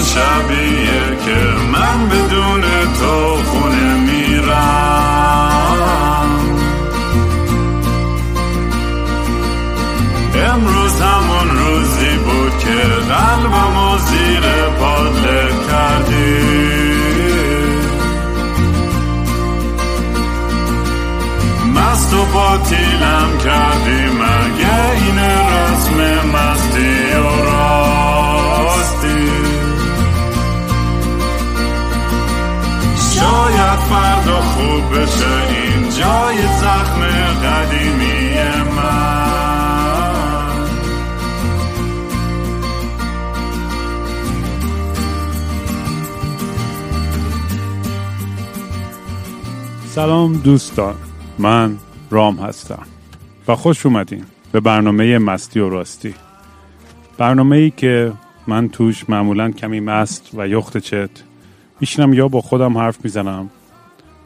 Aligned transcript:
شبیه 0.00 1.16
که 1.24 1.36
من 1.72 2.08
بدون 2.08 2.60
تو 3.00 3.27
بشه 34.92 35.48
این 35.48 35.82
جای 35.82 36.36
زخم 36.60 37.00
قدیمی 37.44 38.34
من. 38.76 39.28
سلام 49.86 50.32
دوستان 50.32 50.94
من 51.38 51.76
رام 52.10 52.36
هستم 52.36 52.86
و 53.48 53.54
خوش 53.54 53.86
اومدین 53.86 54.24
به 54.52 54.60
برنامه 54.60 55.18
مستی 55.18 55.60
و 55.60 55.68
راستی. 55.68 56.14
برنامه 57.18 57.56
ای 57.56 57.70
که 57.70 58.12
من 58.46 58.68
توش 58.68 59.10
معمولا 59.10 59.50
کمی 59.50 59.80
مست 59.80 60.30
و 60.34 60.48
یخت 60.48 60.76
چت 60.76 61.10
میشینم 61.80 62.12
یا 62.12 62.28
با 62.28 62.40
خودم 62.40 62.78
حرف 62.78 63.04
می‌زنم 63.04 63.50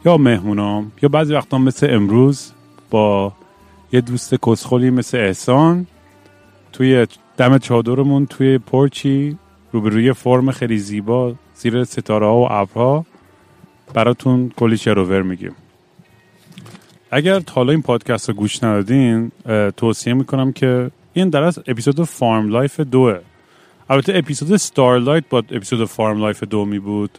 یا 0.05 0.17
مهمونام 0.17 0.91
یا 1.01 1.09
بعضی 1.09 1.33
وقتا 1.33 1.57
مثل 1.57 1.87
امروز 1.89 2.51
با 2.89 3.33
یه 3.91 4.01
دوست 4.01 4.35
کسخولی 4.35 4.89
مثل 4.89 5.17
احسان 5.17 5.87
توی 6.73 7.07
دم 7.37 7.57
چادرمون 7.57 8.25
توی 8.25 8.57
porch 8.57 9.24
ی 9.24 9.37
روبروی 9.71 10.13
farm 10.13 10.51
خیلی 10.51 10.77
زیبا 10.77 11.33
زیر 11.55 11.83
ستاره 11.83 12.25
ها 12.25 12.37
و 12.37 12.51
ابرها 12.51 13.05
براتون 13.93 14.51
کلی 14.55 14.77
شر 14.77 14.99
و 14.99 15.06
ور 15.06 15.21
میگیم. 15.21 15.55
اگر 17.11 17.39
تا 17.39 17.53
حالا 17.53 17.71
این 17.71 17.81
پادکست 17.81 18.29
رو 18.29 18.35
گوش 18.35 18.63
ندادین 18.63 19.31
توصیه 19.77 20.13
می‌کنم 20.13 20.51
که 20.51 20.91
این 21.13 21.29
در 21.29 21.43
از 21.43 21.59
اپیزود 21.67 22.03
Farm 22.03 22.47
Life 22.47 22.79
دوه. 22.79 23.19
البته 23.89 24.13
اپیزود 24.15 24.57
Starlight 24.57 25.23
با 25.29 25.37
اپیزود 25.37 25.85
Farm 25.85 26.19
Life 26.19 26.43
دو 26.43 26.65
می 26.65 26.79
بود 26.79 27.17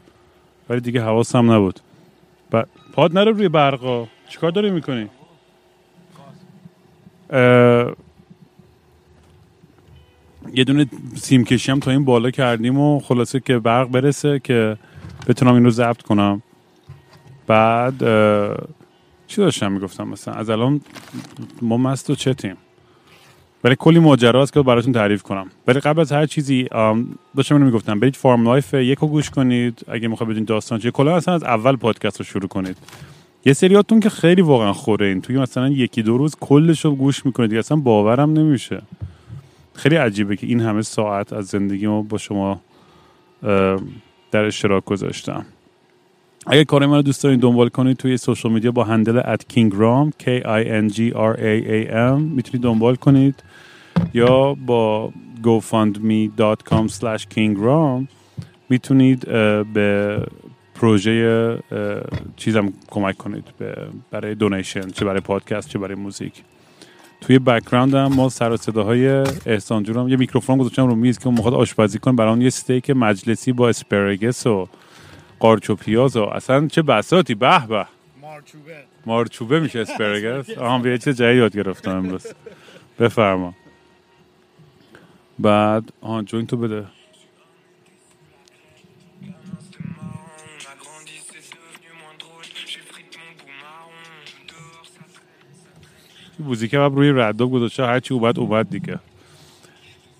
ولی 0.68 0.80
دیگه 0.80 1.02
حواسم 1.02 1.52
نبود. 1.52 1.80
ب... 2.54 2.66
پات 2.92 3.18
نره 3.18 3.30
روی 3.32 3.48
برقا. 3.48 4.08
چیکار 4.28 4.50
داری 4.50 4.70
می‌کنی؟ 4.70 5.08
یه 10.54 10.64
دونه 10.66 10.86
سیم 11.16 11.44
کشی 11.44 11.72
هم 11.72 11.80
تا 11.80 11.90
این 11.90 12.04
بالا 12.04 12.30
کردیم 12.30 12.78
و 12.78 13.00
خلاصه 13.00 13.40
که 13.40 13.58
برق 13.58 13.88
برسه 13.88 14.38
که 14.38 14.76
بتونم 15.26 15.54
این 15.54 15.64
رو 15.64 15.70
ضبط 15.70 16.02
کنم. 16.02 16.42
بعد 17.46 18.04
اه، 18.04 18.56
چی 19.26 19.40
داشتم 19.40 19.72
می‌گفتم 19.72 20.08
مثلا؟ 20.08 20.34
از 20.34 20.50
الان 20.50 20.80
ما 21.62 21.76
مست 21.76 22.10
و 22.10 22.14
چتیم. 22.14 22.56
ولی 23.64 23.76
کلی 23.78 23.98
ماجرا 23.98 24.42
هست 24.42 24.52
که 24.52 24.62
براتون 24.62 24.92
تعریف 24.92 25.22
کنم. 25.22 25.46
ولی 25.66 25.80
قبل 25.80 26.00
از 26.00 26.12
هر 26.12 26.26
چیزی 26.26 26.68
داشتم 27.36 27.54
اینو 27.54 27.66
می‌گفتم 27.66 28.00
برید 28.00 28.16
Farm 28.16 28.44
Life 28.44 28.74
یک 28.74 28.98
رو 28.98 29.08
گوش 29.08 29.30
کنید. 29.30 29.84
اگه 29.88 30.08
می‌خواید 30.08 30.30
بدونین 30.30 30.44
داستان 30.44 30.78
چیه 30.78 30.90
کلا 30.90 31.16
اصلا 31.16 31.34
از 31.34 31.42
اول 31.44 31.76
پادکست 31.76 32.18
رو 32.18 32.24
شروع 32.24 32.48
کنید. 32.48 32.76
یه 33.44 33.52
سریاتون 33.52 34.00
که 34.00 34.10
خیلی 34.10 34.42
واقعا 34.42 34.72
خوره 34.72 35.06
این 35.06 35.20
توی 35.20 35.38
مثلا 35.38 35.68
یکی 35.68 36.02
دو 36.02 36.18
روز 36.18 36.36
کلش 36.40 36.84
رو 36.84 36.94
گوش 36.94 37.26
می‌کنید 37.26 37.50
دیگه 37.50 37.58
اصلا 37.58 37.76
باورم 37.76 38.32
نمیشه. 38.32 38.82
خیلی 39.74 39.96
عجیبه 39.96 40.36
که 40.36 40.46
این 40.46 40.60
همه 40.60 40.82
ساعت 40.82 41.32
از 41.32 41.46
زندگی 41.46 41.86
ما 41.86 42.02
با 42.02 42.18
شما 42.18 42.60
در 44.30 44.44
اشتراک 44.44 44.84
گذاشتم. 44.84 45.46
اگه 46.46 46.64
کار 46.64 46.86
من 46.86 46.96
رو 46.96 47.02
دوست 47.02 47.22
دارین 47.22 47.40
دنبال 47.40 47.68
کنید 47.68 47.96
توی 47.96 48.16
social 48.16 48.52
media 48.52 48.70
با 48.70 48.84
handle 48.84 49.20
at 49.20 49.40
kingram 49.54 50.22
k 50.22 50.24
i 50.44 50.64
n 50.64 50.94
g 50.94 50.98
r 51.14 51.36
a 51.36 51.54
a 51.68 51.92
m 51.92 52.20
می‌تونید 52.20 52.62
دنبال 52.62 52.94
کنید. 52.94 53.42
یا 54.14 54.54
با 54.54 55.12
gofundme.com 55.42 56.88
slash 56.88 57.22
kingram 57.34 58.06
می‌تونید 58.68 59.20
به 59.74 60.20
پروژه 60.74 61.58
چیزم 62.36 62.72
کمک 62.90 63.16
کنید 63.16 63.44
برای 64.10 64.34
donation 64.34 64.88
چه 64.88 65.04
برای 65.04 65.20
پادکست 65.20 65.68
چه 65.68 65.78
برای 65.78 65.94
موزیک. 65.94 66.32
توی 67.20 67.38
background 67.38 67.94
هم 67.94 68.12
ما 68.14 68.28
سر 68.28 68.56
صداهای 68.56 69.08
احسان 69.46 70.08
یه 70.08 70.16
میکروفون 70.16 70.58
گذاشتم 70.58 70.86
رو 70.86 70.94
میز 70.94 71.18
که 71.18 71.26
اون 71.26 71.34
می‌خواد 71.34 71.54
آشپزی 71.54 71.98
کنه 71.98 72.14
برای 72.14 72.30
اون 72.30 72.40
یه 72.40 72.46
استیک 72.46 72.90
مجلسی 72.90 73.52
با 73.52 73.68
asparagus 73.68 74.46
و 74.46 74.68
قارچ 75.44 75.70
و 75.70 75.74
پیاز 75.74 76.16
و 76.16 76.22
اصلا 76.22 76.68
چه 76.68 76.82
بساتی 76.82 77.34
به 77.34 77.66
به. 77.66 77.86
مارچوبه. 78.20 78.84
مارچوبه 79.06 79.60
میشه 79.60 79.78
asparagus 79.78 80.50
آها 80.58 80.88
یه 80.88 80.98
چیز 80.98 81.16
جدید 81.16 81.36
یاد 81.38 81.56
گرفتم 81.56 81.96
امروز. 81.96 82.26
بفرما. 82.98 83.54
بعد 85.38 85.92
آها 86.00 86.22
جوین 86.22 86.46
تو 86.46 86.56
بده. 86.56 86.86
موزیک 96.38 96.74
هم 96.74 96.94
روی 96.94 97.12
رداب 97.12 97.52
گذاشته 97.52 97.86
هرچی 97.86 98.14
اومد 98.14 98.38
اومد 98.38 98.70
دیگه. 98.70 99.00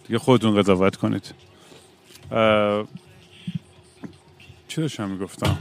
دیگه 0.06 0.18
خودتون 0.18 0.56
قضاوت 0.62 0.96
کنید. 0.96 1.34
چی 4.74 4.80
داشتم 4.80 5.08
می‌گفتم؟ 5.08 5.56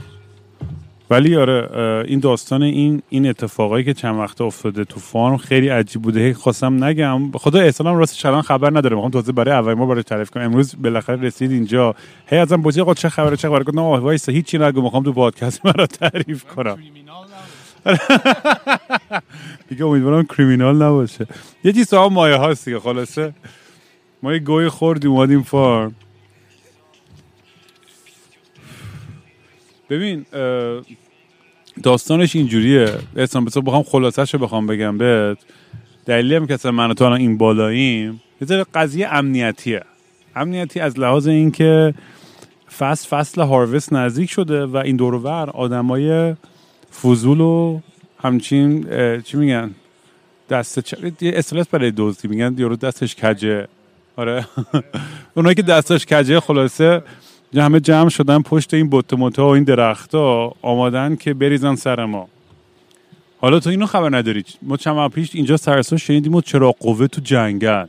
ولی 1.10 1.36
آره 1.36 1.68
این 2.08 2.20
داستان 2.20 2.62
این 2.62 3.02
این 3.08 3.26
اتفاقایی 3.26 3.84
که 3.84 3.94
چند 3.94 4.18
وقت 4.18 4.40
افتاده 4.40 4.84
تو 4.84 5.00
فارم 5.00 5.36
خیلی 5.36 5.68
عجیب 5.68 6.02
بوده. 6.02 6.34
خواستم 6.34 6.84
نگم. 6.84 7.30
خدا 7.32 7.60
احسانم 7.60 7.96
راستش 7.96 8.26
الان 8.26 8.42
خبر 8.42 8.70
نداره. 8.70 8.94
می‌خوام 8.94 9.10
تازه 9.10 9.32
برای 9.32 9.54
اول 9.54 9.74
ما 9.74 9.86
برای 9.86 10.02
تعریف 10.02 10.30
کنم. 10.30 10.42
امروز 10.42 10.76
بالاخره 10.82 11.16
رسید 11.16 11.50
اینجا. 11.50 11.94
هی 12.26 12.38
ازم 12.38 12.56
بوجی 12.56 12.80
آقا 12.80 12.94
چه 12.94 13.08
خبره 13.08 13.36
چه 13.36 13.48
خبره؟ 13.48 13.64
گفتم 13.64 13.78
آقا 13.78 14.00
وایسا 14.00 14.32
هیچی 14.32 14.58
نگو. 14.58 14.82
می‌خوام 14.82 15.02
تو 15.02 15.12
پادکست 15.12 15.60
مرا 15.66 15.86
تعریف 15.86 16.44
کنم. 16.44 16.78
دیگه 19.68 19.84
امیدوارم 19.84 20.24
کریمینال 20.24 20.82
نباشه. 20.82 21.26
یه 21.64 21.72
چیز 21.72 21.94
هم 21.94 22.06
مایه 22.06 22.36
هاست 22.36 22.64
دیگه 22.64 22.80
خلاصه. 22.80 23.34
ما 24.22 24.32
یه 24.32 24.38
گوی 24.38 24.68
خوردیم 24.68 25.10
اومدیم 25.10 25.42
فارم. 25.42 25.94
ببین 29.90 30.26
داستانش 31.82 32.36
اینجوریه. 32.36 32.98
اصلا 33.16 33.40
بسا 33.42 33.60
بخوام 33.60 33.82
خلاصش 33.82 34.34
بخوام 34.34 34.66
بگم 34.66 34.98
بهت. 34.98 35.38
دلیلی 36.06 36.34
هم 36.34 36.46
که 36.46 36.54
اصلا 36.54 36.72
من 36.72 36.94
تو 36.94 37.04
الان 37.04 37.20
این 37.20 37.38
بالاییم 37.38 38.22
یه 38.40 38.64
قضیه 38.74 39.14
امنیتیه. 39.14 39.82
امنیتی 40.36 40.80
از 40.80 40.98
لحاظ 40.98 41.26
اینکه 41.26 41.94
فصل 42.78 43.08
فصل 43.08 43.40
هاروست 43.40 43.92
نزدیک 43.92 44.30
شده 44.30 44.66
و 44.66 44.76
این 44.76 44.96
دور 44.96 45.14
و 45.14 45.20
بر 45.20 45.50
آدمای 45.50 46.34
فضول 47.02 47.40
و 47.40 47.80
همچین 48.22 48.86
چی 49.20 49.36
میگن؟ 49.36 49.70
دست 50.50 50.80
چ... 50.80 50.94
اصطلاح 51.22 51.64
برای 51.70 51.92
دزدی 51.96 52.28
میگن 52.28 52.54
یارو 52.58 52.76
دستش 52.76 53.16
کجه. 53.16 53.68
آره. 54.16 54.46
اونایی 55.34 55.54
که 55.54 55.62
دستش 55.62 56.06
کجه 56.06 56.40
خلاصه 56.40 57.02
همه 57.62 57.80
جمع 57.80 58.08
شدن 58.08 58.42
پشت 58.42 58.74
این 58.74 58.88
بوت 58.88 59.14
موتا 59.14 59.46
و 59.46 59.50
این 59.50 59.64
درختها 59.64 60.54
آمادن 60.62 61.16
که 61.16 61.34
بریزن 61.34 61.74
سر 61.74 62.04
ما. 62.04 62.28
حالا 63.38 63.60
تو 63.60 63.70
اینو 63.70 63.86
خبر 63.86 64.16
نداری. 64.16 64.44
ما 64.62 64.76
چند 64.76 65.10
پیش 65.10 65.34
اینجا 65.34 65.56
سرسا 65.56 65.96
شنیدیم 65.96 66.34
و 66.34 66.40
چرا 66.40 66.72
قوه 66.72 67.06
تو 67.06 67.20
جنگل. 67.20 67.86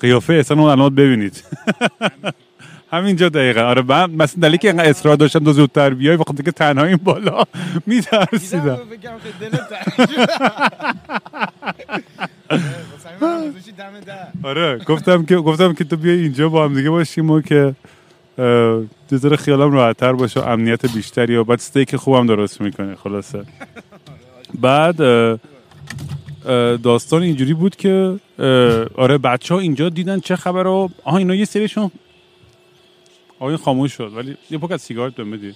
قیافه 0.00 0.32
احسان 0.32 0.58
رو 0.58 0.64
الان 0.64 0.94
ببینید. 0.94 1.44
همینجا 2.94 3.28
دقیقا. 3.28 3.60
آره 3.60 3.82
من 3.82 4.10
مثلا 4.10 4.40
دلیلی 4.40 4.58
که 4.58 4.68
اینقدر 4.68 4.90
اصرار 4.90 5.16
داشتم 5.16 5.44
تو 5.44 5.52
زودتر 5.52 5.94
بیای 5.94 6.16
بخاطر 6.16 6.42
که 6.42 6.52
تنها 6.52 6.84
این 6.84 6.96
بالا 6.96 7.42
میترسیدم. 7.86 8.78
در. 14.06 14.28
آره 14.42 14.78
گفتم 14.78 15.24
که 15.24 15.36
گفتم 15.36 15.74
که 15.74 15.84
تو 15.84 15.96
بیای 15.96 16.20
اینجا 16.20 16.48
با 16.48 16.64
هم 16.64 16.74
دیگه 16.74 16.90
باشیم 16.90 17.30
و 17.30 17.40
که 17.40 17.74
ذره 19.14 19.36
خیالم 19.36 19.72
راحتتر 19.72 20.12
باشه 20.12 20.40
و 20.40 20.42
امنیت 20.42 20.94
بیشتری 20.94 21.36
و 21.36 21.44
بعد 21.44 21.58
استیک 21.58 21.96
خوبم 21.96 22.26
درست 22.26 22.60
می‌کنه 22.60 22.94
خلاصه. 22.94 23.44
بعد 24.60 24.96
داستان 26.82 27.22
اینجوری 27.22 27.54
بود 27.54 27.76
که 27.76 28.16
آره 28.94 29.18
بچه 29.18 29.54
ها 29.54 29.60
اینجا 29.60 29.88
دیدن 29.88 30.20
چه 30.20 30.36
خبر 30.36 30.66
و 30.66 30.88
آها 31.04 31.18
اینا 31.18 31.34
یه 31.34 31.44
سریشون 31.44 31.90
این 33.40 33.56
خاموش 33.56 33.92
شد 33.92 34.12
ولی 34.16 34.36
یه 34.50 34.58
پاک 34.58 34.70
از 34.70 34.82
سیگارت 34.82 35.14
بهم 35.14 35.30
بدی 35.30 35.54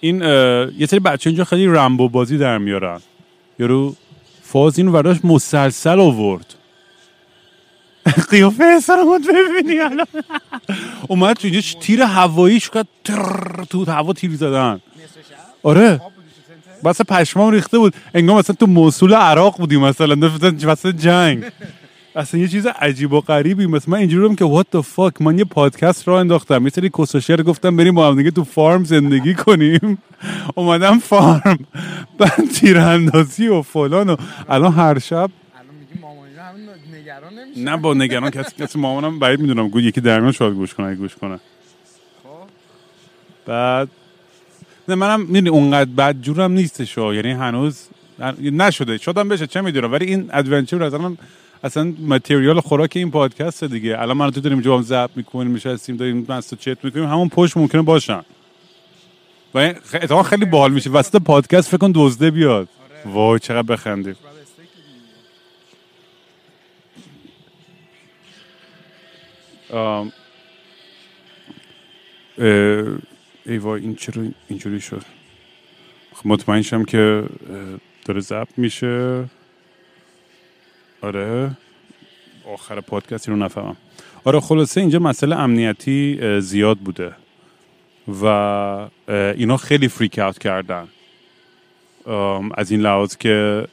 این 0.00 0.22
یه 0.78 0.86
سری 0.86 1.00
بچه 1.00 1.30
اینجا 1.30 1.44
خیلی 1.44 1.66
رمبو 1.66 2.08
بازی 2.08 2.38
در 2.38 2.58
میارن. 2.58 3.00
یارو 3.58 3.94
فاز 4.42 4.78
اینو 4.78 4.92
براش 4.92 5.24
مسلسل 5.24 6.00
آورد. 6.00 6.54
قیافه 8.30 8.64
رو 8.88 9.18
ببینی 9.18 9.78
الان. 9.78 10.06
اومد 11.08 11.36
تو 11.36 11.48
اینجا 11.48 11.60
تیر 11.80 12.02
هوایی 12.02 12.60
تر 13.04 13.64
تو 13.70 13.84
هوا 13.84 14.12
تیر 14.12 14.36
زدن. 14.36 14.80
آره. 15.62 16.00
بس 16.84 17.00
پشمام 17.00 17.52
ریخته 17.52 17.78
بود. 17.78 17.94
انگار 18.14 18.38
مثلا 18.38 18.56
تو 18.60 18.66
موصول 18.66 19.14
عراق 19.14 19.56
بودیم 19.56 19.80
مثلا. 19.80 20.14
مثلا 20.14 20.92
جنگ. 20.92 21.44
اصلا 22.16 22.40
یه 22.40 22.48
چیز 22.48 22.66
عجیب 22.66 23.12
و 23.12 23.20
غریبی. 23.20 23.66
مثلا 23.66 23.92
من 23.92 23.98
اینجوری 23.98 24.36
که 24.36 24.44
what 24.44 24.78
the 24.78 24.82
fuck. 24.96 25.20
من 25.20 25.38
یه 25.38 25.44
پادکست 25.44 26.08
را 26.08 26.20
انداختم. 26.20 26.64
یه 26.64 26.70
سری 26.70 26.90
کسوشر 26.98 27.42
گفتم 27.42 27.76
بریم 27.76 27.94
با 27.94 28.08
هم 28.08 28.16
دیگه 28.16 28.30
تو 28.30 28.44
فارم 28.44 28.84
زندگی 28.84 29.34
کنیم. 29.34 29.98
اومدم 30.54 30.98
فارم. 30.98 31.58
بعد 32.18 32.50
تیراندازی 32.54 33.48
و 33.48 33.62
فلان 33.62 34.10
و 34.10 34.16
الان 34.48 34.72
هر 34.72 34.98
شب 34.98 35.12
الان 35.12 35.30
میگی 35.80 36.00
مامانی 36.00 36.34
رو 36.36 36.42
همین 36.42 36.68
نگران 37.00 37.32
نمیشه 37.32 37.43
نه 37.56 37.76
با 37.76 37.94
نگران 37.94 38.30
کسی 38.30 38.56
کسی 38.58 38.78
مامانم 38.78 39.18
بعید 39.18 39.40
می‌دونم 39.40 39.68
گو 39.68 39.80
یکی 39.80 40.00
درمیان 40.00 40.32
شاید 40.32 40.54
گوش 40.54 40.74
کنه 40.74 40.94
گوش 40.94 41.14
کنه. 41.14 41.40
خب 42.22 42.48
بعد 43.46 43.88
نه 44.88 44.94
منم 44.94 45.20
می‌دونی 45.20 45.48
اونقدر 45.48 45.90
بد 45.90 46.20
جورم 46.20 46.52
نیستش. 46.52 46.96
یعنی 46.98 47.30
هنوز 47.30 47.88
نشده. 48.40 48.98
شدم 48.98 49.28
بشه 49.28 49.46
چه 49.46 49.60
می‌دونم. 49.60 49.92
ولی 49.92 50.06
این 50.06 50.30
ادونچر 50.32 50.82
از 50.82 50.94
من 50.94 51.16
اصلا 51.64 51.92
متریال 52.06 52.60
خوراک 52.60 52.92
این 52.94 53.10
پادکست 53.10 53.64
دیگه. 53.64 54.00
الان 54.00 54.16
من 54.16 54.30
تو 54.30 54.40
داریم 54.40 54.60
جواب 54.60 54.82
زب 54.82 55.10
می‌کنیم 55.16 55.52
میشستیم 55.52 55.96
داریم 55.96 56.26
مست 56.28 56.54
چت 56.54 56.84
می‌کنیم 56.84 57.04
همون 57.06 57.28
پشت 57.28 57.56
ممکنه 57.56 57.82
باشن. 57.82 58.22
و 59.54 59.58
اتفاقا 59.58 60.22
خیلی 60.22 60.44
باحال 60.44 60.72
میشه. 60.72 60.90
وسط 60.90 61.16
پادکست 61.16 61.68
فکر 61.68 61.76
کن 61.76 61.92
دزده 61.94 62.30
بیاد. 62.30 62.68
وای 63.06 63.38
چقدر 63.38 63.62
بخندیم. 63.62 64.16
اه، 69.70 70.06
ای 73.46 73.58
وای 73.58 73.82
این 73.82 73.94
چرا 73.94 74.24
اینجوری 74.48 74.80
شد؟ 74.80 75.02
خب 76.14 76.26
مطمئن 76.26 76.62
شم 76.62 76.84
که 76.84 77.24
داره 78.04 78.20
ضبط 78.20 78.48
میشه. 78.56 79.24
آره. 81.02 81.50
آخر 82.46 82.80
پادکست 82.80 83.28
رو 83.28 83.36
نفهمم. 83.36 83.76
آره 84.24 84.40
خلاصه 84.40 84.80
اینجا 84.80 84.98
مسئله 84.98 85.36
امنیتی 85.36 86.18
زیاد 86.40 86.78
بوده 86.78 87.12
و 88.22 88.24
اینا 89.08 89.56
خیلی 89.56 89.88
فریک 89.88 90.18
اوت 90.18 90.38
کردن. 90.38 90.88
از 92.54 92.70
این 92.70 92.80
لحاظ 92.80 93.16
که 93.16 93.66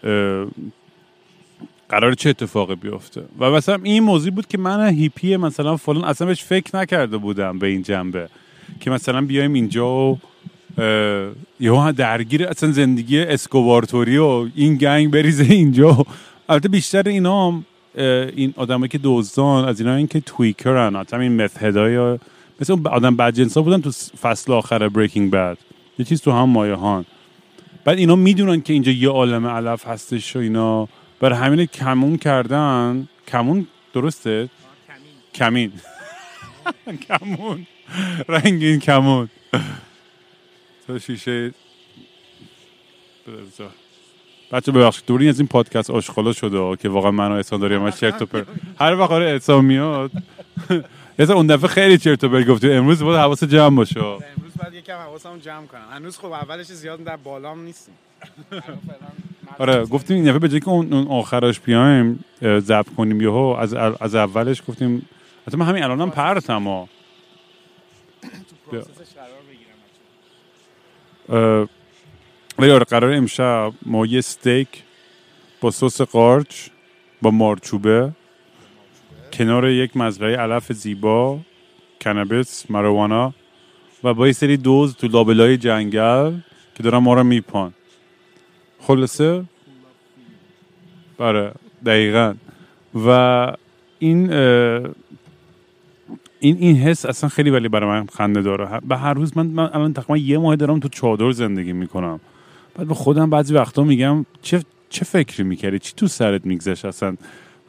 قرار 1.91 2.13
چه 2.13 2.29
اتفاقی 2.29 2.75
بیفته؟ 2.75 3.23
و 3.39 3.51
مثلا 3.51 3.79
این 3.83 4.03
موضوع 4.03 4.31
بود 4.31 4.47
که 4.47 4.57
من 4.57 4.89
هیپی 4.89 5.37
مثلا 5.37 5.77
فلان 5.77 6.03
اصلا 6.03 6.27
بهش 6.27 6.43
فکر 6.43 6.77
نکرده 6.77 7.17
بودم 7.17 7.59
به 7.59 7.67
این 7.67 7.83
جنبه 7.83 8.29
که 8.79 8.91
مثلا 8.91 9.21
بیایم 9.21 9.53
اینجا 9.53 9.87
و 9.87 10.19
یهو 11.59 11.91
درگیر 11.91 12.47
اصلا 12.47 12.71
زندگی 12.71 13.19
اسکوبارتوری 13.19 14.17
و 14.17 14.47
این 14.55 14.75
گنگ 14.75 15.11
بریزه 15.11 15.43
اینجا. 15.43 16.05
البته 16.49 16.69
بیشتر 16.69 17.09
اینا 17.09 17.47
هم 17.47 17.65
این 18.35 18.53
آدمایی 18.57 18.89
که 18.89 18.99
دزدان 19.03 19.67
از 19.67 19.79
اینا 19.79 19.95
این 19.95 20.07
که 20.07 20.19
تویکرن 20.19 20.95
حتی 20.95 21.15
این 21.15 21.35
متهدای 21.35 22.19
مثل 22.61 22.73
اون 22.73 22.87
آدم 22.87 23.15
بدجنسا 23.15 23.61
بودن 23.61 23.81
تو 23.81 23.91
فصل 24.21 24.51
آخر 24.51 24.89
بریکینگ 24.89 25.31
بد 25.31 25.57
یه 25.99 26.05
چیز 26.05 26.21
تو 26.21 26.31
هم 26.31 26.49
مایهان 26.49 27.05
بعد 27.85 27.97
اینا 27.97 28.15
می‌دونن 28.15 28.61
که 28.61 28.73
اینجا 28.73 28.91
یه 28.91 29.09
عالم 29.09 29.47
علف 29.47 29.87
هستش 29.87 30.35
و 30.35 30.39
اینا. 30.39 30.87
برای 31.21 31.39
همین 31.39 31.65
کمون 31.65 32.17
کردن. 32.17 33.07
کمون 33.27 33.67
درسته؟ 33.93 34.49
کمین. 35.35 35.73
کمون. 37.07 37.67
رنگین 38.27 38.79
کمون. 38.79 39.29
تو 40.87 40.99
شیشه. 40.99 41.53
بذار. 43.27 43.69
بچه 44.51 44.71
ببخشید 44.71 45.05
دوری 45.05 45.29
از 45.29 45.39
این 45.39 45.47
پادکست 45.47 45.89
آشغالا 45.89 46.33
شده 46.33 46.75
که 46.75 46.89
واقعا 46.89 47.11
من 47.11 47.31
و 47.31 47.35
احسان 47.35 47.59
داریم 47.59 47.81
از 47.83 47.99
چرت 47.99 48.21
و 48.21 48.25
پرت. 48.25 48.45
هر 48.79 48.95
وقت 48.95 49.11
آره 49.11 49.29
احسان 49.31 49.65
میاد. 49.65 50.11
احسان 51.19 51.35
اون 51.35 51.47
دفعه 51.47 51.67
خیلی 51.67 51.97
چرت 51.97 52.23
و 52.23 52.29
پرت 52.29 52.47
گفتی. 52.47 52.71
امروز 52.71 53.03
باید 53.03 53.19
حواس 53.19 53.43
جمع 53.43 53.75
باشه. 53.75 53.99
امروز 53.99 54.53
باید 54.63 54.73
یکم 54.73 54.97
حواسمو 54.97 55.37
جمع 55.37 55.65
کنم 55.65 55.87
هنوز 55.91 56.17
خب 56.17 56.31
اولش 56.31 56.65
زیاد 56.65 57.03
در 57.03 57.17
بالام 57.17 57.63
نیستیم. 57.63 57.95
آره 59.59 59.85
گفتیم 59.85 60.17
این 60.17 60.25
دفعه 60.25 60.39
به 60.39 60.49
جای 60.49 60.59
که 60.59 60.69
اون 60.69 61.07
آخرش 61.07 61.59
بیایم 61.59 62.25
ضبط 62.41 62.95
کنیم 62.97 63.21
یهو 63.21 63.55
از 63.59 63.73
از 63.73 64.15
اولش 64.15 64.61
گفتیم 64.67 65.09
حتی 65.47 65.57
من 65.57 65.65
همین 65.65 65.83
الانم 65.83 66.11
پرتم 66.11 66.63
ها. 66.63 66.87
ولی 72.59 72.71
آره 72.71 72.83
قرار 72.83 73.13
امشب 73.13 73.73
ما 73.85 74.05
یه 74.05 74.19
استیک 74.19 74.67
با 75.61 75.71
سس 75.71 76.01
قارچ 76.01 76.67
با 77.21 77.31
مارچوبه 77.31 78.11
کنار 79.33 79.69
یک 79.69 79.97
مزرعه 79.97 80.37
علف 80.37 80.71
زیبا 80.73 81.39
کنابس 82.01 82.71
ماروانا 82.71 83.33
و 84.03 84.13
با 84.13 84.27
یه 84.27 84.33
سری 84.33 84.57
دوز 84.57 84.95
تو 84.95 85.07
لابلای 85.07 85.57
جنگل 85.57 86.33
که 86.75 86.83
دارن 86.83 86.97
ما 86.97 87.13
رو 87.13 87.23
میپان. 87.23 87.73
خلاصه؟ 88.81 89.43
آره 91.17 91.53
دقیقا. 91.85 92.33
و 92.95 93.07
این 93.99 94.33
این 96.39 96.57
این 96.57 96.75
حس 96.77 97.05
اصلا 97.05 97.29
خیلی 97.29 97.49
ولی 97.49 97.67
برای 97.67 97.89
من 97.89 98.07
خنده 98.07 98.41
داره. 98.41 98.79
به 98.79 98.97
هر 98.97 99.13
روز 99.13 99.37
من, 99.37 99.47
من 99.47 99.69
الان 99.73 99.93
تقریبا 99.93 100.17
یه 100.17 100.37
ماه 100.37 100.55
دارم 100.55 100.79
تو 100.79 100.89
چادر 100.89 101.31
زندگی 101.31 101.73
می‌کنم. 101.73 102.19
بعد 102.75 102.87
به 102.87 102.93
خودم 102.93 103.29
بعضی 103.29 103.53
وقتا 103.53 103.83
میگم 103.83 104.25
چه 104.41 104.63
چه 104.89 105.05
فکری 105.05 105.43
می‌کردی؟ 105.43 105.79
چی 105.79 105.93
تو 105.97 106.07
سرت 106.07 106.45
میگذشت 106.45 106.85
اصلا؟ 106.85 107.15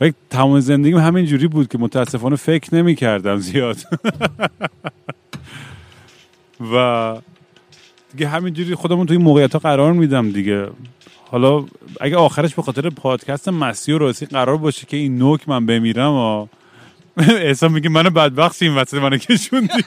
و 0.00 0.10
تمام 0.30 0.60
زندگیم 0.60 0.98
همین 0.98 1.26
جوری 1.26 1.48
بود 1.48 1.68
که 1.68 1.78
متاسفانه 1.78 2.36
فکر 2.36 2.74
نمی‌کردم 2.74 3.36
زیاد. 3.36 3.76
و 6.74 7.16
دیگه 8.12 8.28
همینجوری 8.28 8.74
خودمون 8.74 9.06
توی 9.06 9.16
موقعیت 9.16 9.52
ها 9.52 9.58
قرار 9.58 9.92
میدم 9.92 10.30
دیگه. 10.30 10.68
حالا 11.30 11.64
اگه 12.00 12.16
آخرش 12.16 12.54
به 12.54 12.62
خاطر 12.62 12.90
پادکست 12.90 13.48
مسی 13.48 13.92
و 13.92 13.98
راسی 13.98 14.26
قرار 14.26 14.56
باشه 14.56 14.86
که 14.86 14.96
این 14.96 15.18
نوک 15.18 15.48
من 15.48 15.66
بمیرم 15.66 16.12
و 16.12 16.46
احسان 17.18 17.72
میگه 17.72 17.88
منو 17.88 18.10
بدبخت 18.10 18.62
این 18.62 18.74
وسط 18.74 18.94
منو 18.94 19.16
کشوندی. 19.16 19.84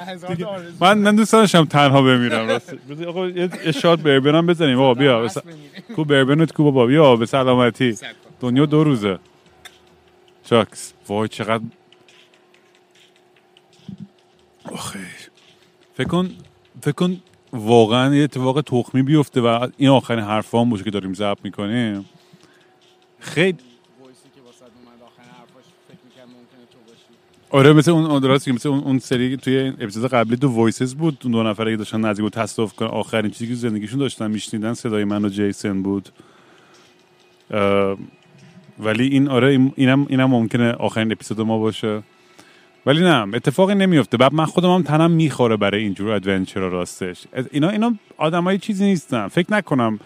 من 0.00 0.38
من 0.80 0.98
من 0.98 1.16
دوست 1.16 1.32
داشتم 1.32 1.64
تنها 1.64 2.02
بمیرم 2.02 2.48
راست 2.48 2.74
بذار 2.74 3.08
آقا 3.08 3.28
یه 3.28 3.72
شات 3.72 4.00
بربنم 4.00 4.46
بزنیم. 4.46 4.78
آقا 4.80 4.94
بیا. 4.94 5.28
کو 5.96 6.04
بربنت 6.04 6.52
کو 6.52 6.64
بابا. 6.64 6.86
بیا 6.86 7.16
به 7.16 7.26
سلامتی. 7.26 7.96
دنیا 8.40 8.66
دو 8.66 8.84
روزه. 8.84 9.18
چاکس. 10.50 10.92
وای 11.08 11.28
چقدر 11.28 11.64
آخه 14.72 14.98
فکر 15.98 16.08
کن 16.08 16.30
فکر 16.82 16.92
کن 16.92 17.20
واقعا 17.52 18.14
یه 18.14 18.24
اتفاق 18.24 18.60
تخمی 18.60 19.02
بیفته 19.02 19.40
و 19.40 19.68
این 19.76 19.88
آخرین 19.88 20.24
حرفان 20.24 20.70
باشه 20.70 20.84
که 20.84 20.90
داریم 20.90 21.14
ضبط 21.14 21.38
می‌کنیم. 21.44 22.04
خیلی 23.20 23.58
آره 27.50 27.72
مثل 27.72 27.90
اون 27.90 28.20
درست 28.20 28.44
که 28.44 28.52
مثل 28.52 28.68
اون, 28.68 28.80
اون 28.80 28.98
سری 28.98 29.36
توی 29.36 29.68
اپیزود 29.68 30.10
قبلی 30.10 30.36
دو 30.36 30.48
وایسز 30.48 30.94
بود. 30.94 31.18
اون 31.22 31.32
دو 31.32 31.42
نفره 31.42 31.70
که 31.70 31.76
داشتن 31.76 32.00
نزدیک 32.00 32.22
بود 32.22 32.32
تصادف 32.32 32.72
کن 32.72 32.86
آخرین 32.86 33.30
چیزی 33.30 33.48
که 33.48 33.54
زندگیشون 33.54 33.98
داشتن 33.98 34.30
میشنیدن 34.30 34.74
صدای 34.74 35.04
من 35.04 35.24
و 35.24 35.28
جیسن 35.28 35.82
بود. 35.82 36.08
ولی 38.78 39.06
این 39.08 39.28
آره 39.28 39.48
این- 39.50 39.72
اینم 39.76 40.06
اینم 40.08 40.30
ممکنه 40.30 40.72
آخرین 40.72 41.12
اپیزود 41.12 41.40
ما 41.40 41.58
باشه. 41.58 42.02
ولی 42.88 43.00
نه 43.00 43.26
اتفاقی 43.34 43.74
نمیفته. 43.74 44.16
بعد 44.16 44.34
من 44.34 44.44
خودم 44.44 44.68
هم 44.74 44.82
تنم 44.82 45.10
می‌خوره 45.10 45.56
برای 45.56 45.82
اینجور 45.82 46.10
ادونچر 46.10 46.60
راستش. 46.60 47.24
اینا 47.50 47.68
اینا 47.68 47.94
آدمای 48.18 48.58
چیزی 48.58 48.84
نیستن. 48.84 49.28
فکر 49.28 49.52
نکنم. 49.52 49.98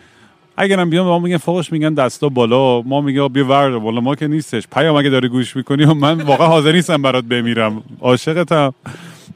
اگرم 0.57 0.91
بیان 0.91 1.07
ما 1.07 1.19
میگن 1.19 1.37
فوقش 1.37 1.73
میگن 1.73 1.95
دستا 1.95 2.29
بالا. 2.29 2.83
ما 2.83 3.01
میگه 3.01 3.29
بیا 3.29 3.45
ورد 3.45 3.79
بالا 3.79 4.01
ما 4.01 4.15
که 4.15 4.29
نیستش. 4.29 4.69
پیام 4.73 4.97
اگه 4.97 5.11
داری 5.11 5.29
گوش 5.29 5.57
می‌کنی 5.57 5.85
من 5.85 6.21
واقعا 6.21 6.47
حاضر 6.47 6.73
نیستم 6.73 7.03
برات 7.03 7.25
بمیرم. 7.25 7.83
عاشقتم. 8.01 8.75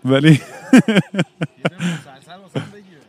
ولی 0.04 0.40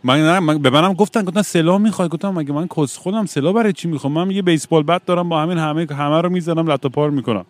من 0.03 0.20
نه 0.20 0.39
من 0.39 0.58
به 0.58 0.70
منم 0.70 0.94
گفتن 0.94 1.24
گفتن 1.24 1.41
سلا 1.41 1.77
می‌خوای. 1.77 2.10
گفتم 2.10 2.29
مگه 2.29 2.53
من 2.53 2.67
کس 2.77 2.98
خودم 2.98 3.25
سلا 3.25 3.53
برای 3.53 3.74
چی 3.74 3.88
می‌خوام؟ 3.88 4.13
من 4.13 4.32
یه 4.32 4.41
بیسبال 4.41 4.84
بت 4.84 5.06
دارم 5.06 5.29
با 5.29 5.41
همین 5.41 5.58
همه 5.58 5.88
همه 5.91 6.22
رو 6.22 6.29
می‌زنم 6.29 6.72
لطو 6.72 6.89
پار 6.89 7.10
می‌کنم. 7.10 7.46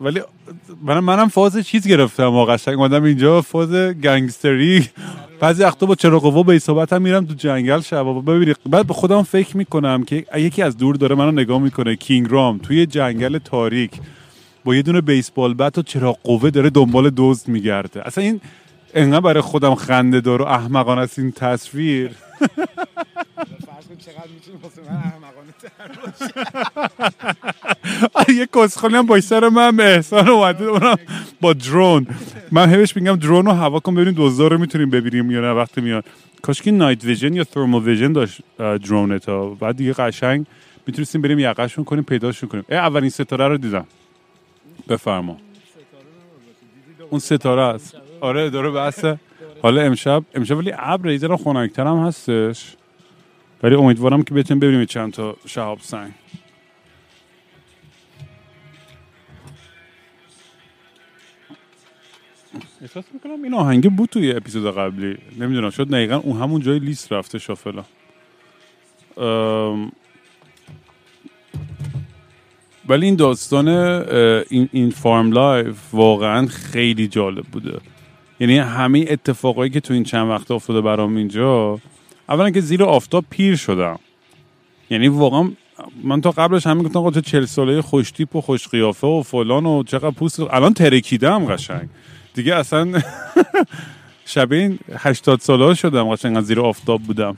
ولی 0.00 0.20
من 0.82 0.98
منم 0.98 1.28
فاز 1.28 1.58
چیز 1.58 1.88
گرفتم 1.88 2.24
واقعا 2.24 2.56
قشنگ. 2.56 2.78
اومدم 2.78 3.02
اینجا 3.02 3.42
فاز 3.42 3.72
گنگستری. 3.74 4.88
بعضی 5.40 5.62
وقتا 5.62 5.86
با 5.86 5.94
چراغ 5.94 6.22
قوا 6.22 6.42
به 6.42 6.60
هم 6.90 7.02
میرم 7.02 7.26
تو 7.26 7.34
جنگل 7.34 7.80
شب 7.80 8.04
ببینید 8.26 8.56
بعد 8.66 8.86
به 8.86 8.94
خودم 8.94 9.22
فکر 9.22 9.56
می‌کنم 9.56 10.04
که 10.04 10.26
یکی 10.36 10.62
از 10.62 10.76
دور 10.76 10.96
داره 10.96 11.14
منو 11.14 11.30
نگاه 11.32 11.58
می‌کنه. 11.58 11.96
کینگ 11.96 12.26
رام 12.30 12.58
توی 12.58 12.86
جنگل 12.86 13.38
تاریک 13.38 13.90
با 14.64 14.74
یه 14.74 14.82
دونه 14.82 15.00
بیسبال 15.00 15.54
بت 15.54 15.78
و 15.78 15.82
چراغ 15.82 16.18
قوه 16.22 16.50
داره 16.50 16.70
دنبال 16.70 17.10
دزد 17.16 17.48
میگرده. 17.48 18.06
اصلا 18.06 18.24
این 18.24 18.40
انقدر 18.94 19.20
برای 19.20 19.40
خودم 19.40 19.74
خنده 19.74 20.20
دار 20.20 20.42
و 20.42 20.44
احمقانه 20.44 21.00
است 21.00 21.18
این 21.18 21.32
تصویر. 21.32 22.10
فرض 23.88 23.98
چقدر 23.98 24.28
می‌تونی 24.34 24.58
واسه 24.62 24.82
من 24.82 24.88
احمقانه 24.96 25.52
تر 28.14 28.32
یه 28.32 28.46
کسخالی 28.46 28.96
هم 28.96 29.20
سر 29.20 29.48
من 29.48 29.76
به 29.76 29.94
احسان 29.94 30.28
اومده 30.28 30.64
اونم 30.64 30.96
با 31.40 31.52
درون. 31.52 32.06
من 32.52 32.74
هیچ 32.74 32.96
میگم 32.96 33.16
درون 33.16 33.46
رو 33.46 33.52
هوا 33.52 33.80
کن 33.80 33.94
ببینیم 33.94 34.14
دوزار 34.14 34.52
رو 34.52 34.58
می‌تونیم 34.58 34.90
ببینیم 34.90 35.30
یا 35.30 35.40
نه 35.40 35.52
وقتی 35.52 35.80
میاد 35.80 36.04
کاش 36.42 36.62
که 36.62 36.70
نایت 36.70 37.04
ویژن 37.04 37.34
یا 37.34 37.44
ترمال 37.44 37.82
ویژن 37.82 38.12
داشت 38.12 38.40
اه، 38.60 38.78
درونه 38.78 39.18
تا. 39.18 39.48
بعد 39.48 39.76
دیگه 39.76 39.92
قشنگ 39.92 40.46
می‌تونستیم 40.86 41.22
بریم 41.22 41.38
یقهشون 41.38 41.84
کنیم 41.84 42.04
پیداشون 42.04 42.48
کنیم. 42.48 42.64
اه 42.68 42.78
اولین 42.78 43.10
ستاره 43.10 43.48
رو 43.48 43.56
دیدم. 43.56 43.86
بفرما. 44.88 45.36
اون 47.10 47.20
ستاره 47.20 47.62
است. 47.62 47.96
آره 48.20 48.50
داره 48.50 48.70
بحثه 48.70 49.18
حالا 49.62 49.82
امشب 49.82 50.22
امشب 50.34 50.56
ولی 50.56 50.72
ابر 50.78 51.16
ذره 51.16 51.36
خنک‌تر 51.36 51.86
هم 51.86 51.96
هستش. 51.96 52.76
ولی 53.64 53.74
امیدوارم 53.74 54.22
که 54.22 54.34
بتونیم 54.34 54.60
ببینیم 54.60 54.84
چند 54.84 55.12
تا 55.12 55.36
شهاب 55.46 55.78
سنگ. 55.80 56.12
احساس 62.82 63.04
می‌کنم 63.12 63.42
این 63.42 63.54
آهنگه 63.54 63.90
بود 63.90 64.08
توی 64.08 64.32
اپیزود 64.32 64.74
قبلی. 64.74 65.16
نمی‌دونم 65.38 65.70
شاید 65.70 65.88
دقیقا 65.88 66.16
اون 66.16 66.40
همون 66.40 66.60
جای 66.60 66.78
لیست 66.78 67.12
رفته 67.12 67.38
shuffle 67.38 67.84
ولی 72.88 73.06
این 73.06 73.16
داستان 73.16 73.68
این, 73.68 74.68
این 74.72 74.90
Farm 74.90 75.32
Life 75.32 75.94
واقعا 75.94 76.46
خیلی 76.46 77.08
جالب 77.08 77.44
بوده. 77.44 77.80
یعنی 78.40 78.58
همه 78.58 79.04
اتفاقایی 79.08 79.70
که 79.70 79.80
تو 79.80 79.94
این 79.94 80.04
چند 80.04 80.30
وقت 80.30 80.50
افتاده 80.50 80.80
برام 80.80 81.16
اینجا 81.16 81.80
اولا 82.28 82.50
که 82.50 82.60
زیر 82.60 82.84
آفتاب 82.84 83.24
پیر 83.30 83.56
شدم. 83.56 83.98
یعنی 84.90 85.08
واقعا 85.08 85.50
من 86.02 86.20
تا 86.20 86.30
قبلش 86.30 86.66
همین 86.66 86.86
گفتم 86.86 87.10
تو 87.10 87.20
چل 87.20 87.44
ساله 87.44 87.82
خوشتیپ 87.82 88.36
و 88.36 88.40
خوش 88.40 88.68
قیافه 88.68 89.06
و 89.06 89.22
فلان 89.22 89.66
و 89.66 89.82
چقدر 89.82 90.10
پوست. 90.10 90.40
الان 90.40 90.74
ترکیدم 90.74 91.46
قشنگ. 91.46 91.88
دیگه 92.34 92.54
اصلا 92.54 92.92
شبیه 94.24 94.60
این 94.60 94.78
هشتاد 94.98 95.40
ساله 95.40 95.74
شدم 95.74 96.14
قشنگ 96.14 96.36
از 96.36 96.46
زیر 96.46 96.60
آفتاب 96.60 97.02
بودم. 97.02 97.36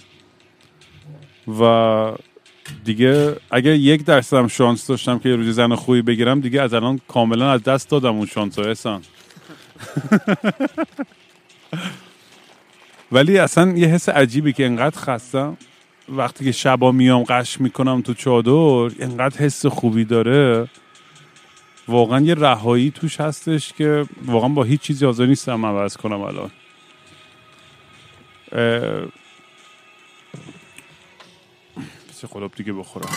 و 1.60 2.12
دیگه 2.84 3.36
اگر 3.50 3.72
یک 3.72 4.04
درصدم 4.04 4.48
شانس 4.48 4.86
داشتم 4.86 5.18
که 5.18 5.28
یه 5.28 5.36
روزی 5.36 5.52
زن 5.52 5.74
خوبی 5.74 6.02
بگیرم 6.02 6.40
دیگه 6.40 6.62
از 6.62 6.74
الان 6.74 7.00
کاملا 7.08 7.52
از 7.52 7.62
دست 7.62 7.90
دادم 7.90 8.16
اون 8.16 8.26
شانس 8.26 8.58
احسان. 8.58 9.02
ولی 13.12 13.38
اصلا 13.38 13.76
یه 13.76 13.88
حس 13.88 14.08
عجیبی 14.08 14.52
که 14.52 14.66
انقدر 14.66 14.98
خستم. 14.98 15.56
وقتی 16.08 16.44
که 16.44 16.52
شبا 16.52 16.92
میام 16.92 17.22
قش 17.22 17.60
می‌کنم 17.60 18.02
تو 18.02 18.14
چادر 18.14 18.94
انقدر 19.00 19.38
حس 19.38 19.66
خوبی 19.66 20.04
داره. 20.04 20.68
واقعا 21.88 22.20
یه 22.20 22.34
رهایی 22.34 22.90
توش 22.90 23.20
هستش 23.20 23.72
که 23.72 24.06
واقعا 24.24 24.48
با 24.48 24.64
هیچ 24.64 24.80
چیزی 24.80 25.04
حاضر 25.04 25.26
نیستم 25.26 25.66
عوض 25.66 25.96
کنم 25.96 26.20
الان. 26.20 26.50
یه 32.22 32.28
خلاب 32.28 32.52
دیگه 32.56 32.72
بخورم. 32.72 33.08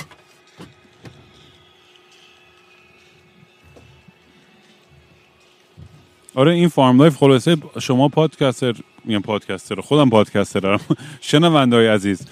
آره 6.36 6.54
این 6.54 6.68
Farm 6.68 6.98
Life 6.98 7.16
خلاصه 7.16 7.58
شما 7.80 8.08
podcaster 8.08 8.74
میگم 9.10 9.22
podcaster 9.22 9.82
خودم 9.82 10.10
podcaster 10.10 10.73
م 10.73 10.80
شنونده 11.22 11.76
های 11.76 11.88
عزیز 11.88 12.28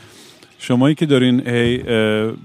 شمایی 0.59 0.95
که 0.95 1.05
دارین 1.05 1.47
هی 1.47 1.77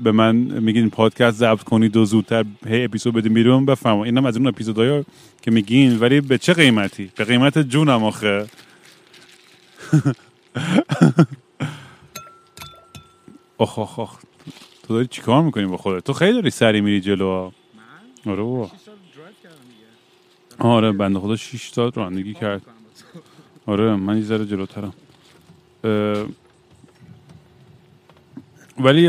به 0.03 0.13
من 0.13 0.37
میگین 0.37 0.91
پادکست 0.91 1.37
ضبط 1.39 1.63
کنید 1.63 1.97
و 1.97 2.05
زودتر 2.05 2.45
هی 2.67 2.85
اپیزود 2.85 3.15
بدین 3.15 3.35
بیرون 3.35 3.67
بفرما 3.67 4.05
اینم 4.05 4.27
از 4.27 4.37
اون 4.37 4.47
اپیزودهای 4.47 5.05
که 5.43 5.51
میگین. 5.51 5.99
ولی 6.01 6.21
به 6.21 6.39
چه 6.39 6.53
قیمتی؟ 6.53 7.11
به 7.17 7.25
قیمت 7.25 7.59
جونم 7.59 8.05
آخه. 8.05 8.47
آخ 13.59 13.79
آخ 13.79 13.99
آخ. 13.99 14.19
تو 14.83 14.95
داری 14.95 15.07
چیکار 15.07 15.43
می‌کنی 15.43 15.67
با 15.67 15.77
خودت؟ 15.77 16.05
تو 16.05 16.13
خیلی 16.13 16.33
داری 16.33 16.51
سریع 16.51 16.81
میری 16.81 17.01
جلو. 17.01 17.45
من؟ 17.45 17.53
آره 18.33 18.43
بابا. 18.43 18.67
6 18.67 18.71
سال 18.85 18.95
درایو 19.15 19.33
کردم 19.43 19.57
دیگه. 19.69 20.69
آره 20.69 20.93
بنده 20.93 21.19
خدا 21.19 21.37
6 21.37 21.69
ساعت 21.69 21.99
رانندگی 21.99 22.35
کرد. 22.35 22.63
آره 23.67 23.97
من 23.97 24.17
یه 24.17 24.23
ذره 24.23 24.47
جلوترم. 24.47 24.93
ولی 28.79 29.09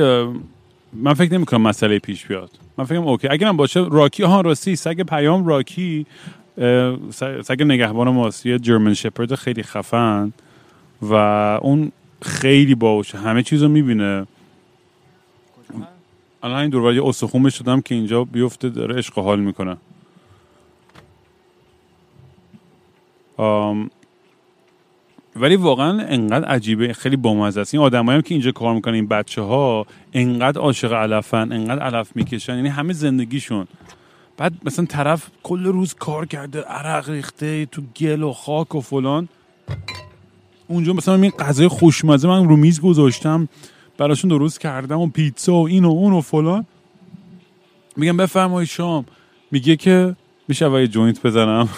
من 0.94 1.14
فکر 1.14 1.34
نمی 1.34 1.46
کنم 1.46 1.62
مسئله 1.62 2.00
پیش 2.00 2.26
بیاد. 2.26 2.50
من 2.78 2.86
فکرم 2.86 3.08
OK. 3.08 3.28
اگرم 3.28 3.58
باشه 3.58 3.86
راکی 3.92 4.24
ها 4.24 4.42
راستی 4.42 4.76
سگ 4.76 5.02
پیام 5.02 5.48
راکی 5.48 6.06
سگ 7.44 7.64
نگهبان 7.64 8.10
ماست. 8.10 8.46
یه 8.46 8.60
German 8.60 8.94
Shepherd 8.94 9.36
خیلی 9.36 9.64
خفن 9.64 10.34
و 11.02 11.14
اون 11.62 11.92
خیلی 12.22 12.76
باهوشه 12.76 13.18
همه 13.18 13.44
چیز 13.44 13.64
رو 13.64 13.70
می‌بینه. 13.70 14.28
الان 16.44 16.58
این 16.58 16.70
دور 16.70 16.94
یه 16.94 17.06
استخون 17.06 17.44
دادم 17.44 17.82
که 17.82 17.96
اینجا 17.96 18.24
بیفته 18.24 18.70
داره 18.70 18.96
عشق 18.96 19.20
حال 19.20 19.40
می‌کنه. 19.40 19.78
ولی 25.36 25.56
واقعا 25.56 26.02
انقدر 26.02 26.46
عجیبه 26.46 26.94
خیلی 26.94 27.16
بامزه 27.16 27.62
است. 27.62 27.74
این 27.74 27.84
آدمایی 27.84 28.16
هم 28.16 28.22
که 28.22 28.36
اینجا 28.36 28.52
کار 28.52 28.76
می‌کنن 28.76 28.94
این 28.94 29.08
بچه 29.08 29.42
ها 29.42 29.86
انقدر 30.14 30.62
عاشق 30.62 30.94
علفن 30.94 31.52
انقدر 31.52 31.84
علف 31.84 32.16
می‌کشن 32.16 32.56
یعنی 32.56 32.70
همه 32.70 32.94
زندگیشون. 32.94 33.68
بعد 34.38 34.54
مثلا 34.66 34.86
طرف 34.86 35.30
کل 35.44 35.64
روز 35.64 35.94
کار 35.94 36.26
کرده 36.26 36.62
عرق 36.62 37.10
ریخته 37.10 37.66
تو 37.66 37.82
گل 37.98 38.24
و 38.24 38.34
خاک 38.34 38.76
و 38.76 38.82
فلان. 38.82 39.30
اونجا 40.68 40.94
مثلا 40.94 41.16
این 41.16 41.32
غذای 41.32 41.68
خوشمزه 41.68 42.28
من 42.28 42.50
رو 42.50 42.56
میز 42.56 42.82
گذاشتم 42.82 43.48
براشون 43.98 44.30
درست 44.30 44.60
کردم 44.60 45.00
و 45.00 45.08
پیتزا 45.08 45.54
و 45.54 45.68
این 45.68 45.86
و 45.86 45.90
اون 45.90 46.14
و 46.14 46.22
فلان. 46.22 46.66
میگم 47.98 48.18
بفرمایید 48.18 48.70
شام. 48.70 49.06
میگه 49.52 49.76
که 49.76 50.16
میشه 50.48 50.66
اول 50.66 50.80
یه 50.80 50.88
joint 50.88 51.22
بزنم؟ 51.22 51.70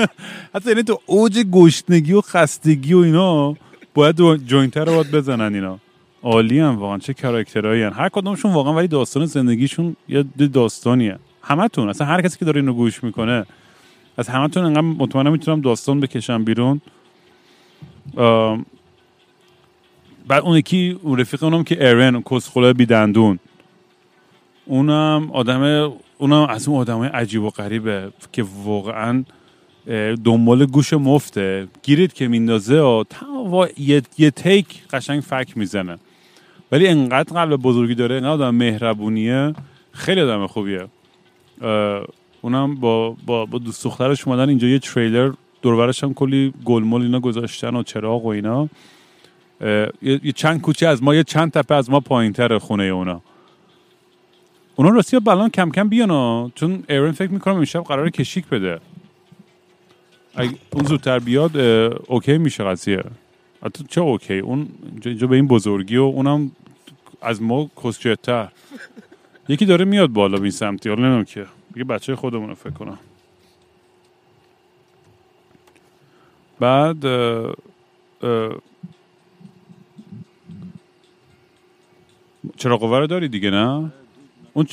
حتی 0.54 0.68
یعنی 0.68 0.82
تو 0.82 1.00
اوج 1.06 1.38
گشنگی 1.38 2.12
و 2.12 2.20
خستگی 2.20 2.94
و 2.94 2.98
اینا 2.98 3.56
باید 3.94 4.16
joint 4.46 4.78
ه 4.78 4.84
رو 4.84 4.92
باید 4.92 5.10
بزنن 5.10 5.54
اینا. 5.54 5.78
عالی 6.22 6.58
هم 6.58 6.76
واقعا 6.76 6.98
چه 6.98 7.14
character 7.14 7.65
هایی 7.65 7.82
هن. 7.82 7.92
هر 7.92 8.08
کدومشون 8.08 8.52
واقعا 8.52 8.74
ولی 8.74 8.88
داستان 8.88 9.26
زندگیشون 9.26 9.96
یه 10.08 10.22
داستانیه. 10.52 11.18
همتون 11.42 11.88
اصلا 11.88 12.06
هر 12.06 12.22
کسی 12.22 12.38
که 12.38 12.44
داره 12.44 12.60
اینو 12.60 12.72
گوش 12.72 13.04
می‌کنه 13.04 13.46
از 14.16 14.28
همتون 14.28 14.64
انقدر 14.64 14.80
مطمئنم 14.80 15.32
می‌تونم 15.32 15.60
داستان 15.60 16.00
بکشم 16.00 16.44
بیرون. 16.44 16.80
بعد 20.28 20.42
اون 20.42 20.56
یکی 20.56 20.98
اون 21.02 21.20
رفیق 21.20 21.44
اونم 21.44 21.64
که 21.64 21.90
ارن 21.90 22.22
کسخله 22.22 22.72
بیدندون. 22.72 23.38
اونم 24.66 25.30
آدم 25.32 25.92
اونم 26.18 26.46
از 26.50 26.68
اون 26.68 26.80
آدم 26.80 27.02
عجیب 27.02 27.42
و 27.42 27.50
غریبه 27.50 28.12
که 28.32 28.44
واقعا 28.64 29.24
دنبال 30.24 30.66
گوش 30.66 30.92
مفته. 30.92 31.68
گیرید 31.82 32.12
که 32.12 32.28
میندازه 32.28 32.80
و 32.80 33.04
یه, 33.78 34.02
یه 34.18 34.30
تیک 34.30 34.88
قشنگ 34.90 35.20
فک 35.20 35.56
می‌زنه. 35.56 35.98
ولی 36.72 36.86
انقدر 36.86 37.32
قلب 37.32 37.62
بزرگی 37.62 37.94
داره 37.94 38.14
انقدر 38.14 38.30
آدم 38.30 38.54
مهربونیه. 38.54 39.54
خیلی 39.92 40.20
آدم 40.20 40.46
خوبیه. 40.46 40.86
اونم 42.42 42.74
با, 42.74 43.16
با, 43.26 43.46
با 43.46 43.58
دوست 43.58 43.84
دخترش 43.84 44.28
اومدن 44.28 44.48
اینجا 44.48 44.68
یه 44.68 44.78
تریلر. 44.78 45.32
دورورش 45.62 46.04
هم 46.04 46.14
کلی 46.14 46.52
گلمول 46.64 47.02
اینا 47.02 47.20
گذاشتن 47.20 47.76
و 47.76 47.82
چراغ 47.82 48.24
و 48.24 48.28
اینا. 48.28 48.68
یه 50.02 50.32
چند 50.34 50.60
کوچه 50.60 50.86
از 50.86 51.02
ما 51.02 51.14
یه 51.14 51.24
چند 51.24 51.52
تپه 51.52 51.74
از 51.74 51.90
ما 51.90 52.00
پایینتر 52.00 52.58
خونه 52.58 52.84
اونا. 52.84 53.22
اونا 54.76 54.90
راستی 54.90 55.18
بلان 55.18 55.50
کم 55.50 55.70
کم 55.70 55.88
بیان. 55.88 56.52
چون 56.54 56.84
ایرن 56.88 57.12
فکر 57.12 57.30
می‌کنم 57.30 57.56
امشب 57.56 57.84
قرار 57.84 58.10
کشیک 58.10 58.46
بده. 58.46 58.80
اگه 60.34 60.54
اون 60.72 60.84
زودتر 60.84 61.18
بیاد 61.18 61.56
اوکی 62.06 62.38
میشه 62.38 62.64
قضیه. 62.64 63.04
حتی 63.62 63.84
چه 63.88 64.00
اوکی؟ 64.00 64.38
اون 64.38 64.68
اینجا 65.04 65.26
به 65.26 65.36
این 65.36 65.48
بزرگی 65.48 65.96
و 65.96 66.02
اونم 66.02 66.50
از 67.22 67.42
ما 67.42 67.70
کسچتر 67.84 68.48
یکی 69.48 69.66
داره 69.66 69.84
میاد 69.84 70.10
بالا 70.10 70.36
به 70.36 70.42
این 70.42 70.50
سمتی. 70.50 70.88
حالا 70.88 71.02
نمی‌دونم 71.02 71.24
که. 71.24 71.46
دیگه 71.74 71.84
بچه 71.84 72.16
خودمون 72.16 72.48
رو 72.48 72.54
فکر 72.54 72.70
کنم. 72.70 72.98
بعد 76.60 77.06
اه، 77.06 77.54
اه، 78.22 78.54
چراغ 82.56 82.80
قوه 82.80 82.98
رو 82.98 83.06
داری 83.06 83.28
دیگه 83.28 83.50
نه؟ 83.50 83.92
اون 84.54 84.66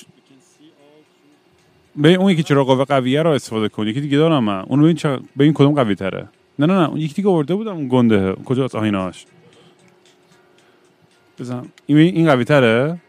به 1.96 2.14
اون 2.14 2.32
یکی 2.32 2.44
چراغ 2.44 2.68
قوه 2.68 2.86
قویه 2.86 3.22
رو 3.22 3.30
استفاده 3.30 3.70
کن. 3.70 3.88
یکی 3.88 4.02
دیگه 4.02 4.18
دارم 4.18 4.44
من. 4.44 4.60
اون 4.60 4.82
ببین 4.82 4.96
چق... 4.96 5.22
ببین 5.38 5.54
کدوم 5.54 5.74
قوی 5.74 5.96
تره. 5.96 6.30
نه 6.60 6.66
نه 6.66 6.74
نه. 6.74 6.90
اون 6.90 6.98
یکی 6.98 7.14
دیگه 7.14 7.30
آورده 7.30 7.56
بودم 7.56 7.76
اون 7.76 7.88
گنده. 7.88 8.34
کجاست 8.34 8.76
آهیناش 8.76 9.26
بزن. 11.40 11.66
این 11.86 11.98
این 11.98 12.26
قوی 12.26 12.44
تره؟ 12.44 13.02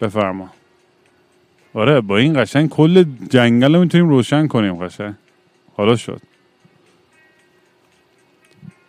بفرما. 0.00 0.50
آره 1.74 2.00
با 2.00 2.16
این 2.16 2.42
قشنگ 2.42 2.68
کل 2.68 3.04
جنگل 3.30 3.74
رو 3.74 3.80
می‌تونیم 3.80 4.08
روشن 4.08 4.46
کنیم 4.46 4.74
قشنگ. 4.74 5.14
حالا 5.76 5.96
شد. 5.96 6.20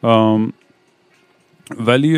آم، 0.01 0.53
ولی 1.79 2.17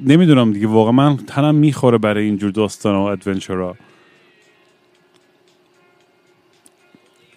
نمی‌دونم 0.00 0.52
دیگه 0.52 0.66
واقعا 0.66 0.92
من 0.92 1.16
تنم 1.16 1.54
می‌خوره 1.54 1.98
برای 1.98 2.24
اینجور 2.24 2.50
داستان 2.50 2.96
و 2.96 3.00
ادونچرها 3.00 3.76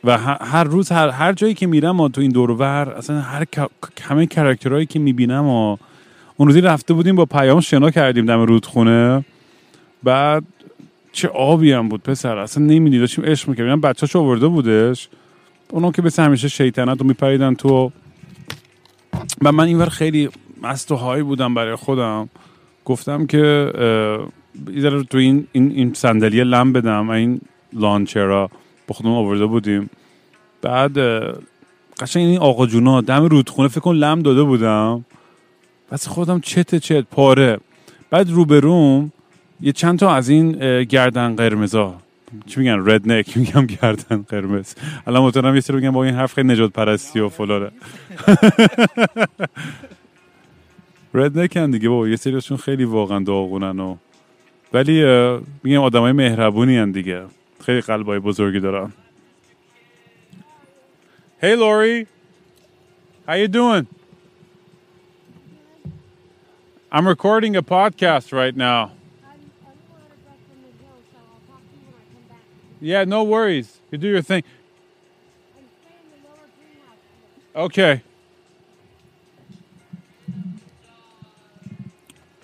و 0.04 0.18
هر, 0.18 0.64
روز 0.64 0.92
هر, 0.92 1.10
هر 1.10 1.34
جایی 1.34 1.54
که 1.54 1.68
میرم 1.68 2.00
و 2.00 2.10
تو 2.10 2.22
این 2.22 2.32
دور 2.32 2.52
و 2.52 2.56
ور 2.56 2.90
اصلا 2.90 3.22
هر 3.22 3.46
همه 4.02 4.26
کرکترهایی 4.26 4.86
که 4.86 5.00
می‌بینم 5.00 5.48
و 5.48 5.78
اون 6.38 6.48
روزی 6.48 6.62
رفته 6.62 6.94
بودیم 6.94 7.16
با 7.16 7.26
پیام 7.26 7.60
شنا 7.60 7.92
کردیم 7.92 8.26
دم 8.26 8.40
رودخونه. 8.40 9.26
بعد 10.04 10.44
چه 11.12 11.28
آبی 11.28 11.72
هم 11.72 11.90
بود 11.90 12.04
پسر 12.04 12.38
اصلا 12.38 12.64
نمیدی 12.66 13.00
داشتیم 13.00 13.26
عشق 13.26 13.50
می‌کردیم. 13.50 13.82
بچه‌ش 13.82 14.16
آورده 14.16 14.48
بودش. 14.48 15.10
اونا 15.70 15.92
که 15.92 16.02
مثل 16.02 16.24
همیشه 16.24 16.48
شیطنت 16.48 17.00
رو 17.02 17.08
میپریدن 17.08 17.54
تو. 17.54 17.92
و 19.42 19.52
من 19.52 19.64
اینور 19.64 19.90
خیلی 19.90 20.30
مست 20.62 20.92
و 20.92 20.96
های 20.96 21.24
بودم 21.24 21.54
برای 21.54 21.76
خودم. 21.76 22.30
گفتم 22.86 23.26
که 23.26 23.72
یه 24.74 25.04
تو 25.04 25.18
این 25.18 25.48
این, 25.52 25.72
این 25.72 25.94
صندلی 25.94 26.44
لم 26.44 26.74
بدم 26.74 27.10
این 27.10 27.42
لانچرا 27.74 28.50
با 28.88 28.96
خودمون 28.96 29.16
آورده 29.16 29.46
بودیم. 29.46 29.90
بعد 30.62 30.98
قشنگ 32.00 32.26
این 32.26 32.40
آقا 32.40 32.66
جونا 32.66 33.02
دم 33.02 33.24
رودخونه 33.24 33.68
فکر 33.68 33.80
کن 33.80 33.96
لم 33.96 34.22
داده 34.22 34.44
بودم. 34.44 35.06
بس 35.92 36.08
خودم 36.08 36.40
چته 36.40 36.80
چت 36.80 37.02
پاره. 37.02 37.60
بعد 38.10 38.30
روبروم 38.30 39.12
یه 39.62 39.72
چند 39.72 40.00
تا 40.00 40.16
از 40.16 40.30
این 40.30 40.52
گردن 40.84 41.36
قرمزا 41.36 41.96
چی 42.46 42.60
میگن؟ 42.60 42.90
رد 42.90 43.12
نک 43.12 43.38
میگم 43.38 43.66
گردن 43.66 44.26
قرمز. 44.30 44.74
الان 45.08 45.24
مطمئنم 45.24 45.56
یه 45.56 45.62
سری 45.62 45.78
بگم 45.78 45.92
با 45.92 46.04
این 46.04 46.16
حرف 46.16 46.34
خیلی 46.34 46.48
نجات 46.48 46.72
پرستی 46.72 47.20
و 47.20 47.30
فلانه. 47.30 47.72
رد 51.14 51.40
نکن 51.40 51.72
دیگه 51.72 51.90
بابا 51.90 52.08
یه 52.08 52.16
سریشون 52.16 52.58
خیلی 52.58 52.84
واقعا 52.84 53.20
داغونن 53.20 53.80
و 53.80 53.96
ولی 54.74 55.04
میگم 55.64 55.82
آدمای 55.82 56.12
مهربونی 56.12 56.78
هن 56.78 56.92
دیگه 56.92 57.24
خیلی 57.66 57.82
قلبای 57.82 58.20
بزرگی 58.20 58.60
دارن 58.60 58.94
Hey 61.42 61.56
Lori 61.56 62.08
How 63.28 63.36
you 63.36 63.48
doing? 63.48 63.88
I'm 66.92 67.08
recording 67.08 67.56
a 67.56 67.64
podcast 67.64 68.34
right 68.34 68.56
now. 68.56 68.92
Yeah, 72.82 73.04
no 73.06 73.24
worries. 73.24 73.80
You 73.92 73.98
do 74.00 74.08
your 74.08 74.22
thing. 74.22 74.44
Okay. 77.56 78.02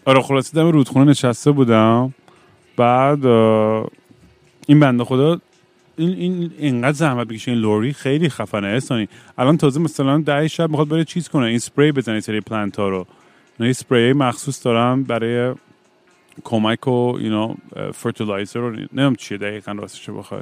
آره 0.08 0.22
خلاصه 0.22 0.58
دم 0.58 0.72
رودخونه 0.72 1.06
نشسته 1.06 1.52
بودم. 1.52 2.14
بعد 2.78 3.26
این 3.26 4.80
بنده 4.80 5.04
خدا 5.04 5.40
این 5.98 6.10
این 6.10 6.52
اینقدر 6.60 6.92
زحمت 6.92 7.28
بکشه 7.28 7.52
این 7.52 7.60
لوری 7.60 7.94
خیلی 7.94 8.30
خفنه. 8.30 8.68
استانی 8.68 9.08
الان 9.38 9.58
تازه 9.58 9.80
مثلا 9.80 10.18
ده 10.18 10.48
شب 10.48 10.70
می‌خواد 10.70 10.88
بره 10.88 11.04
چیز 11.04 11.30
کنه 11.30 11.46
این 11.46 11.60
سپری 11.60 11.92
بزنه 11.92 12.14
این 12.14 12.22
سری 12.22 12.42
پلنت 12.42 12.80
ها 12.80 12.90
رو. 12.90 13.06
اینا 13.60 13.68
یه 13.68 13.74
سپری 13.74 14.14
مخصوص 14.14 14.66
دارم 14.66 15.04
برای 15.04 15.56
کمک 16.44 16.88
و 16.88 17.16
اینا 17.20 17.56
فرتیلایزر 17.94 18.60
رو. 18.60 18.76
نمیم 18.94 19.16
چیه 19.16 19.38
دقیقا 19.38 19.72
راستش 19.72 20.10
بخوای 20.10 20.42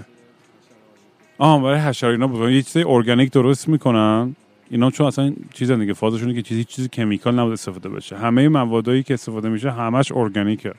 آها 1.37 1.59
برای 1.59 1.79
حشره 1.79 2.09
اینا 2.09 2.51
یه 2.51 2.61
چیز 2.61 2.85
ارگانیک 2.85 3.31
درست 3.31 3.69
می‌کنن. 3.69 4.35
اینا 4.69 4.91
چون 4.91 5.07
اصلا 5.07 5.33
چیز 5.53 5.71
دیگه 5.71 5.93
فازشونه 5.93 6.33
که 6.33 6.41
چیزی 6.41 6.63
چیزی 6.63 6.89
کمیکال 6.89 7.39
نبود 7.39 7.53
استفاده 7.53 7.89
بشه. 7.89 8.17
همه 8.17 8.49
موادایی 8.49 9.03
که 9.03 9.13
استفاده 9.13 9.49
میشه 9.49 9.71
همش 9.71 10.11
ارگانیکه. 10.11 10.73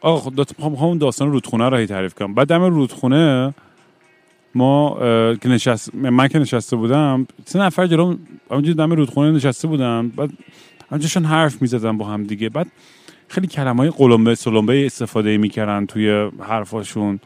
آقا 0.00 0.20
خب 0.20 0.34
دات- 0.34 0.52
می‌خوام 0.58 0.72
می‌خوام 0.72 0.88
اون 0.88 0.98
داستان 0.98 1.32
رودخونه 1.32 1.68
رو 1.68 1.86
تعریف 1.86 2.14
کنم. 2.14 2.34
بعد 2.34 2.48
دم 2.48 2.62
رودخونه 2.62 3.54
ما 4.54 4.96
که 5.42 5.48
نشست 5.48 5.94
من 5.94 6.28
که 6.28 6.38
نشسته 6.38 6.76
بودم 6.76 7.26
سه 7.44 7.58
نفر 7.58 7.86
جلو 7.86 8.16
همونجوری 8.50 8.74
دم 8.74 8.92
رودخونه 8.92 9.30
نشسته 9.30 9.68
بودن 9.68 10.08
بعد 10.08 10.30
همونجاشون 10.90 11.24
حرف 11.24 11.62
می‌زدن 11.62 11.98
با 11.98 12.06
هم 12.06 12.24
دیگه. 12.24 12.48
بعد 12.48 12.66
خیلی 13.28 13.46
کلمه 13.46 13.78
های 13.78 13.90
قلمبه 13.90 14.34
سلمبه 14.34 14.86
استفاده 14.86 15.38
می‌کردن 15.38 15.86
توی 15.86 16.30
حرفاشون. 16.40 17.20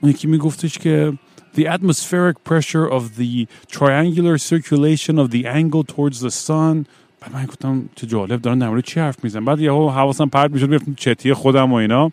اون 0.00 0.10
یکی 0.10 0.26
میگفتش 0.28 0.78
که 0.78 1.12
the 1.56 1.66
atmospheric 1.76 2.36
pressure 2.50 2.86
of 2.98 3.02
the 3.20 3.34
triangular 3.78 4.36
circulation 4.52 5.14
of 5.22 5.26
the 5.34 5.42
angle 5.60 5.84
towards 5.92 6.18
the 6.20 6.30
sun. 6.30 6.86
بعد 7.20 7.34
من 7.34 7.46
گفتم 7.46 7.88
چه 7.94 8.06
جالب 8.06 8.42
دارن 8.42 8.58
در 8.58 8.80
چی 8.80 9.00
حرف 9.00 9.24
میزن 9.24 9.44
بعد 9.44 9.60
یهو 9.60 9.90
حواسم 9.90 10.28
پرت 10.28 10.50
می‌شد 10.50 10.68
می‌رفتم 10.68 10.94
چتی 10.94 11.32
خودم 11.32 11.72
و 11.72 11.74
اینا. 11.74 12.12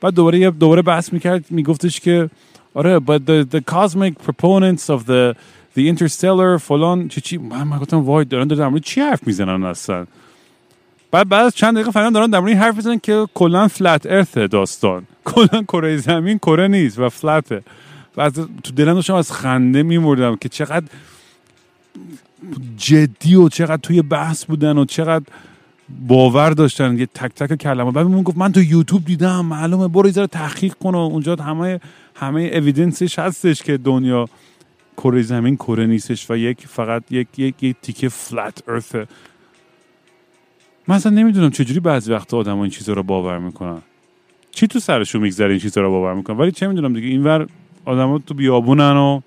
بعد 0.00 0.14
دوباره 0.14 0.38
یه 0.38 0.50
دوباره 0.50 0.82
بحث 0.82 1.12
می‌کرد 1.12 1.44
میگفتش 1.50 2.00
که 2.00 2.30
آره 2.74 2.98
but 2.98 3.20
the, 3.26 3.54
the 3.54 3.60
cosmic 3.74 4.14
proponents 4.26 4.88
of 4.88 5.06
the 5.06 5.34
the 5.76 5.92
interstellar 5.92 6.58
فلان 6.60 7.08
چی 7.08 7.20
چی؟ 7.20 7.38
من, 7.38 7.62
من 7.62 7.78
گفتم 7.78 7.96
وای 7.96 8.24
دارن 8.24 8.46
در 8.46 8.68
مورد 8.68 8.82
چی 8.82 9.00
حرف 9.00 9.26
می‌زنن 9.26 9.64
اصلا؟ 9.64 10.06
بعد 11.10 11.28
بعد 11.28 11.46
از 11.46 11.54
چند 11.54 11.74
دقیقه 11.74 11.90
فهمیدم 11.90 12.12
دارن 12.12 12.30
در 12.30 12.38
مورد 12.38 12.48
این 12.48 12.58
حرف 12.58 12.76
می‌زنن 12.76 12.98
که 12.98 13.26
کلا 13.34 13.68
فلت 13.68 14.06
ارث 14.06 14.38
داستان. 14.38 15.06
کلا 15.30 15.62
کره 15.62 15.96
زمین 15.96 16.38
کره 16.38 16.68
نیست 16.68 16.98
و 16.98 17.08
فلته 17.08 17.62
و 18.16 18.20
از 18.20 18.32
تو 18.34 18.72
دلم 18.76 18.94
داشتم 18.94 19.14
از 19.14 19.32
خنده 19.32 19.82
میمردم 19.82 20.36
که 20.36 20.48
چقدر 20.48 20.86
جدی 22.76 23.34
و 23.34 23.48
چقدر 23.48 23.76
توی 23.76 24.02
بحث 24.02 24.44
بودن 24.44 24.78
و 24.78 24.84
چقدر 24.84 25.24
باور 26.06 26.50
داشتن 26.50 26.98
یه 26.98 27.06
تک 27.06 27.34
تک 27.34 27.54
کلمه. 27.54 27.90
بعد 27.90 28.06
گفت 28.06 28.38
من 28.38 28.52
تو 28.52 28.62
یوتیوب 28.62 29.04
دیدم 29.04 29.44
معلومه 29.44 29.88
برو 29.88 30.08
یه 30.08 30.26
تحقیق 30.26 30.74
کن 30.74 30.94
و 30.94 30.98
اونجا 30.98 31.36
همه 31.36 31.80
همه 32.14 32.50
اویدنسش 32.54 33.18
هستش 33.18 33.62
که 33.62 33.76
دنیا 33.76 34.28
کره 34.96 35.22
زمین 35.22 35.56
کره 35.56 35.86
نیستش 35.86 36.30
و 36.30 36.36
یک 36.36 36.66
فقط 36.66 37.12
یک 37.12 37.38
یک, 37.38 37.62
یک 37.62 37.76
تیکه 37.82 38.08
فلت 38.08 38.68
ارثه 38.68 39.06
من 40.88 40.96
اصلا 40.96 41.12
نمی‌دونم 41.12 41.50
چجوری 41.50 41.80
بعضی 41.80 42.12
وقت 42.12 42.34
آدم 42.34 42.58
این 42.58 42.70
چیزا 42.70 42.92
رو 42.92 43.02
باور 43.02 43.38
می‌کنن. 43.38 43.82
چی 44.50 44.66
تو 44.66 44.78
سرشون 44.78 45.22
میگذره 45.22 45.50
این 45.50 45.58
چیزا 45.58 45.80
رو 45.80 45.90
باور 45.90 46.14
می‌کنن؟ 46.14 46.36
ولی 46.36 46.52
چه 46.52 46.66
می‌دونم 46.66 46.92
دیگه 46.92 47.08
اینور 47.08 47.46
آدما 47.84 48.18
تو 48.18 48.34
بیابونن 48.34 48.96
و 48.96 49.20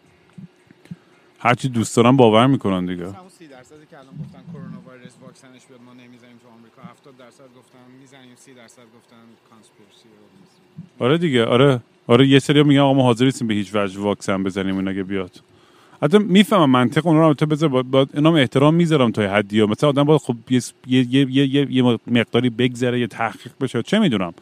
هرچی 1.39 1.69
دوست 1.69 1.95
دارن 1.95 2.17
باور 2.17 2.47
می‌کنن 2.47 2.85
دیگه. 2.85 3.03
همون 3.03 3.29
30 3.29 3.47
درصدی 3.47 3.85
که 3.89 3.97
الان 3.99 4.13
گفتن 4.21 4.43
کرونا 4.53 4.77
واکسنش 5.21 5.65
بیاد 5.67 5.81
ما 5.85 5.93
نمی‌زنیم 5.93 6.37
تو 6.43 6.47
آمریکا. 6.57 6.81
70 6.81 7.17
درصد 7.17 7.43
گفتن 7.57 7.79
می‌زنیم 8.01 8.35
30 8.35 8.53
درصد 8.53 8.87
گفتن 8.97 9.23
کانسپیرسی 9.49 10.09
آره 10.99 11.17
دیگه 11.17 11.45
آره. 11.45 11.79
آره 12.07 12.27
یه 12.27 12.39
سری 12.39 12.63
میگن 12.63 12.79
آقا 12.79 12.93
ما 12.93 13.03
حاضر 13.03 13.25
نیستیم 13.25 13.47
به 13.47 13.53
هیچ 13.53 13.75
وجه 13.75 13.99
واکسن 13.99 14.43
بزنیم 14.43 14.77
اینا 14.77 14.93
که 14.93 15.03
بیاد. 15.03 15.31
حتی 16.01 16.17
می‌فهمم 16.17 16.69
منطق 16.69 17.07
اون 17.07 17.17
رو 17.17 17.33
تو 17.33 17.45
بذار 17.45 17.69
با, 17.69 17.83
با 17.83 18.07
اینا 18.13 18.35
احترام 18.35 18.73
می‌ذارم 18.75 19.11
تا 19.11 19.21
حدی 19.21 19.59
ها. 19.59 19.65
مثلا 19.67 19.89
آدم 19.89 20.03
باید 20.03 20.21
خب 20.21 20.35
یه 20.49 20.61
یه 20.87 21.07
یه 21.09 21.27
یه, 21.29 21.67
یه, 21.71 21.83
مقداری 22.07 22.49
بگذره 22.49 22.99
یه 22.99 23.07
تحقیق 23.07 23.53
بشه 23.61 23.83
چه 23.83 23.99
می‌دونم. 23.99 24.33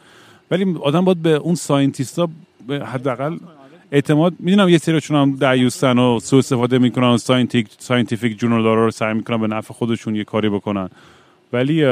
ولی 0.51 0.75
آدم 0.83 1.05
باید 1.05 1.21
به 1.21 1.29
اون 1.29 1.55
scientist 1.55 2.22
ا 2.22 2.29
حداقل 2.69 3.37
اعتماد 3.91 4.33
می‌دونم 4.39 4.69
یه 4.69 4.77
سریشون 4.77 5.17
هم 5.17 5.35
دیوثن 5.35 5.99
و 5.99 6.19
سوء 6.19 6.39
استفاده 6.39 6.77
می‌کنن 6.77 7.17
scientific 7.17 7.67
scientific 7.77 8.39
journal 8.39 8.63
رو 8.63 8.91
سعی 8.91 9.13
می‌کنن 9.13 9.41
به 9.41 9.47
نفع 9.47 9.73
خودشون 9.73 10.15
یه 10.15 10.23
کاری 10.23 10.49
بکنن. 10.49 10.89
ولی 11.53 11.83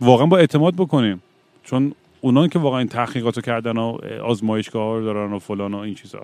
واقعا 0.00 0.26
باید 0.26 0.38
اعتماد 0.38 0.74
بکنیم. 0.74 1.22
چون 1.64 1.92
اونان 2.20 2.48
که 2.48 2.58
واقعا 2.58 2.78
این 2.78 2.88
تحقیقاتو 2.88 3.40
کردن 3.40 3.76
و 3.76 3.98
آزمایشگاه 4.24 4.98
رو 4.98 5.04
دارن 5.04 5.32
و 5.32 5.38
فلان 5.38 5.74
و 5.74 5.78
این 5.78 5.94
چیزا. 5.94 6.20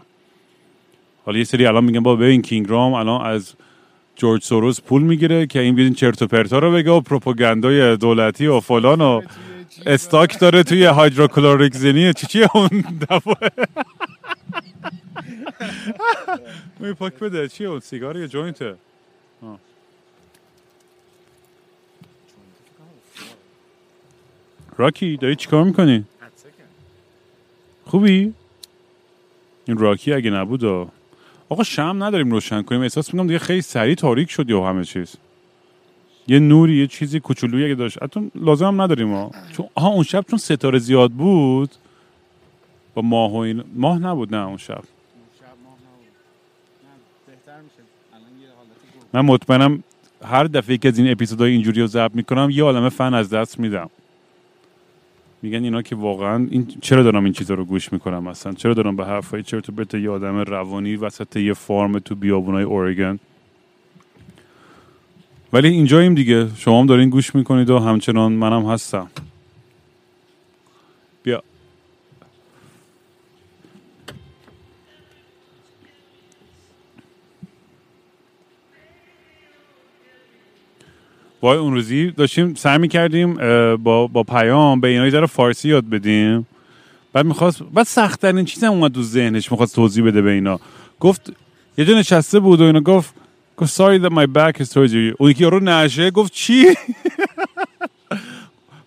حالا 1.26 1.38
یه 1.38 1.44
سری 1.44 1.66
الان 1.66 1.84
میگن 1.84 2.00
بابا 2.00 2.16
ببین 2.16 2.42
کینگ 2.42 2.68
رام 2.68 2.92
الان 2.92 3.26
از 3.26 3.54
جورج 4.16 4.42
سوروس 4.42 4.80
پول 4.80 5.02
می‌گیره 5.02 5.46
که 5.46 5.60
این 5.60 5.74
بیدین 5.74 5.94
چرت 5.94 6.22
و 6.22 6.26
پرتا 6.26 6.58
رو 6.58 6.72
بگه 6.72 6.90
و 6.90 7.00
پروپاگاندای 7.00 7.96
دولتی 7.96 8.46
و 8.46 8.60
فلان 8.60 9.00
و 9.00 9.22
استاک 9.86 10.38
داره 10.38 10.62
توی 10.62 10.84
هایدروکلوریک 10.84 11.74
زنی 11.74 12.12
چی 12.12 12.26
چیه 12.26 12.48
اون 12.56 12.84
دفعه. 13.10 13.50
می 16.80 16.92
پاک 16.92 17.14
بده 17.14 17.48
چیه 17.48 17.68
اون 17.68 17.80
سیگار 17.80 18.16
یا 18.16 18.26
جوینته. 18.26 18.76
راکی 24.76 25.16
داری 25.16 25.36
چیکار 25.36 25.64
می‌کنی؟ 25.64 26.04
خوبی؟ 27.84 28.34
این 29.64 29.78
راکی 29.78 30.12
اگه 30.12 30.30
نبود. 30.30 30.64
آقا 31.48 31.62
شم 31.62 32.02
نداریم 32.02 32.30
روشن 32.30 32.62
کنیم 32.62 32.80
احساس 32.80 33.14
می‌کنم 33.14 33.26
دیگه 33.26 33.38
خیلی 33.38 33.62
سریع 33.62 33.94
تاریک 33.94 34.30
شد 34.30 34.50
یا 34.50 34.66
همه 34.66 34.84
چیز 34.84 35.16
یه 36.28 36.38
نوری 36.38 36.76
یه 36.76 36.86
چیزی 36.86 37.20
کوچولویی 37.20 37.64
اگه 37.64 37.74
داشت 37.74 38.02
حتی 38.02 38.30
لازم 38.34 38.66
هم 38.66 38.80
نداریم 38.80 39.12
ها 39.12 39.30
چون 39.52 39.68
آها 39.74 39.88
اون 39.88 40.02
شب 40.02 40.24
چون 40.30 40.38
ستاره 40.38 40.78
زیاد 40.78 41.10
بود 41.10 41.70
با 42.94 43.02
ماه 43.02 43.32
و 43.32 43.36
این 43.36 43.64
ماه 43.74 43.98
نبود 43.98 44.34
نه 44.34 44.46
اون 44.46 44.56
شب 44.56 44.70
شب 44.70 44.74
ماه 45.64 45.74
نبود 45.74 46.06
نه 46.84 46.90
بهتر 47.26 47.60
میشه 47.60 47.82
الان 48.12 48.40
یه 48.42 48.48
حالت 48.56 48.68
گل 48.94 49.01
من 49.12 49.20
مطمئنم 49.20 49.82
هر 50.24 50.44
دفعه 50.44 50.78
که 50.78 50.88
از 50.88 50.98
این 50.98 51.10
اپیزودهای 51.10 51.52
اینجوری 51.52 51.80
رو 51.80 51.86
ضبط 51.86 52.14
می‌کنم 52.14 52.48
یه 52.50 52.64
عالمه 52.64 52.88
فن 52.88 53.14
از 53.14 53.30
دست 53.30 53.60
میدم. 53.60 53.90
میگن 55.42 55.64
اینا 55.64 55.82
که 55.82 55.96
واقعا 55.96 56.46
این 56.50 56.66
چرا 56.80 57.02
دارم 57.02 57.24
این 57.24 57.32
چیزا 57.32 57.54
رو 57.54 57.64
گوش 57.64 57.92
می‌کنم 57.92 58.26
اصلا؟ 58.26 58.52
چرا 58.52 58.74
دارم 58.74 58.96
به 58.96 59.04
حرفای 59.04 59.42
چرت 59.42 59.68
و 59.68 59.72
پرت 59.72 59.94
یه 59.94 60.10
آدم 60.10 60.36
روانی 60.36 60.96
وسط 60.96 61.36
یه 61.36 61.52
فارم 61.52 61.98
تو 61.98 62.14
بیابونای 62.14 62.64
اورگن؟ 62.64 63.18
ولی 65.52 65.68
اینجاییم 65.68 66.14
دیگه. 66.14 66.48
شما 66.56 66.80
هم 66.80 66.86
دارین 66.86 67.10
گوش 67.10 67.34
می‌کنید 67.34 67.70
و 67.70 67.78
همچنان 67.78 68.32
منم 68.32 68.66
هستم. 68.66 69.06
وای 81.42 81.58
اون 81.58 81.72
روزی 81.72 82.10
داشتیم 82.10 82.54
سعی 82.54 82.78
می‌کردیم 82.78 83.34
با, 83.76 84.06
با 84.06 84.22
پیام 84.22 84.80
به 84.80 84.88
اینا 84.88 85.10
ذره 85.10 85.26
فارسی 85.26 85.68
یاد 85.68 85.90
بدیم. 85.90 86.46
بعد 87.12 87.26
می‌خواست 87.26 87.62
بعد 87.74 87.86
سختترین 87.86 88.44
چیز 88.44 88.64
هم 88.64 88.72
اومد 88.72 88.92
تو 88.92 89.02
ذهنش 89.02 89.52
می‌خواست 89.52 89.74
توضیح 89.74 90.04
بده 90.04 90.22
به 90.22 90.30
اینا. 90.30 90.60
گفت 91.00 91.32
یه 91.78 91.84
جا 91.84 91.98
نشسته 91.98 92.40
بود 92.40 92.60
و 92.60 92.64
اینا 92.64 92.80
گفت 92.80 93.14
گفت 93.56 93.80
sorry 93.80 94.02
that 94.02 94.12
my 94.12 94.26
back 94.36 94.62
is 94.62 94.68
towards 94.68 94.92
you. 94.92 95.14
اون 95.18 95.30
یکی 95.30 95.44
رو 95.44 95.60
نشه 95.60 96.10
گفت 96.10 96.32
چی؟ 96.32 96.64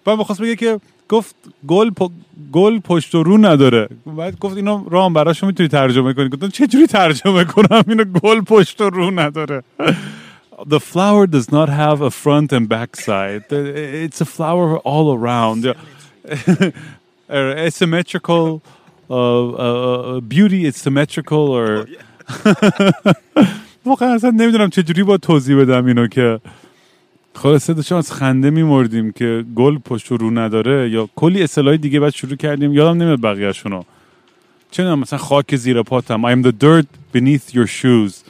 بعد 0.05 0.17
می‌خواست 0.17 0.41
بگه 0.41 0.55
که 0.55 0.79
گفت 1.09 1.35
گل 1.67 1.89
پ... 1.89 2.09
گل 2.51 2.79
پشت 2.79 3.15
و 3.15 3.23
رو 3.23 3.37
نداره. 3.37 3.89
بعد 4.17 4.39
گفت 4.39 4.55
اینا 4.55 4.85
رام 4.89 5.13
براشو 5.13 5.47
می‌تونی 5.47 5.69
ترجمه 5.69 6.13
کنی. 6.13 6.29
گفتم 6.29 6.49
چه 6.49 6.67
جوری 6.67 6.87
ترجمه 6.87 7.43
کنم؟ 7.43 7.83
اینو 7.87 8.03
گل 8.03 8.41
پشت 8.41 8.81
و 8.81 8.89
رو 8.89 9.19
نداره. 9.19 9.63
The 10.63 10.79
flower 10.79 11.27
does 11.27 11.51
not 11.51 11.67
have 11.67 11.99
a 12.01 12.09
front 12.09 12.53
and 12.53 12.69
back 12.69 12.95
side. 12.95 13.43
It's 13.51 14.21
a 14.21 14.25
flower 14.25 14.77
all 14.79 15.13
around. 15.13 15.75
asymmetrical 17.29 18.61
uh, 19.09 19.49
uh, 19.49 20.19
beauty 20.21 20.65
is 20.65 20.77
symmetrical 20.77 21.49
or 21.49 21.87
واقعا 23.85 24.13
اصلا 24.13 24.29
نمی‌دونم 24.29 24.69
چجوری 24.69 25.03
با 25.03 25.17
توضیح 25.17 25.57
بدم 25.57 25.85
اینو 25.85 26.07
که 26.07 26.39
خلاصه 27.35 27.73
داشتم 27.73 27.95
از 27.95 28.11
خنده 28.11 28.49
میمردیم 28.49 29.11
که 29.11 29.45
گل 29.55 29.77
پشت 29.77 30.11
و 30.11 30.17
رو 30.17 30.31
نداره 30.31 30.89
یا 30.89 31.09
کلی 31.15 31.43
اصطلاح 31.43 31.77
دیگه 31.77 31.99
بعد 31.99 32.13
شروع 32.13 32.35
کردیم. 32.35 32.73
یادم 32.73 33.01
نمیاد 33.01 33.21
بقیه‌شونو. 33.21 33.83
چه 34.71 34.83
می‌دونم 34.83 34.99
مثلا 34.99 35.19
خاک 35.19 35.55
زیر 35.55 35.83
پاتم. 35.83 36.31
I 36.31 36.35
am 36.35 36.47
the 36.47 36.51
dirt 36.51 37.17
beneath 37.17 37.53
your 37.53 37.67
shoes. 37.67 38.23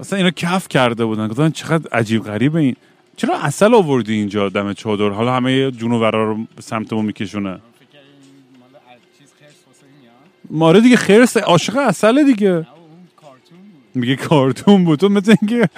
مثلا 0.00 0.16
اینا 0.16 0.30
کف 0.30 0.68
کرده 0.68 1.04
بودن. 1.04 1.28
گفتن 1.28 1.50
چقدر 1.50 1.90
عجیب 1.92 2.24
غریبه 2.24 2.60
این. 2.60 2.76
چرا 3.16 3.38
اصل 3.38 3.74
آوردی 3.74 4.14
اینجا 4.14 4.48
دم 4.48 4.72
چادر؟ 4.72 5.08
حالا 5.08 5.32
همه 5.34 5.70
جونورا 5.70 6.24
رو 6.24 6.36
به 6.56 6.62
سمت 6.62 6.92
ما 6.92 7.02
میکشونه 7.02 7.58
ماره 10.50 10.80
دیگه 10.80 10.96
خرس 10.96 11.36
عاشق 11.36 11.76
اصله 11.76 12.24
دیگه. 12.24 12.66
میگه 13.94 14.16
کارتون 14.16 14.84
بود. 14.84 14.98
تو 14.98 15.08
مثل 15.08 15.34
اینکه 15.40 15.68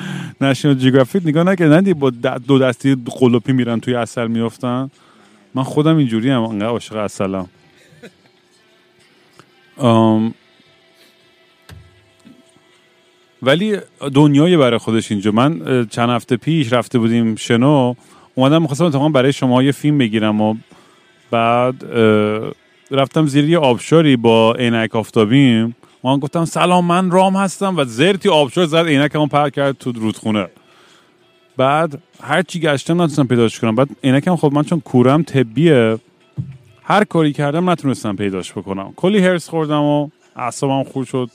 نشنال 0.40 0.74
جیوگرافیک 0.74 1.22
نگاه 1.26 1.44
نکرد. 1.44 1.72
ندی 1.72 1.94
با 1.94 2.10
دو 2.46 2.58
دستی 2.58 2.96
قلوپی 3.06 3.52
میرن 3.52 3.80
توی 3.80 3.94
اصل 3.94 4.26
میافتن. 4.26 4.90
من 5.54 5.62
خودم 5.62 5.96
اینجوری 5.96 6.30
هم 6.30 6.42
انقدر 6.42 6.66
عاشق 6.66 6.96
اصلم 6.96 7.48
ولی 13.46 13.76
دنیای 14.14 14.56
برای 14.56 14.78
خودش 14.78 15.10
اینجا. 15.10 15.30
من 15.30 15.86
چند 15.90 16.10
هفته 16.10 16.36
پیش 16.36 16.72
رفته 16.72 16.98
بودیم 16.98 17.36
شنو 17.36 17.94
اومدم 18.34 18.62
می‌خواستم 18.62 18.84
اتفاقا 18.84 19.08
برای 19.08 19.32
شما 19.32 19.62
یه 19.62 19.72
فیلم 19.72 19.98
بگیرم 19.98 20.40
و 20.40 20.54
بعد 21.30 21.84
رفتم 22.90 23.26
زیر 23.26 23.50
یه 23.50 23.58
آبشاری 23.58 24.16
با 24.16 24.54
عینک 24.54 24.96
آفتابیم. 24.96 25.76
من 26.04 26.18
گفتم 26.18 26.44
سلام 26.44 26.84
من 26.84 27.10
رام 27.10 27.36
هستم 27.36 27.76
و 27.76 27.84
زرتی 27.84 28.28
آبشار 28.28 28.66
زد 28.66 28.86
عینکمو 28.86 29.26
پر 29.26 29.50
کرد 29.50 29.78
تو 29.78 29.92
رودخونه. 29.92 30.48
بعد 31.56 32.02
هر 32.22 32.42
چی 32.42 32.60
گشتم 32.60 32.94
نتونستم 32.94 33.26
پیداش 33.26 33.60
کنم. 33.60 33.74
بعد 33.74 33.88
عینکم 34.04 34.36
خب 34.36 34.52
من 34.52 34.62
چون 34.62 34.80
کورم 34.80 35.22
طبیه 35.22 35.98
هر 36.82 37.04
کاری 37.04 37.32
کردم 37.32 37.70
نتونستم 37.70 38.16
پیداش 38.16 38.52
بکنم. 38.52 38.92
کلی 38.96 39.18
هرس 39.18 39.48
خوردم 39.48 39.82
و 39.82 40.08
اعصابم 40.36 40.84
خورد 40.84 41.08
شد. 41.08 41.30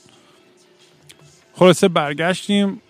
خلاصه 1.54 1.88
برگشتیم 1.88 2.82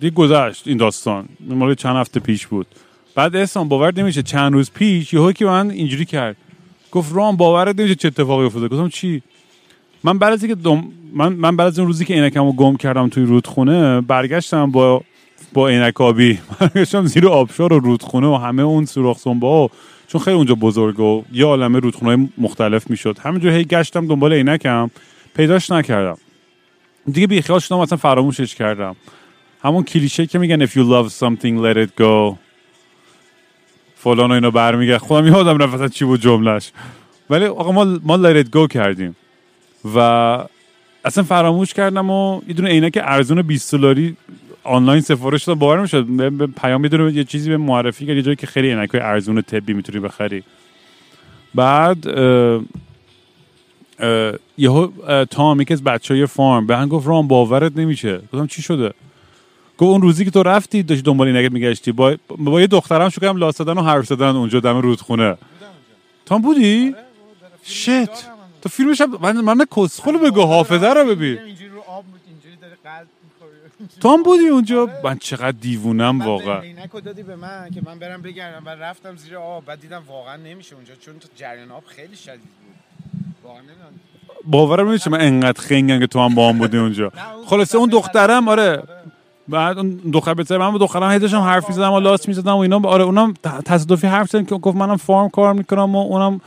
دیگه 0.00 0.14
گذشت 0.14 0.68
این 0.68 0.76
داستان. 0.76 1.28
مال 1.40 1.74
چند 1.74 1.96
هفته 1.96 2.20
پیش 2.20 2.46
بود. 2.46 2.66
بعد 3.14 3.36
احسان 3.36 3.68
باور 3.68 3.98
نمیشه 3.98 4.22
چند 4.22 4.52
روز 4.52 4.70
پیش 4.70 5.12
یهو 5.12 5.32
که 5.32 5.44
من 5.44 5.70
اینجوری 5.70 6.04
کرد. 6.04 6.36
گفت 6.90 7.14
رام 7.14 7.36
باورت 7.36 7.78
نمیشه 7.78 7.94
چه 7.94 8.08
اتفاقی 8.08 8.44
افتاده؟ 8.44 8.68
گفتم 8.68 8.88
چی؟ 8.88 9.22
من 10.04 10.18
بعد 10.18 10.32
از 10.32 10.44
اینکه 10.44 10.60
دم... 10.60 10.84
من 11.12 11.32
من 11.32 11.56
بعد 11.56 11.66
از 11.66 11.78
اون 11.78 11.88
روزی 11.88 12.04
که 12.04 12.14
عینکمو 12.14 12.52
گم 12.52 12.76
کردم 12.76 13.08
توی 13.08 13.24
رودخونه 13.24 14.00
برگشتم 14.00 14.70
با 14.70 15.02
با 15.52 15.68
عینک 15.68 16.00
آبی 16.00 16.38
برگشتم 16.60 17.06
زیر 17.14 17.28
آبشار 17.28 17.72
و 17.72 17.78
رودخونه 17.78 18.26
و 18.26 18.34
همه 18.34 18.62
اون 18.62 18.84
سوراخ 18.84 19.18
سنبا 19.18 19.70
چون 20.08 20.20
خیلی 20.20 20.36
اونجا 20.36 20.54
بزرگ 20.54 21.00
و 21.00 21.22
یه 21.32 21.44
عالمه 21.44 21.78
رودخونه 21.78 22.28
مختلف 22.38 22.90
می‌شد. 22.90 23.18
همینجور 23.22 23.52
هی 23.52 23.64
گشتم 23.64 24.06
دنبال 24.06 24.32
عینکم. 24.32 24.90
پیداش 25.36 25.70
نکردم. 25.70 26.18
دیگه 27.12 27.26
بیخیال 27.26 27.58
شدم 27.58 27.78
اصلا 27.78 27.98
فراموشش 27.98 28.54
کردم. 28.54 28.96
همون 29.62 29.84
کلیشه 29.84 30.26
که 30.26 30.38
میگن 30.38 30.66
if 30.66 30.70
you 30.70 30.72
love 30.72 31.12
something 31.12 31.62
let 31.64 31.76
it 31.76 32.02
go. 32.02 32.36
فلان 33.96 34.30
و 34.30 34.34
اینا 34.34 34.50
برمیگه 34.50 34.98
خودم 34.98 35.26
یادم 35.26 35.58
رفت 35.58 35.74
اصلا 35.74 35.88
چی 35.88 36.04
بود 36.04 36.20
جملش 36.20 36.72
ولی 37.30 37.44
آقا 37.44 37.72
ما 37.72 37.84
ما 37.84 38.16
let 38.16 38.44
it 38.44 38.48
go 38.56 38.68
کردیم. 38.68 39.16
و 39.94 39.98
اصلا 41.04 41.24
فراموش 41.24 41.74
کردم 41.74 42.10
و 42.10 42.40
یه 42.48 42.54
دونه 42.54 42.68
عینک 42.68 42.98
ارزون 43.02 43.42
20 43.42 43.74
دلاری 43.74 44.16
آنلاین 44.64 45.00
سفارش 45.00 45.44
دادم. 45.44 45.58
باور 45.58 45.80
می‌شد 45.80 46.04
به 46.04 46.30
به 46.30 46.46
پیام 46.46 46.84
یه 46.84 47.12
یه 47.14 47.24
چیزی 47.24 47.50
به 47.50 47.56
معرفی 47.56 48.06
کرد. 48.06 48.16
یه 48.16 48.22
جایی 48.22 48.36
که 48.36 48.46
خیلی 48.46 48.68
عینک 48.68 48.90
های 48.90 49.00
ارزون 49.00 49.42
طبی 49.42 49.72
می‌تونی 49.72 50.00
بخری. 50.00 50.42
بعد 51.54 52.08
یهو 54.58 54.88
تام 55.24 55.60
یکی 55.60 55.74
از 55.74 55.84
بچه 55.84 56.14
های 56.14 56.26
فارم 56.26 56.66
به 56.66 56.76
هم 56.76 56.88
گفت 56.88 57.06
رام 57.06 57.28
باورت 57.28 57.72
نمیشه. 57.76 58.16
گفتم 58.18 58.46
چی 58.46 58.62
شده؟ 58.62 58.94
گفت 59.78 59.90
اون 59.90 60.02
روزی 60.02 60.24
که 60.24 60.30
تو 60.30 60.42
رفتی 60.42 60.82
داشتی 60.82 61.02
دنبال 61.02 61.28
اینکت 61.28 61.52
میگشتی 61.52 61.92
با, 61.92 62.16
با 62.28 62.60
یه 62.60 62.66
دخترم 62.66 63.08
شو 63.08 63.20
کردم 63.20 63.36
لاس 63.36 63.56
دادن 63.56 63.80
و 63.80 63.82
حرف 63.82 64.06
زدن 64.06 64.36
اونجا 64.36 64.60
دم 64.60 64.76
رودخونه. 64.76 65.36
تام 66.26 66.42
بودی؟ 66.42 66.94
شت. 67.64 68.08
تو 68.62 68.68
فیلمش 68.68 69.00
هم 69.00 69.18
من 69.22 69.40
من 69.40 69.66
کسخل 69.76 70.18
بگو 70.18 70.42
حافظه 70.42 70.86
رو 70.86 71.04
ببین. 71.04 71.38
تو 74.00 74.08
هم 74.12 74.22
بودی 74.22 74.48
اونجا؟ 74.48 74.88
من 75.04 75.18
چقدر 75.18 75.50
دیوونم 75.60 76.20
واقعا. 76.20 76.60
عینک 76.60 76.90
رو 76.90 77.00
دادی 77.00 77.22
به 77.22 77.36
من 77.36 77.70
که 77.74 77.82
من 77.84 77.98
برم 77.98 78.22
بگردم 78.22 78.66
و 78.66 78.68
رفتم 78.68 79.16
زیر 79.16 79.36
آب 79.36 79.64
بعد 79.64 79.80
دیدم 79.80 80.02
واقعا 80.08 80.36
نمیشه 80.36 80.74
اونجا 80.74 80.94
چون 80.94 81.14
جریان 81.36 81.70
آب 81.70 81.84
خیلی 81.86 82.16
شدید. 82.16 82.63
باورم 84.46 84.88
نمیشه 84.88 85.10
من 85.10 85.20
انقدر 85.20 85.60
خنگم 85.60 85.98
که 85.98 86.06
تو 86.06 86.20
هم 86.20 86.34
با 86.34 86.48
هم 86.48 86.58
بودی 86.58 86.78
اونجا. 86.78 87.12
خلاصه 87.46 87.78
اون 87.78 87.88
دخترم 87.88 88.48
آره. 88.48 88.82
بعد 89.48 89.78
اون 89.78 90.00
دختر 90.12 90.34
بچه 90.34 90.58
من 90.58 90.70
با 90.70 90.78
دخترم 90.78 91.10
هی 91.10 91.26
حرف 91.26 91.68
می‌زدم 91.68 91.92
و 91.92 92.00
لاس 92.00 92.28
می‌زدم 92.28 92.54
و 92.54 92.58
اینا. 92.58 92.80
آره 92.84 93.04
اونم 93.04 93.34
تصادفی 93.42 94.06
حرف 94.06 94.30
زدن 94.30 94.44
که 94.44 94.54
گفت 94.54 94.76
منم 94.76 94.96
فارم 94.96 95.28
کار 95.28 95.52
می‌کنم 95.52 95.96
و 95.96 95.98
اونم 95.98 96.40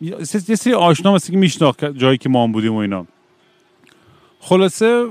یه 0.00 0.24
سری 0.24 0.74
آشنا 0.74 1.14
مثل 1.14 1.32
که 1.32 1.38
میشناخت 1.38 1.84
جایی 1.84 2.18
که 2.18 2.28
ما 2.28 2.44
هم 2.44 2.52
بودیم 2.52 2.74
و 2.74 2.76
اینا. 2.76 3.06
خلاصه 4.40 5.06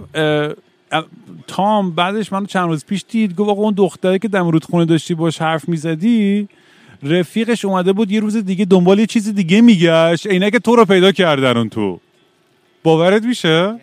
تام 1.48 1.92
بعدش 1.92 2.34
من 2.34 2.46
چند 2.46 2.70
روز 2.70 2.86
پیش 2.86 3.06
دید 3.10 3.36
گفت 3.36 3.50
اون 3.50 3.74
دختره 3.78 4.20
که 4.20 4.28
دم 4.28 4.48
رودخونه 4.48 4.86
داشتی 4.86 5.14
باش 5.14 5.42
حرف 5.42 5.70
می‌زدی 5.70 6.48
رفیقش 7.04 7.66
اومده 7.66 7.94
بود 7.94 8.12
یه 8.12 8.20
روز 8.20 8.38
دیگه 8.38 8.66
دنبال 8.66 9.00
یه 9.00 9.06
چیز 9.06 9.34
دیگه 9.36 9.62
میگشت. 9.62 10.28
عینک 10.28 10.56
تو 10.56 10.76
رو 10.76 10.86
پیدا 10.86 11.12
کردن 11.12 11.58
اون 11.58 11.70
تو. 11.70 12.00
باورت 12.84 13.24
میشه؟ 13.24 13.76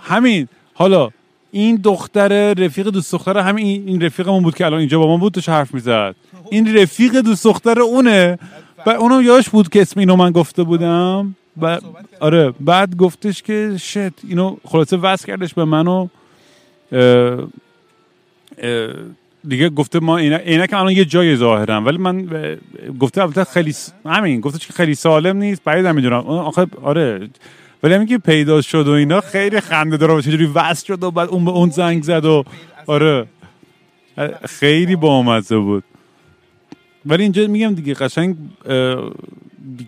همین. 0.00 0.48
حالا 0.74 1.10
این 1.50 1.76
دختر 1.76 2.54
رفیق 2.54 2.88
دوست 2.88 3.12
دختر 3.12 3.38
همین 3.38 3.88
این 3.88 4.02
رفیقمون 4.02 4.42
بود 4.42 4.54
که 4.54 4.66
الان 4.66 4.80
اینجا 4.80 4.98
با 4.98 5.06
ما 5.06 5.16
بود 5.16 5.32
توش 5.32 5.48
حرف 5.48 5.74
می‌زد. 5.74 6.14
این 6.50 6.76
رفیق 6.76 7.20
دوست 7.20 7.44
دختر 7.44 7.80
اونه. 7.80 8.38
و 8.86 8.90
اونم 8.90 9.22
یادش 9.22 9.48
بود 9.48 9.68
که 9.68 9.82
اسم 9.82 10.00
اینو 10.00 10.16
من 10.16 10.30
گفته 10.30 10.62
بودم. 10.62 11.36
و 11.60 11.80
آره 12.20 12.54
بعد 12.60 12.96
گفتش 12.96 13.42
که 13.42 13.76
شت 13.80 14.24
اینو 14.28 14.56
خلاصه 14.64 14.96
وصل 14.96 15.26
کردش 15.26 15.54
به 15.54 15.64
منو 15.64 16.08
اه، 16.92 17.00
اه، 18.58 18.94
دیگه 19.48 19.68
گفته 19.68 20.00
ما 20.00 20.16
اینا 20.16 20.36
اینا 20.36 20.66
که 20.66 20.76
الان 20.76 20.92
یه 20.92 21.04
جای 21.04 21.36
ظاهرم 21.36 21.86
ولی 21.86 21.98
من 21.98 22.28
گفته 22.98 23.22
البته 23.22 23.44
خیلی 23.44 23.72
س- 23.72 23.92
همین 24.06 24.40
گفته 24.40 24.58
که 24.58 24.72
خیلی 24.72 24.94
سالم 24.94 25.36
نیست 25.36 25.64
بعید 25.64 25.86
می‌دونم. 25.86 26.26
آخه 26.26 26.66
آره. 26.82 27.28
ولی 27.82 27.94
همین 27.94 28.18
پیدا 28.18 28.60
شد 28.60 28.88
و 28.88 28.90
اینا 28.90 29.20
خیلی 29.20 29.60
خنده 29.60 29.96
داره 29.96 30.14
و 30.14 30.20
چجوری 30.20 30.46
وصل 30.46 30.86
شد 30.86 31.02
و 31.02 31.10
بعد 31.10 31.28
اون 31.28 31.44
به 31.44 31.50
اون 31.50 31.70
زنگ 31.70 32.02
زد 32.02 32.24
و 32.24 32.44
آره. 32.86 33.26
خیلی 34.44 34.96
بامزه 34.96 35.58
بود. 35.58 35.84
ولی 37.06 37.22
اینجا 37.22 37.46
میگم 37.46 37.74
دیگه 37.74 37.94
قشنگ 37.94 38.36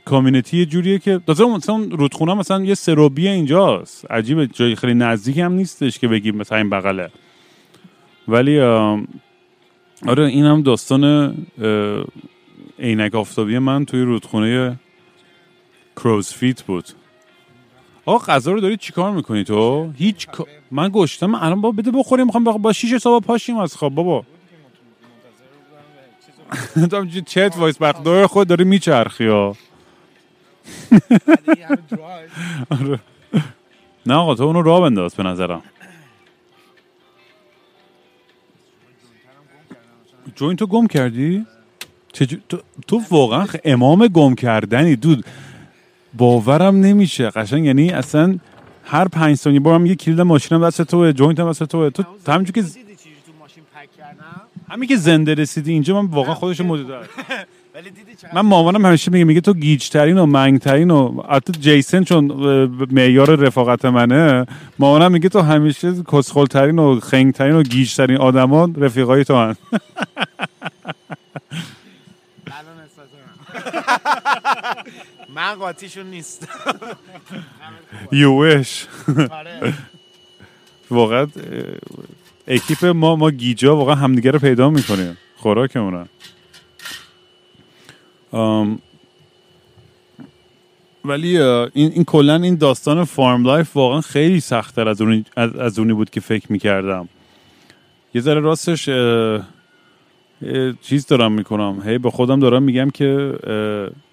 کامیونیتی 0.04 0.56
یه 0.58 0.66
جوریه 0.66 0.98
که 0.98 1.20
تازه 1.26 1.44
مثلا 1.44 1.86
رودخونه 1.90 2.34
مثلا 2.34 2.64
یه 2.64 2.74
سروبی 2.74 3.28
اینجاست. 3.28 4.10
عجیبه 4.10 4.46
جای 4.46 4.74
خیلی 4.74 4.94
نزدیک 4.94 5.38
هم 5.38 5.52
نیستش 5.52 5.98
که 5.98 6.08
بگیم 6.08 6.36
مثلا 6.36 6.58
این 6.58 6.70
بغله. 6.70 7.10
ولی 8.28 8.60
آره 10.06 10.24
این 10.26 10.44
هم 10.44 10.62
داستان 10.62 11.34
عینک 12.78 13.14
آفتابی 13.14 13.58
من 13.58 13.84
توی 13.84 14.02
رودخونه 14.02 14.76
کروزفیت 15.96 16.62
بود. 16.62 16.84
آقا 18.06 18.32
غذا 18.32 18.52
رو 18.52 18.60
داری 18.60 18.76
چیکار 18.76 19.12
می‌کنی 19.12 19.44
تو؟ 19.44 19.90
هیچ 19.96 20.28
من 20.70 20.90
گشتم 20.92 21.34
الان 21.34 21.60
با 21.60 21.70
بده 21.70 21.90
بخوریم 21.90 22.26
می‌خوام 22.26 22.44
با 22.44 22.72
شیش 22.72 22.96
صبح 22.96 23.24
پاشیم 23.24 23.56
از 23.56 23.76
خواب 23.76 23.94
بابا. 23.94 24.24
تو 26.90 26.96
همینجوری 26.96 27.24
چت 27.26 27.54
وایس 27.58 27.82
بقدار 27.82 28.26
خود 28.26 28.48
داری 28.48 28.64
میچرخی 28.64 29.26
ها 29.26 29.56
نه 34.06 34.14
آقا 34.14 34.34
تو 34.34 34.42
اونو 34.42 34.62
راه 34.62 34.80
بنداز 34.80 35.14
به 35.14 35.22
نظرم. 35.22 35.62
جوین 40.36 40.56
تو 40.56 40.66
گم 40.66 40.86
کردی؟ 40.86 41.46
تو, 42.48 42.58
تو 42.86 43.02
واقعا 43.10 43.46
امام 43.64 44.06
گم 44.06 44.34
کردنی 44.34 44.96
دود. 44.96 45.24
باورم 46.16 46.76
نمیشه. 46.76 47.30
قشنگ 47.30 47.64
یعنی 47.64 47.90
اصلا 47.90 48.38
هر 48.84 49.08
پنج 49.08 49.36
ثانیه 49.36 49.60
بارم 49.60 49.86
یه 49.86 49.94
کلید 49.94 50.20
ماشینم 50.20 50.66
دست 50.66 50.82
توه 50.82 51.12
جوینت 51.12 51.40
هم 51.40 51.50
دست 51.50 51.64
توه. 51.64 51.90
تو 51.90 52.04
همینجور 52.28 52.54
که 52.54 52.70
همین 54.68 54.88
که 54.88 54.96
زنده 54.96 55.34
رسیدی 55.34 55.72
اینجا 55.72 56.02
من 56.02 56.08
واقعا 56.08 56.34
خودشو 56.34 56.64
مدیده 56.64 56.94
ولی 57.76 57.90
دیدی 57.90 58.14
چقدر 58.14 58.34
من 58.34 58.40
مامانم 58.40 58.86
همیشه 58.86 59.10
میگه 59.10 59.24
میگه 59.24 59.40
تو 59.40 59.54
گیج 59.54 59.88
ترین 59.88 60.18
و 60.18 60.26
منگ 60.26 60.60
ترین 60.60 60.90
و 60.90 61.22
البته 61.28 61.52
جیسن 61.52 62.04
چون 62.04 62.24
معیار 62.90 63.36
رفاقت 63.36 63.84
منه 63.84 64.46
مامانم 64.78 65.12
میگه 65.12 65.28
تو 65.28 65.40
همیشه 65.40 65.92
کسخل 66.12 66.46
ترین 66.46 66.78
و 66.78 67.00
خنگ 67.00 67.32
ترین 67.34 67.54
و 67.54 67.62
گیج 67.62 67.96
ترین 67.96 68.16
آدما 68.16 68.68
رفیقای 68.76 69.24
تو 69.24 69.36
هن. 69.36 69.56
من 75.34 75.54
قاطیشون 75.54 76.06
نیست 76.06 76.48
you 78.12 78.30
wish. 78.40 78.72
آره. 79.30 79.74
واقعا 80.90 81.26
اکیپ 82.48 82.84
ما 82.84 83.16
ما 83.16 83.30
گیجا 83.30 83.76
واقعا 83.76 83.94
همدیگه 83.94 84.30
رو 84.30 84.38
پیدا 84.38 84.70
می‌کنیم. 84.70 85.16
خوراکمونن. 85.36 86.06
ولی 91.04 91.38
این, 91.38 91.92
این 91.92 92.04
کلا 92.04 92.34
این 92.34 92.54
داستان 92.54 93.04
farm 93.04 93.44
life 93.44 93.76
واقعا 93.76 94.00
خیلی 94.00 94.40
سختتر 94.40 94.88
از 94.88 95.00
اونی, 95.00 95.24
از, 95.36 95.56
از 95.56 95.78
اونی 95.78 95.92
بود 95.92 96.10
که 96.10 96.20
فکر 96.20 96.52
می‌کردم. 96.52 97.08
یه 98.14 98.20
ذره 98.20 98.40
راستش 98.40 98.88
اه، 98.88 98.96
اه، 100.42 100.72
چیز 100.82 101.06
دارم 101.06 101.32
می‌کنم. 101.32 101.82
هی 101.86 101.98
به 101.98 102.10
خودم 102.10 102.40
دارم 102.40 102.62
میگم 102.62 102.90
که 102.90 103.38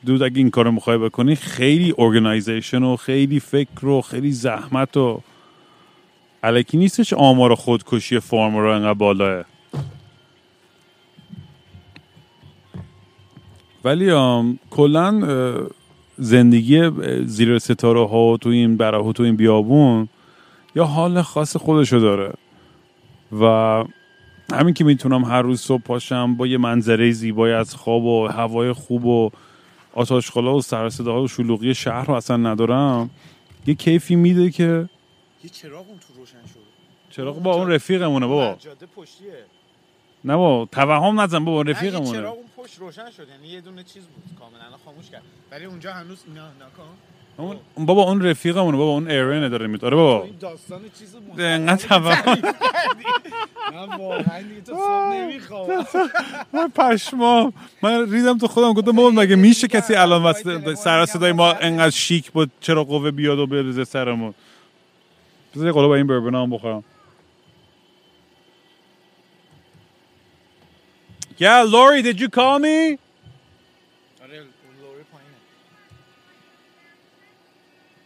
دود 0.06 0.24
اگه 0.24 0.38
این 0.38 0.50
کارو 0.50 0.72
می‌خوای 0.72 0.98
بکنی 0.98 1.36
خیلی 1.36 1.94
ارگنایزیشن 1.98 2.84
و 2.84 2.96
خیلی 2.96 3.40
فکر 3.40 3.86
و 3.86 4.02
خیلی 4.02 4.32
زحمت 4.32 4.98
و 4.98 5.22
علکی 6.44 6.78
نیستش 6.78 7.14
آمار 7.14 7.56
خودکشی 7.56 8.20
فارم 8.20 8.58
رو 8.58 8.70
انقدر 8.70 8.94
بالاه. 8.94 9.46
ولی 13.84 14.12
کلا 14.70 15.22
زندگی 16.18 16.92
زیر 17.26 17.60
ستاره 17.60 18.08
ها 18.08 18.38
تو 18.38 18.50
این 18.50 18.78
بره 18.78 18.98
و 18.98 19.14
تو 19.14 19.24
این 19.24 19.36
بیابون 19.36 20.10
یا 20.76 20.86
حال 20.86 21.22
خاص 21.22 21.58
خودشو 21.58 21.98
داره. 21.98 22.34
و 23.42 23.84
همین 24.54 24.74
که 24.74 24.84
می‌تونم 24.84 25.26
هر 25.26 25.42
روز 25.42 25.62
صبح 25.62 25.82
پاشم 25.82 26.36
با 26.36 26.48
یه 26.48 26.58
منظره 26.58 27.12
زیبای 27.12 27.54
از 27.54 27.76
خواب 27.76 28.04
و 28.04 28.28
هوای 28.28 28.74
خوب 28.74 29.06
و 29.06 29.30
آتاشخالا 29.94 30.56
و 30.56 30.62
سر 30.62 30.90
صداها 30.90 31.22
و 31.22 31.28
شلوغی 31.28 31.76
شهر 31.76 32.06
رو 32.06 32.14
اصلا 32.14 32.38
ندارم 32.38 33.10
یه 33.68 33.74
کیفی 33.74 34.16
میده 34.16 34.50
که 34.50 34.90
یه 35.44 35.50
چراغ 35.50 35.88
اون 35.90 35.98
تو 36.00 36.20
روشن 36.20 36.34
شد. 36.54 36.60
چراغ 37.10 37.44
با 37.44 37.54
اون 37.56 37.72
رفیقمونه 37.72 38.28
بابا. 38.28 38.56
جاده 38.60 38.86
پشتیه. 38.96 39.34
نه 40.26 40.36
بابا 40.36 40.66
توهم 40.72 41.20
نزن 41.22 41.46
بابا 41.46 41.62
رفیقمونه. 41.62 42.12
چراغ 42.12 42.34
اون 42.36 42.46
پشت 42.64 42.80
روشن 42.80 43.12
شد 43.12 43.28
یعنی 43.30 43.48
یه 43.48 43.62
دونه 43.62 43.84
چیز 43.84 44.04
بود 44.04 44.24
کاملا 44.40 44.78
خاموش 44.86 45.10
کرد. 45.10 45.22
ولی 45.52 45.66
اونجا 45.66 45.94
هنوز 45.94 46.24
نه 46.36 46.42
نکن 46.42 46.90
اون 47.38 47.58
اون 47.76 47.86
بابا 47.86 48.04
اون 48.04 48.22
رفیقمونه 48.26 48.78
بابا 48.78 48.92
اون 48.92 49.12
ایرنه 49.12 49.50
داره 49.50 49.68
میاد 49.68 49.86
آره 49.86 49.96
بابا. 49.96 50.26
این 50.26 50.36
داستان 50.40 50.82
چیز 51.00 51.16
بود 51.16 51.42
انقدر 51.42 51.88
توهم 51.88 52.38
من 53.74 53.98
واقعا 53.98 54.42
دیگه 54.42 54.62
تو 54.62 54.76
صبح 54.76 55.14
نمی‌خوام. 55.14 55.86
من 56.54 56.68
پشمام 56.70 57.54
من 57.82 58.12
ریدم 58.12 58.38
تو 58.38 58.48
خودم 58.48 58.74
گفتم 58.74 58.92
بابا 58.92 59.10
مگه 59.10 59.36
میشه 59.36 59.68
کسی 59.68 59.96
الان 59.96 60.24
واسه 60.24 60.76
سر 60.76 61.06
صدای 61.06 61.32
ما 61.32 61.54
انقدر 61.54 61.90
شیک 61.90 62.32
بود 62.32 62.52
چرا 62.60 62.84
قوه 62.84 63.12
بیاد 63.12 63.40
و 63.40 63.48
بریزه 63.48 63.84
سرمون؟ 63.84 64.34
بذار 65.56 65.68
یه 65.68 65.74
قلوب 65.74 65.92
این 65.92 66.08
بربنا 66.08 66.44
هم 66.44 66.50
بخورم. 66.50 66.84
Yeah, 71.44 71.64
Lori, 71.64 72.02
did 72.02 72.22
you 72.22 72.30
call 72.30 72.58
me? 72.58 72.98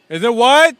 Is 0.10 0.24
it 0.24 0.34
what? 0.34 0.76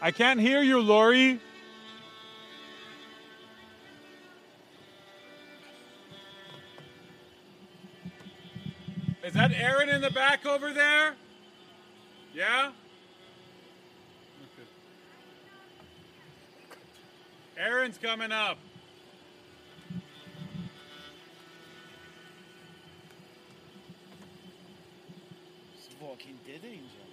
I 0.00 0.10
can't 0.10 0.40
hear 0.40 0.62
you, 0.62 0.80
Lori. 0.80 1.38
Is 9.22 9.34
that 9.34 9.52
Aaron 9.52 9.90
in 9.90 10.00
the 10.00 10.10
back 10.10 10.46
over 10.46 10.72
there? 10.72 11.16
Yeah? 12.32 12.70
Aaron's 17.88 17.98
coming 17.98 18.32
up. 18.32 18.58
دد 26.46 26.64
اینجا 26.64 27.04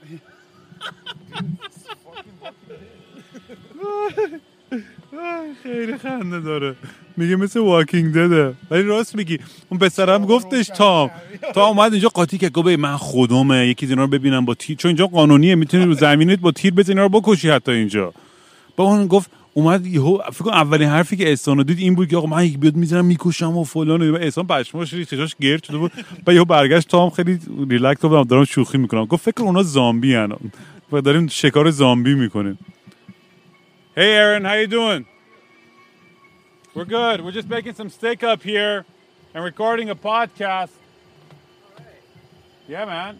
خیلی 5.63 5.97
خنده 5.97 6.39
داره. 6.39 6.75
میگه 7.17 7.35
مثل 7.35 7.59
واکینگ 7.59 8.13
دده 8.13 8.53
ولی 8.71 8.83
راست 8.83 9.15
میگی. 9.15 9.39
اون 9.69 9.79
پسرم 9.79 10.25
گفتش 10.25 10.67
تام. 10.67 11.11
تا 11.53 11.67
اومد 11.67 11.91
اینجا 11.93 12.09
قاطی 12.09 12.37
که 12.37 12.49
گفت 12.49 12.67
من 12.67 12.97
خودمه. 12.97 13.67
یکی 13.67 13.85
از 13.85 13.89
اینا 13.89 14.01
رو 14.01 14.07
ببینم 14.07 14.45
با 14.45 14.53
تیر. 14.53 14.77
چون 14.77 14.89
اینجا 14.89 15.07
قانونیه. 15.07 15.55
می‌تونی 15.55 15.85
رو 15.85 15.93
زمینت 15.93 16.39
با 16.39 16.51
تیر 16.51 16.73
بزنی 16.73 16.95
رو 16.95 17.09
بکشی 17.09 17.49
حتی 17.49 17.71
اینجا. 17.71 18.13
با 18.75 18.83
اون 18.83 19.07
گفت 19.07 19.31
اومد 19.57 19.85
یهو 19.85 20.17
فکر 20.17 20.43
کنم 20.43 20.53
اولین 20.53 20.89
حرفی 20.89 21.17
که 21.17 21.29
احسان 21.29 21.63
دید 21.63 21.79
این 21.79 21.95
بود 21.95 22.07
که 22.07 22.17
آقا 22.17 22.27
من 22.27 22.45
یک 22.45 22.57
بیاد 22.57 22.75
می‌زنم 22.75 23.05
می‌کشم 23.05 23.57
و 23.57 23.63
فلان 23.63 24.09
و 24.09 24.15
احسان 24.15 24.47
پشماش 24.47 24.93
ریخت 24.93 25.09
چشاش 25.09 25.35
گرد 25.35 25.63
شده 25.63 25.77
بود 25.77 25.91
و 26.27 26.33
یهو 26.33 26.45
برگشت 26.45 26.87
تام 26.87 27.09
خیلی 27.09 27.39
ریلکس 27.69 28.01
بود 28.01 28.27
دارم 28.27 28.43
شوخی 28.45 28.77
می‌کنم 28.77 29.05
گفت 29.05 29.31
فکر 29.31 29.43
اونا 29.43 29.63
زامبی 29.63 30.15
ان 30.15 30.35
و 30.91 31.01
داریم 31.01 31.27
شکار 31.27 31.71
زامبی 31.71 32.15
می‌کنیم 32.15 32.59
Hey, 33.97 34.11
Aaron, 34.21 34.43
how 34.43 34.55
you 34.61 34.67
doing? 34.67 35.05
We're 36.75 36.91
good. 36.99 37.17
We're 37.23 37.37
just 37.39 37.47
making 37.47 37.75
some 37.75 37.89
steak 37.89 38.19
up 38.31 38.43
here 38.43 38.83
and 39.33 39.41
recording 39.51 39.89
a 39.89 39.95
podcast. 39.95 40.73
Yeah, 42.67 42.83
man. 42.83 43.13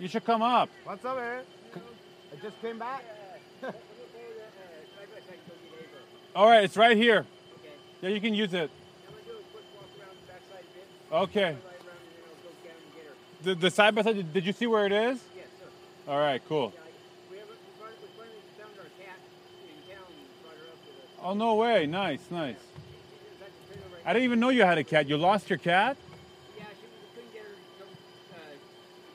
You 0.00 0.08
should 0.08 0.24
come 0.24 0.40
up. 0.40 0.68
What's 0.86 1.04
up, 1.04 1.16
man? 1.18 1.42
I 2.32 2.34
just 2.46 2.58
came 2.62 2.78
back. 2.78 3.02
All 6.36 6.46
right, 6.46 6.64
it's 6.64 6.76
right 6.76 6.98
here. 6.98 7.24
Yeah, 8.02 8.10
you 8.10 8.20
can 8.20 8.34
use 8.34 8.52
it. 8.52 8.70
Okay. 11.10 11.56
The, 13.42 13.54
the 13.54 13.70
side 13.70 13.94
by 13.94 14.02
side, 14.02 14.34
did 14.34 14.44
you 14.44 14.52
see 14.52 14.66
where 14.66 14.84
it 14.84 14.92
is? 14.92 15.18
Yes, 15.34 15.46
sir. 15.58 16.12
All 16.12 16.18
right, 16.18 16.42
cool. 16.46 16.74
Oh, 21.22 21.32
no 21.32 21.54
way. 21.54 21.86
Nice, 21.86 22.20
nice. 22.30 22.56
I 24.04 24.12
didn't 24.12 24.24
even 24.24 24.38
know 24.38 24.50
you 24.50 24.62
had 24.62 24.76
a 24.76 24.84
cat. 24.84 25.08
You 25.08 25.16
lost 25.16 25.48
your 25.48 25.58
cat? 25.58 25.96
Yeah, 26.58 26.64
she 26.64 26.86
couldn't 27.14 27.32
get 27.32 27.44
her. 27.44 27.48
So, 27.78 27.84
uh, 28.34 28.40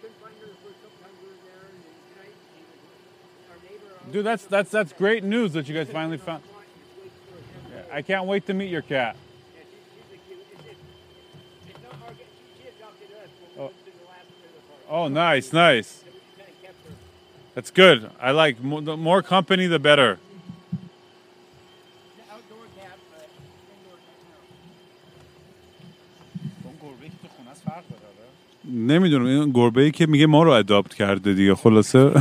couldn't 0.01 0.17
find 0.17 0.33
her 0.39 0.47
the 0.47 0.53
first 0.53 0.81
couple 0.81 0.97
times 1.03 1.13
we 1.21 1.27
were 1.27 1.35
there, 1.45 1.69
and 1.69 1.83
tonight 2.15 2.33
she 2.49 2.61
was 2.65 3.51
our 3.51 3.59
neighbor. 3.69 4.11
Dude, 4.11 4.25
that's 4.25 4.45
that's 4.45 4.71
that's 4.71 4.91
great 4.91 5.23
news 5.23 5.53
that 5.53 5.69
you 5.69 5.75
guys 5.75 5.87
finally 5.87 6.17
found. 6.17 6.41
I 7.93 8.01
can't 8.01 8.25
wait 8.25 8.45
to 8.47 8.53
meet 8.53 8.69
your 8.69 8.81
cat. 8.81 9.15
Yeah, 9.15 9.63
she, 9.63 9.77
she's 9.93 10.11
a 10.15 10.19
cute. 10.27 10.39
It's, 10.53 10.63
it's, 10.71 10.79
it's 11.69 11.81
not 11.83 11.93
our. 12.07 12.13
She, 12.13 12.25
she 12.57 12.63
adopted 12.75 13.09
us. 13.21 13.29
But 13.55 13.61
Oh. 13.61 13.67
we 13.67 13.67
lived 13.67 13.87
in 13.87 13.95
the 14.01 14.07
last 14.13 14.27
trailer 14.39 14.61
park. 14.69 14.95
Oh, 14.97 15.05
nice, 15.07 15.47
nice. 15.53 15.89
So 15.89 16.05
we 16.05 16.11
just 16.11 16.37
kind 16.39 16.49
of 16.49 16.57
kept 16.63 16.79
her. 16.87 16.93
That's 17.55 17.71
good. 17.81 17.99
I 18.27 18.31
like 18.43 18.55
mo- 18.69 18.81
the 18.89 18.95
more 19.09 19.21
company, 19.35 19.65
the 19.67 19.79
better. 19.89 20.11
The 22.17 22.25
outdoor 22.35 22.65
cat, 22.79 22.97
but 23.11 23.27
indoor 23.73 23.97
cat 24.07 24.19
now. 24.31 24.41
اون 26.65 26.75
گربه 26.81 27.05
که 27.09 27.17
تو 27.21 27.27
خونه 27.37 27.49
است 27.51 27.63
فرق 27.63 27.83
داره 27.89 28.03
آره؟ 28.11 28.27
نمی‌دونم 28.73 29.25
این 29.25 29.51
گربه 29.51 29.81
ای 29.81 29.91
که 29.91 30.05
میگه 30.05 30.25
ما 30.27 30.43
رو 30.43 30.51
اداپت 30.51 30.93
کرده 30.93 31.33
دیگه 31.33 31.55
خلاصه 31.55 32.11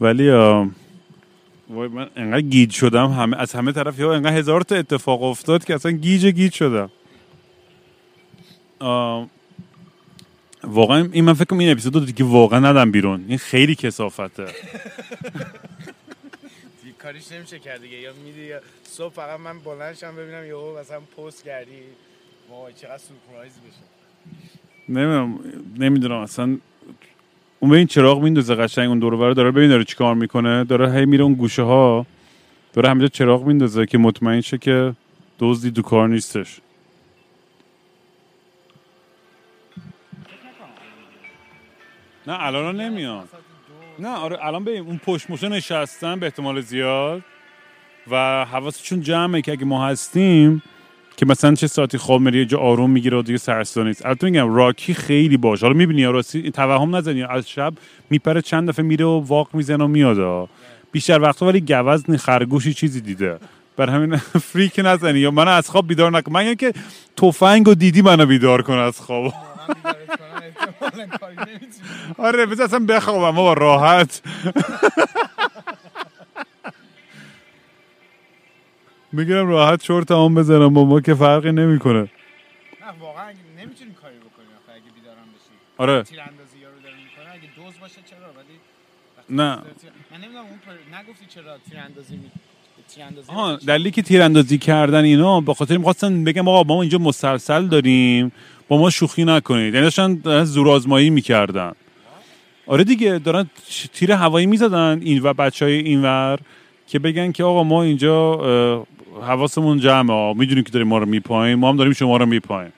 ولی 0.00 0.30
آه، 0.30 0.68
وای 1.74 1.88
من 1.88 2.10
انقدر 2.16 2.40
گیج 2.40 2.72
شدم. 2.72 3.10
همه 3.10 3.36
از 3.36 3.52
همه 3.52 3.72
طرف 3.72 3.98
یا 3.98 4.14
انقدر 4.14 4.36
هزار 4.36 4.60
تا 4.60 4.74
اتفاق 4.76 5.22
افتاد 5.22 5.64
که 5.64 5.74
اصلا 5.74 5.92
گیج 5.92 6.26
گیج 6.26 6.52
شدم. 6.52 6.90
آه، 8.78 9.28
واقعا 10.64 11.08
این 11.12 11.24
من 11.24 11.32
فکر 11.32 11.44
کنم 11.44 11.58
این 11.58 11.70
اپیزود 11.70 11.94
رو 11.96 12.00
دیگه 12.00 12.24
واقعا 12.24 12.60
نمی‌دم 12.60 12.90
بیرون. 12.90 13.24
این 13.28 13.38
خیلی 13.38 13.74
کثافته. 13.74 14.46
کاریش 17.04 17.32
نمیشه 17.32 17.58
کرد 17.58 17.80
دیگه. 17.80 17.96
یا 17.96 18.12
میدی 18.24 18.40
یا 18.40 18.60
صبح 18.84 19.12
فقط 19.12 19.40
من 19.40 19.58
بلند 19.58 19.94
شم 19.94 20.16
ببینم 20.16 20.46
یهو 20.46 20.78
مثلا 20.80 21.00
پست 21.00 21.44
کردی. 21.44 21.82
وای 22.50 22.72
چقدر 22.72 22.98
سورپرایز 22.98 23.52
بشه. 23.52 23.84
نمی‌دونم 24.88 25.38
نمی‌دونم. 25.78 26.18
اصلا 26.18 26.58
اون 27.60 27.70
به 27.70 27.76
این 27.76 27.86
چراغ 27.86 28.22
میندازه 28.22 28.54
قشنگ 28.54 28.88
اون 28.88 28.98
دور 28.98 29.34
داره 29.34 29.50
ببین 29.50 29.68
داره 29.68 29.84
چیکار 29.84 30.14
می‌کنه. 30.14 30.64
داره 30.64 30.92
هی 30.92 31.06
میره 31.06 31.24
اون 31.24 31.34
گوشه 31.34 31.62
ها 31.62 32.06
داره 32.72 32.88
همینجا 32.90 33.08
چراغ 33.08 33.44
میندازه 33.44 33.86
که 33.86 33.98
مطمئن 33.98 34.40
شه 34.40 34.58
که 34.58 34.94
دزدی 35.38 35.70
دو 35.70 35.82
کار 35.82 36.08
نیستش. 36.08 36.60
نه 42.26 42.42
الان 42.42 42.80
نمیاد. 42.80 43.28
نه 43.98 44.08
آره 44.08 44.46
الان 44.46 44.64
ببین 44.64 44.80
اون 44.80 45.00
پشت 45.04 45.30
موشه 45.30 45.48
نشستن 45.48 46.20
به 46.20 46.26
احتمال 46.26 46.60
زیاد 46.60 47.22
و 48.10 48.44
حواسشون 48.44 49.00
جمعه 49.00 49.42
که 49.42 49.52
اگه 49.52 49.64
ما 49.64 49.86
هستیم 49.86 50.62
که 51.16 51.26
مثلا 51.26 51.54
چه 51.54 51.66
ساعتی 51.66 51.98
خواب 51.98 52.20
میری 52.20 52.38
یه 52.38 52.44
جا 52.44 52.58
آروم 52.58 52.90
می‌گیره 52.90 53.18
و 53.18 53.22
دیگه 53.22 53.38
سرسدا 53.38 53.82
نیست. 53.82 54.06
البته 54.06 54.26
میگم 54.26 54.54
راکی 54.54 54.94
خیلی 54.94 55.36
باش. 55.36 55.62
حالا 55.62 55.74
می‌بینی 55.74 56.04
راستی 56.04 56.50
توهم 56.50 56.96
نزنی 56.96 57.22
از 57.22 57.48
شب 57.50 57.74
میپره 58.10 58.42
چند 58.42 58.68
دفعه 58.68 58.84
میره 58.84 59.04
و 59.04 59.24
واق 59.26 59.48
می‌زنه 59.52 59.84
و 59.84 59.88
میاد. 59.88 60.48
بیشتر 60.92 61.20
وقتا 61.20 61.46
ولی 61.46 61.60
گوزنی 61.60 62.18
خرگوشی 62.18 62.74
چیزی 62.74 63.00
دیده. 63.00 63.38
بر 63.76 63.90
همین 63.90 64.16
فریک 64.52 64.80
نزنی. 64.84 65.18
یا 65.18 65.30
منو 65.30 65.50
از 65.50 65.70
خواب 65.70 65.88
بیدار 65.88 66.10
نکن. 66.10 66.32
من 66.32 66.54
که 66.54 66.72
تفنگ 67.16 67.68
و 67.68 67.74
دیدی 67.74 68.02
منو 68.02 68.26
بیدار 68.26 68.62
کن 68.62 68.78
از 68.78 69.00
خواب. 69.00 69.34
آره 72.18 72.46
بذار 72.46 72.66
اصلا 72.66 72.78
بخوابم. 72.78 73.36
بابا 73.36 73.52
راحت. 73.52 74.22
می‌گیرم 79.14 79.48
راحت 79.48 79.82
چرت 79.82 80.10
هم 80.10 80.34
بزنم 80.34 80.74
با 80.74 80.84
ما 80.84 81.00
که 81.00 81.14
فرقی 81.14 81.52
نمی‌کنه. 81.52 82.00
نه 82.00 82.08
واقعا 83.00 83.24
نمی‌تونی 83.58 83.90
کاری 84.02 84.16
بکنی 84.16 84.50
آخه 84.60 84.72
اگه 84.74 84.90
بیدارم 84.94 85.28
بشی 85.34 85.54
آره. 85.78 86.02
تیراندازی 86.02 86.58
یارو 86.62 86.78
داره 86.84 86.94
می‌کنه 86.96 87.34
اگه 87.34 87.48
دوز 87.56 87.74
باشه 87.80 88.00
چرا؟ 88.10 88.28
ولی 88.36 88.54
نه. 89.30 89.56
تیر- 89.56 89.90
من 90.12 90.18
نمی‌دونم 90.24 90.44
اون 90.44 90.58
پر... 90.66 90.98
نگفتی 90.98 91.26
چرا 91.28 91.56
تیراندازی 91.70 92.16
می 92.16 92.30
تیراندازی 92.94 93.30
آها؟ 93.30 93.56
دلیلی 93.56 93.90
که 93.90 94.02
تیراندازی 94.02 94.58
کردن 94.58 95.04
اینا 95.04 95.40
به 95.40 95.54
خاطر 95.54 95.76
می‌خواستن 95.76 96.24
بگم 96.24 96.48
آقا 96.48 96.74
ما 96.74 96.82
اینجا 96.82 96.98
مسلسل 96.98 97.66
داریم 97.66 98.32
با 98.68 98.78
ما 98.78 98.90
شوخی 98.90 99.24
نکنید. 99.24 99.74
یعنی 99.74 99.84
داشتن 99.84 100.44
زورآزمایی 100.44 101.10
می‌کردن. 101.10 101.72
آره 102.66 102.84
دیگه 102.84 103.18
دارن 103.18 103.50
تیر 103.92 104.12
هوایی 104.12 104.46
می‌زدن 104.46 105.00
این 105.02 105.22
و 105.22 105.32
بچه 105.32 105.64
های 105.64 105.74
اینور 105.74 106.38
که 106.88 106.98
بگن 106.98 107.32
که 107.32 107.44
آقا 107.44 107.62
ما 107.62 107.82
اینجا 107.82 108.86
حواسمون 109.22 109.78
جمعه. 109.78 110.34
می‌دونیم 110.34 110.64
که 110.64 110.70
داریم 110.70 110.88
ما 110.88 110.98
رو 110.98 111.06
میپاییم 111.06 111.58
ما 111.58 111.68
هم 111.68 111.76
داریم 111.76 111.92
شما 111.92 112.16
رو 112.16 112.26
میپاییم 112.26 112.72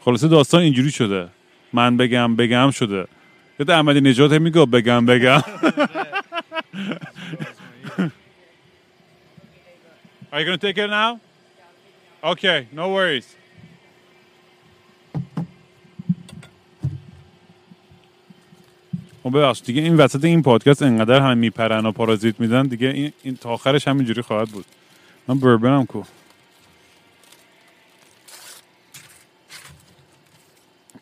خلاصه 0.00 0.28
داستان 0.28 0.60
اینجوری 0.62 0.90
شده. 0.90 1.28
من 1.72 1.96
بگم 1.96 2.36
بگم 2.36 2.70
شده. 2.70 3.06
یاد 3.58 3.70
احمدی 3.70 4.00
نجات 4.00 4.32
هم 4.32 4.42
میگه 4.42 4.66
بگم 4.66 5.06
بگم. 5.06 5.42
Are 10.32 10.40
you 10.40 10.46
going 10.46 10.58
to 10.58 10.66
take 10.66 10.78
it 10.78 10.90
now? 10.90 11.20
Okay, 12.24 12.66
no 12.72 12.88
worries. 12.88 13.36
خب 19.22 19.30
ببخش 19.38 19.62
دیگه 19.64 19.82
این 19.82 19.96
وسط 19.96 20.24
این 20.24 20.42
پادکست 20.42 20.82
انقدر 20.82 21.20
همه 21.20 21.34
میپرن 21.34 21.86
و 21.86 21.92
پارازیت 21.92 22.40
میدن 22.40 22.66
دیگه 22.66 22.88
این, 22.88 23.12
این 23.22 23.36
تا 23.36 23.50
آخرش 23.50 23.88
همینجوری 23.88 24.22
خواهد 24.22 24.48
بود. 24.48 24.64
من 25.28 25.38
بربنم 25.38 25.86
کو. 25.86 26.02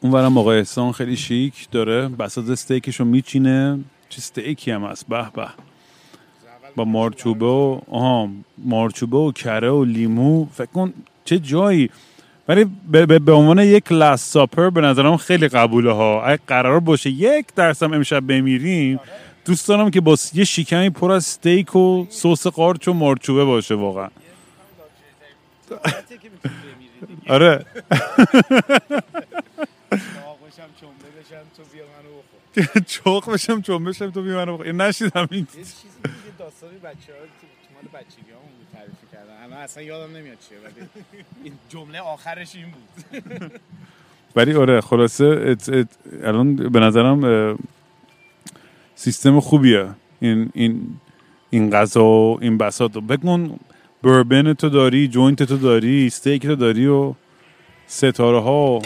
اونورم 0.01 0.39
آقای 0.39 0.59
احسان 0.59 0.93
خیلی 0.93 1.17
شیک 1.17 1.69
داره 1.71 2.09
بساط 2.09 2.51
استیکش 2.51 3.01
رو 3.01 3.07
میچینه. 3.07 3.79
چه 4.09 4.19
استیکی 4.19 4.71
هم 4.71 4.85
هست؟ 4.85 5.09
به 5.09 5.31
به. 5.35 5.49
با 6.77 6.85
مارچوبه 6.85 7.47
و 7.47 7.81
آها 7.91 8.29
مارچوبه 8.59 9.17
و 9.17 9.33
کره 9.33 9.71
و 9.71 9.85
لیمو. 9.85 10.47
فکر 10.47 10.67
کن 10.67 10.93
چه 11.25 11.39
جایی. 11.39 11.91
ولی 12.49 12.67
به, 12.91 13.33
عنوان 13.33 13.59
یک 13.59 13.93
لاست 13.93 14.33
ساپر 14.33 14.71
به 14.71 14.81
نظرم 14.81 15.17
خیلی 15.17 15.49
قبوله 15.49 15.93
ها. 15.93 16.23
اگه 16.23 16.41
قرار 16.47 16.81
باشه 16.81 17.11
یک 17.11 17.47
درسم 17.57 17.93
امشب 17.93 18.21
بمیریم 18.21 19.01
دوست 19.51 19.69
دارم 19.69 19.91
که 19.91 20.01
با 20.01 20.17
یه 20.35 20.45
شیکمی 20.45 20.91
پر 20.91 21.13
از 21.13 21.23
استیک 21.23 21.77
و 21.77 22.07
سس 22.11 22.47
قارچ 22.47 22.89
و 22.89 22.93
مارچوبه 22.93 23.45
باشه 23.45 23.75
واقعا. 23.75 24.09
که 25.69 26.31
آره. 27.27 27.67
داغ 29.91 30.39
بشم 30.47 30.69
چمبه 30.81 31.11
بشم 31.21 31.45
تو 31.57 31.63
بیا 31.73 31.85
منو 31.85 32.11
بخور. 32.19 32.83
چوق 32.87 33.37
چون. 33.63 34.83
نشیدم 34.83 35.29
این. 35.31 35.41
یه 35.41 35.65
چیزی 35.65 35.79
دیگه 36.03 36.15
داستانی 36.39 36.79
بچه 36.79 37.13
ها 37.13 37.19
تو 37.41 37.47
مال 37.75 38.03
بچگی 38.03 38.31
همون 38.31 38.53
بود 38.59 38.67
تعریف 38.73 39.13
کردن. 39.13 39.43
الان 39.43 39.59
اصلا 39.59 39.83
یادم 39.83 40.17
نمیاد 40.17 40.39
چیه 40.49 40.59
ولی 40.59 40.89
این 41.45 41.53
جمله 41.69 42.01
آخرش 42.01 42.55
این 42.55 42.67
بود. 42.71 43.53
ولی 44.37 44.55
آره 44.55 44.81
خلاصه 44.81 45.57
الان 46.23 46.57
به 46.57 46.81
نظرم 46.81 47.57
سیستم 49.01 49.41
خوبیه. 49.41 49.89
این 50.21 50.51
این 50.55 51.01
این 51.51 51.71
غذا 51.71 52.05
و 52.05 52.39
این 52.41 52.59
بساط 52.59 52.95
رو. 52.95 53.01
بکن 53.01 53.59
بربن 54.03 54.53
تو 54.53 54.69
داری 54.69 55.09
جوینت 55.09 55.43
تو 55.43 55.57
داری 55.57 56.07
استیک 56.07 56.43
تو 56.47 56.57
داری 56.57 56.87
و 56.87 57.15
ستاره 57.87 58.41
ها. 58.41 58.83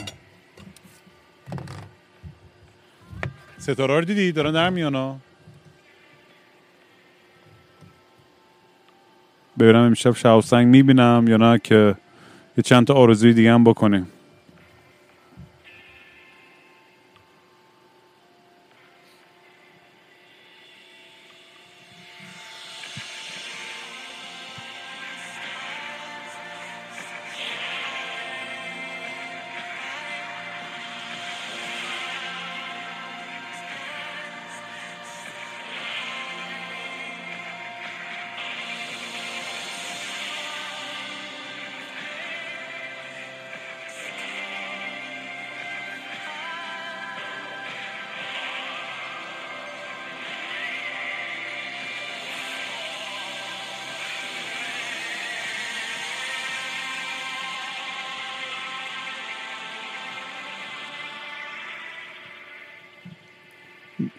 ستاره 3.58 3.94
رو 3.94 4.04
دیدی؟ 4.04 4.32
دارن 4.32 4.52
در 4.52 4.70
میان 4.70 4.94
ها. 4.94 5.18
ببینم 9.58 9.80
امشب 9.80 10.14
شهاب‌سنگ 10.14 10.66
می‌بینم 10.66 11.24
یا 11.28 11.36
نه 11.36 11.58
که 11.58 11.94
یه 12.56 12.62
چند 12.62 12.86
تا 12.86 12.94
آرزوی 12.94 13.32
دیگه 13.32 13.52
هم 13.52 13.64
بکنیم. 13.64 14.06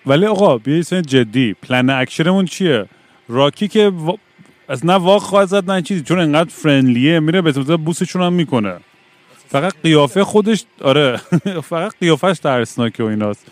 ولی 0.08 0.26
آقا 0.26 0.58
بیا 0.58 0.76
یه 0.76 0.84
جدی. 0.84 1.53
پلن 1.53 1.89
اکشنمون 1.89 2.45
چیه؟ 2.45 2.86
راکی 3.30 3.68
که. 3.68 3.91
از 4.68 4.86
نه 4.86 4.93
واق 4.93 5.22
خواهد 5.22 5.47
زد 5.47 5.72
نه 5.72 5.82
چیزی 5.82 6.01
چون 6.01 6.20
انقدر 6.20 6.49
فرندلیه 6.49 7.20
میره 7.20 7.41
به 7.41 7.51
طور 7.51 7.78
بوسشون 7.78 8.22
هم 8.22 8.34
می‌کنه. 8.34 8.76
فقط 9.49 9.74
قیافه 9.84 10.24
خودش 10.24 10.66
آره 10.82 11.18
فقط 11.70 11.91
قیافش 11.99 12.39
ترسناکه 12.39 13.03
و 13.03 13.06
ایناست. 13.06 13.45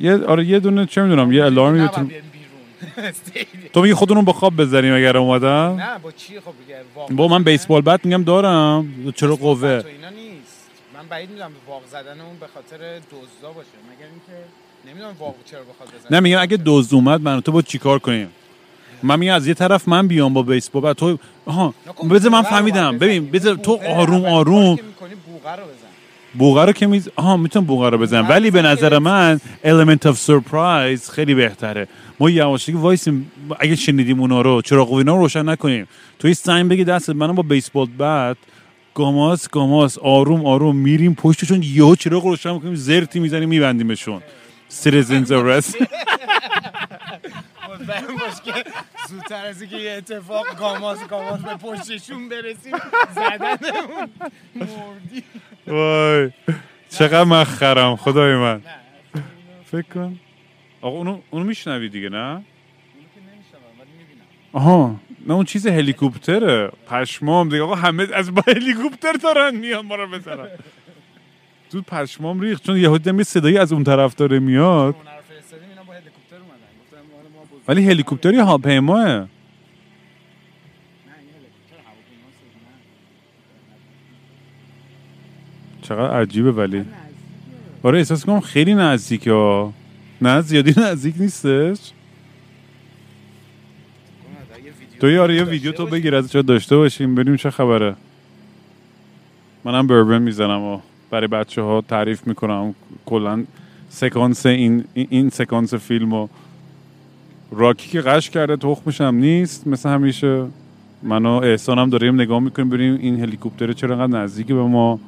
یه 0.00 0.24
آره 0.24 0.44
یه 0.44 0.60
دونه 0.60 0.86
چه 0.86 1.02
می‌دونم 1.02 1.32
یه 1.32 1.50
بیرون. 1.50 2.10
استیدیوم. 2.96 3.68
تو 3.72 3.82
میگی 3.82 3.94
خودمون 3.94 4.24
با 4.24 4.32
خواب 4.32 4.56
بزنیم 4.56 4.94
اگر 4.94 5.16
اومدن؟ 5.16 5.74
نه 5.74 5.98
با 6.02 6.12
چی؟ 6.12 6.40
خب 6.40 6.52
با 7.16 7.28
من؟ 7.28 7.42
بیسبال 7.44 7.80
بت 7.80 8.06
میگم 8.06 8.24
دارم. 8.24 9.12
چرا 9.16 9.36
قوه 9.36 9.60
بت 9.60 9.84
و 9.84 9.88
اینا 9.88 10.08
نیست 10.10 10.70
من 11.06 11.10
بعید 11.10 11.30
می‌دونم 11.30 11.50
واق 11.68 11.82
زدن 11.90 12.20
اون 12.20 12.36
به 12.40 12.46
خاطر 12.54 12.78
دزدا 12.78 13.52
باشه. 13.52 13.68
مگر 13.90 14.06
اینکه 14.06 14.44
نمی‌دونم 14.88 15.14
واق 15.18 15.34
چرا 15.44 15.60
بخواد 15.60 15.88
بزنه. 15.88 16.10
نه 16.10 16.20
میگم 16.20 16.38
اگه 16.40 16.58
دزد 16.64 16.94
اومد 16.94 17.20
من 17.20 17.40
تو 17.40 17.52
با 17.52 17.62
چیکار 17.62 17.98
کنیم؟ 17.98 18.28
من 19.02 19.18
میگم 19.18 19.34
از 19.34 19.46
یه 19.46 19.54
طرف 19.54 19.88
من 19.88 20.08
بیام 20.08 20.34
با 20.34 20.42
بیسبال 20.42 20.82
بت 20.82 20.96
تو 20.96 21.18
آها 21.46 21.74
نکن، 21.88 22.08
بذار 22.08 22.32
من 22.32 22.42
فهمیدم. 22.42 22.98
ببین. 22.98 23.30
بذار 23.30 23.54
تو 23.54 23.78
آروم 23.88 24.24
آروم. 24.24 24.78
بوغه 26.34 26.64
رو 26.64 26.72
که 26.72 26.86
میز 26.86 27.08
آها 27.16 27.36
می‌تونم 27.36 27.66
بوغه 27.66 27.90
رو 27.90 27.98
بزنم. 27.98 28.28
ولی 28.28 28.50
به 28.50 28.62
نظر 28.62 28.98
من 28.98 29.40
element 29.64 30.10
of 30.10 30.16
surprise 30.26 31.10
خیلی 31.10 31.34
بهتره. 31.34 31.88
ما 32.20 32.30
یواشکی 32.30 32.72
وایسیم. 32.72 33.30
اگه 33.58 33.76
شنیدیم 33.76 34.20
اونا 34.20 34.40
رو 34.40 34.62
چراغ 34.62 34.92
و 34.92 34.94
اینا 34.94 35.12
رو 35.12 35.18
روشن 35.18 35.48
نکنیم. 35.48 35.88
توی 36.18 36.34
سنگ 36.34 36.70
بگی 36.70 36.84
دست 36.84 37.10
منم 37.10 37.34
با 37.34 37.42
بیسبال 37.42 37.86
بت 37.86 38.36
گاماس 38.96 39.48
گاماس 39.48 39.98
آروم 39.98 40.46
آروم 40.46 40.76
میریم 40.76 41.14
پشتشون 41.14 41.62
یهو 41.62 41.96
چراغ 41.96 42.24
رو 42.24 42.30
روشن 42.30 42.52
می‌کنیم 42.52 42.74
زرتی 42.74 43.20
می‌زنیم 43.20 43.48
میبندیمشون. 43.48 44.22
مطمئن 47.68 48.06
باش 48.06 48.40
که 48.44 48.64
زودتر 49.08 49.46
از 49.46 49.62
اینکه 49.62 49.76
یه 49.76 49.92
اتفاق 49.92 50.46
گاماز 50.58 51.08
گاماز 51.08 51.42
به 51.42 51.56
پشتشون 51.56 52.28
برسیم 52.28 52.74
زدنمون 53.14 54.08
مردی. 54.54 55.22
وای 55.66 56.30
چقدر 56.88 57.24
من 57.24 57.44
خرم 57.44 57.96
خدای 57.96 58.34
من. 58.34 58.62
فکر 59.64 59.82
کن. 59.82 60.20
آقا 60.80 60.96
اونو, 60.96 61.20
اونو 61.30 61.44
میشنوی 61.44 61.88
دیگه 61.88 62.08
نه؟ 62.08 62.16
اونو 62.16 62.42
که 63.14 63.20
نمیشنوم 63.20 63.80
ولی 63.80 63.90
می‌بینم. 63.98 64.24
آها. 64.52 64.96
نه 65.26 65.34
اون 65.34 65.44
چیز 65.44 65.66
هلیکوپتره. 65.66 66.70
پشمام 66.88 67.48
دیگه 67.48 67.62
آقا 67.62 67.74
همه 67.74 68.08
از 68.14 68.34
با 68.34 68.42
هلیکوپتر 68.46 69.12
دارن 69.12 69.56
میان 69.56 69.86
ما 69.86 69.94
رو 69.94 70.10
بزنن. 70.10 70.48
تو 71.70 71.82
پشمام 71.82 72.40
ریخت 72.40 72.66
چون 72.66 72.76
یهو 72.76 72.98
یه 73.16 73.22
صدایی 73.22 73.58
از 73.58 73.72
اون 73.72 73.84
طرف 73.84 74.14
داره 74.14 74.38
میاد. 74.38 74.94
ولی 77.68 77.86
هلیکوپتر 77.86 78.34
یا 78.34 78.44
هواپیماه. 78.44 79.28
چقدر 85.82 86.20
عجیبه 86.20 86.52
ولی. 86.52 86.84
آره 87.82 87.98
احساس 87.98 88.24
کنم 88.24 88.40
خیلی 88.40 88.74
نزدیکه 88.74 89.68
نه 90.22 90.40
زیادی 90.40 90.74
نزدیک 90.80 91.14
نیستش 91.18 91.92
کنم 94.48 94.58
یه 94.64 94.72
ویدیو 94.72 94.85
تو 95.00 95.10
یاره 95.10 95.34
یه 95.34 95.44
ویدیو 95.44 95.72
تو. 95.72 95.86
بگیر 95.86 96.14
ازش 96.14 96.36
داشته 96.36 96.76
باشیم 96.76 97.14
ببینیم 97.14 97.36
چه 97.36 97.50
خبره. 97.50 97.94
منم 99.64 99.86
بربن 99.86 100.22
می‌زنم 100.22 100.62
و 100.62 100.78
برای 101.10 101.26
بچه 101.26 101.62
ها 101.62 101.80
تعریف 101.88 102.26
می‌کنم. 102.26 102.74
کلا 103.06 103.44
سکانس 103.88 104.46
این 104.46 104.84
این- 104.94 105.28
سکانس 105.30 105.74
فیلم 105.74 106.12
و 106.12 106.28
راکی 107.52 107.88
که 107.90 108.00
قش 108.00 108.30
کرده 108.30 108.56
تخمش 108.56 109.00
هم 109.00 109.14
نیست 109.14 109.66
مثل 109.66 109.88
همیشه. 109.88 110.44
من 111.02 111.26
و 111.26 111.30
احسان 111.30 111.78
هم 111.78 111.90
داریم 111.90 112.14
نگاه 112.14 112.40
می‌کنیم 112.40 112.68
ببینیم 112.68 112.98
این 113.00 113.20
هلیکوپتر 113.20 113.72
چرا 113.72 113.96
انقدر 113.96 114.22
نزدیک 114.22 114.46
به 114.46 114.54
ما. 114.54 115.00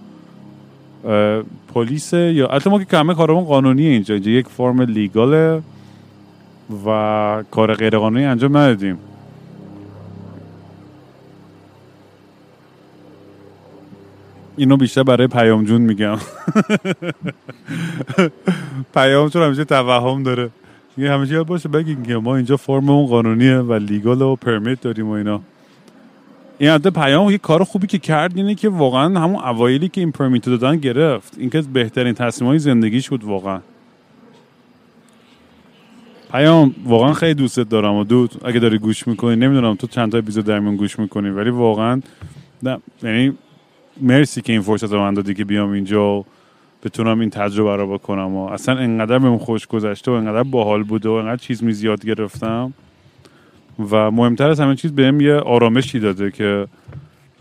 پلیس 1.74 2.12
یا 2.12 2.46
البته 2.48 2.70
ما 2.70 2.78
که 2.78 2.84
کمه 2.84 3.14
کارمون 3.14 3.44
قانونیه 3.44 3.90
اینجا. 3.90 4.14
اینجا 4.14 4.30
یک 4.30 4.46
فرم 4.48 4.80
لیگاله 4.80 5.62
و 6.86 7.44
کار 7.50 7.74
غیر 7.74 7.98
قانونی 7.98 8.24
انجام 8.24 8.56
ندادیم. 8.56 8.98
اینو 14.58 14.76
بیشتر 14.76 15.02
برای 15.02 15.26
پیام 15.26 15.64
جون 15.64 15.80
میگم. 15.80 16.18
پیام 18.94 19.28
چون 19.28 19.42
همیشه 19.42 19.64
توهم 19.64 20.22
داره. 20.22 20.50
میگه 20.96 21.12
همیشه 21.12 21.34
یاد 21.34 21.46
باشه 21.46 21.68
بگین 21.68 22.02
که 22.02 22.16
ما 22.16 22.36
اینجا 22.36 22.56
فرممون 22.56 23.06
قانونیه 23.06 23.56
و 23.56 23.72
لیگال 23.72 24.22
و 24.22 24.36
پرمیت 24.36 24.80
داریم 24.80 25.08
و 25.08 25.10
اینا. 25.10 25.40
این 26.58 26.70
حتی 26.70 26.90
پیام 26.90 27.30
یه 27.30 27.38
کار 27.38 27.64
خوبی 27.64 27.86
که 27.86 27.98
کرد 27.98 28.36
اینه 28.36 28.54
که 28.54 28.68
واقعا 28.68 29.20
همون 29.20 29.44
اوایلی 29.44 29.88
که 29.88 30.00
این 30.00 30.12
پرمیت 30.12 30.46
دادن 30.46 30.76
گرفت. 30.76 31.34
این 31.38 31.50
که 31.50 31.62
بهترین 31.62 32.14
تصمیم 32.14 32.48
های 32.48 32.58
زندگیش 32.58 33.08
بود 33.08 33.24
واقعا. 33.24 33.60
پیام 36.32 36.74
واقعا 36.84 37.12
خیلی 37.12 37.34
دوستت 37.34 37.68
دارم 37.68 37.94
و 37.94 38.04
دود. 38.04 38.34
اگه 38.44 38.60
داری 38.60 38.78
گوش 38.78 39.08
می‌کنی 39.08 39.36
نمی‌دونم 39.36 39.74
تو 39.74 39.86
چند 39.86 40.12
تا 40.12 40.18
اپیزود 40.18 40.44
در 40.44 40.60
گوش 40.60 40.98
می‌کنی 40.98 41.30
ولی 41.30 41.50
واقعا 41.50 42.00
نه. 42.62 42.78
یعنی 43.02 43.32
مرسی 44.00 44.42
که 44.42 44.52
این 44.52 44.62
فرصت 44.62 44.92
رو 44.92 45.00
من 45.00 45.14
دادی 45.14 45.34
که 45.34 45.44
بیام 45.44 45.70
اینجا 45.70 46.14
و 46.14 46.26
بتونم 46.82 47.20
این 47.20 47.30
تجربه 47.30 47.76
رو 47.76 47.92
بکنم 47.92 48.36
و 48.36 48.48
اصلا 48.48 48.78
انقدر 48.78 49.18
بهم 49.18 49.38
خوش 49.38 49.66
گذشته 49.66 50.10
و 50.10 50.14
انقدر 50.14 50.42
باحال 50.42 50.82
بوده 50.82 51.08
و 51.08 51.12
انقدر 51.12 51.36
چیز 51.36 51.64
می 51.64 51.72
زیاد 51.72 52.06
گرفتم. 52.06 52.72
و 53.90 54.10
مهمتر 54.10 54.50
از 54.50 54.60
همه 54.60 54.76
چیز 54.76 54.92
بهم 54.92 55.20
یه 55.20 55.34
آرامشی 55.34 55.98
داده 55.98 56.30
که 56.30 56.66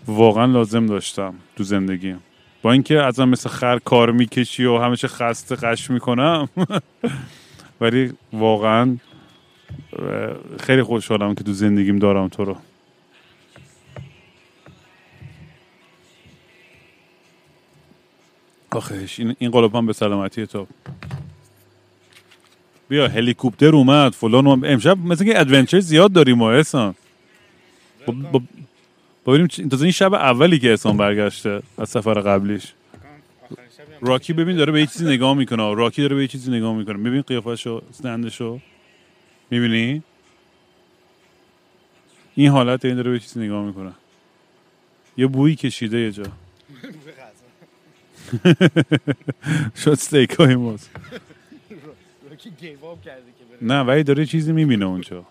واقعا 0.08 0.46
لازم 0.46 0.86
داشتم 0.86 1.34
تو 1.56 1.64
زندگی. 1.64 2.16
با 2.62 2.72
اینکه 2.72 3.02
ازم 3.02 3.30
مثل 3.30 3.50
خر 3.50 3.80
کار 3.80 4.12
می‌کشی 4.12 4.66
و 4.66 4.78
همیشه 4.78 5.08
خسته 5.08 5.56
قش 5.56 5.92
می‌کنم. 5.92 6.50
ولی 7.82 8.14
واقعا 8.34 8.98
خیلی 10.60 10.84
خوشحالم 10.84 11.36
که 11.36 11.44
تو 11.44 11.54
زندگیم 11.54 12.00
دارم 12.00 12.28
تو 12.28 12.46
رو. 12.46 12.56
آخش 18.72 19.20
این 19.20 19.36
این 19.40 19.52
قلوب 19.52 19.76
هم 19.76 19.86
به 19.86 19.94
سلامتی 19.94 20.48
تو. 20.48 20.68
بیا 22.90 23.08
هلیکوپتر 23.08 23.76
اومد 23.76 24.14
فلان 24.14 24.48
اومد. 24.48 24.66
امشب 24.66 24.98
مثل 24.98 25.26
که 25.26 25.40
ادونچر 25.40 25.80
زیاد 25.80 26.12
داریم 26.12 26.38
ما 26.38 26.52
احسان. 26.52 26.96
با- 28.06 28.14
با- 28.32 28.42
ببینیم 29.34 29.48
تازه 29.48 29.84
این 29.84 29.92
شب 29.92 30.14
اولی 30.14 30.60
که 30.60 30.70
احسان 30.70 30.98
برگشته 30.98 31.62
از 31.78 31.90
سفر 31.90 32.14
قبلیش. 32.14 32.74
راکی 34.02 34.34
ببین 34.34 34.56
داره 34.58 34.72
به 34.72 34.80
یه 34.80 34.86
چیزی 34.88 35.06
نگاه 35.06 35.34
می‌کنه. 35.34 35.74
راکی 35.76 36.02
داره 36.02 36.16
به 36.16 36.22
یه 36.22 36.28
چیزی 36.28 36.52
نگاه 36.52 36.76
می‌کنه. 36.76 36.98
ببین 36.98 37.22
قیافشو 37.22 37.82
استندشو. 37.90 38.60
می‌بینی؟ 39.50 40.04
این 42.36 42.50
حالت 42.50 42.86
این 42.86 42.96
داره 42.96 43.12
به 43.12 43.20
چیزی 43.20 43.40
نگاه 43.40 43.66
می‌کنه. 43.66 43.92
یه 45.18 45.28
بویی 45.28 45.56
کشیده 45.56 46.00
یه 46.00 46.12
جا. 46.12 46.24
شد 49.84 49.90
استیک 49.90 50.32
های 50.32 50.56
ماست 50.56 50.90
نه 53.62 53.82
ولی 53.82 54.04
داره 54.04 54.26
چیزی 54.26 54.52
می‌بینه 54.52 54.86
اونجا 54.86 55.16
اون 55.16 55.26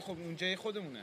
خب 0.00 0.16
اونجای 0.26 0.56
خودمونه. 0.56 0.98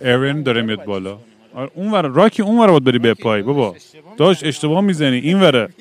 ارن 0.00 0.42
داره 0.42 0.62
میاد 0.62 0.84
بالا. 0.84 1.18
آره. 1.54 1.70
اون 1.74 1.90
ور 1.90 2.06
راکی 2.06 2.42
اون 2.42 2.58
ور 2.58 2.70
باید 2.70 2.84
بری 2.84 2.98
به 2.98 3.14
پای 3.14 3.42
بابا. 3.42 3.76
داشت. 4.16 4.44
اشتباه 4.44 4.80
می‌زنی 4.80 5.16
این 5.18 5.40
وره 5.40 5.68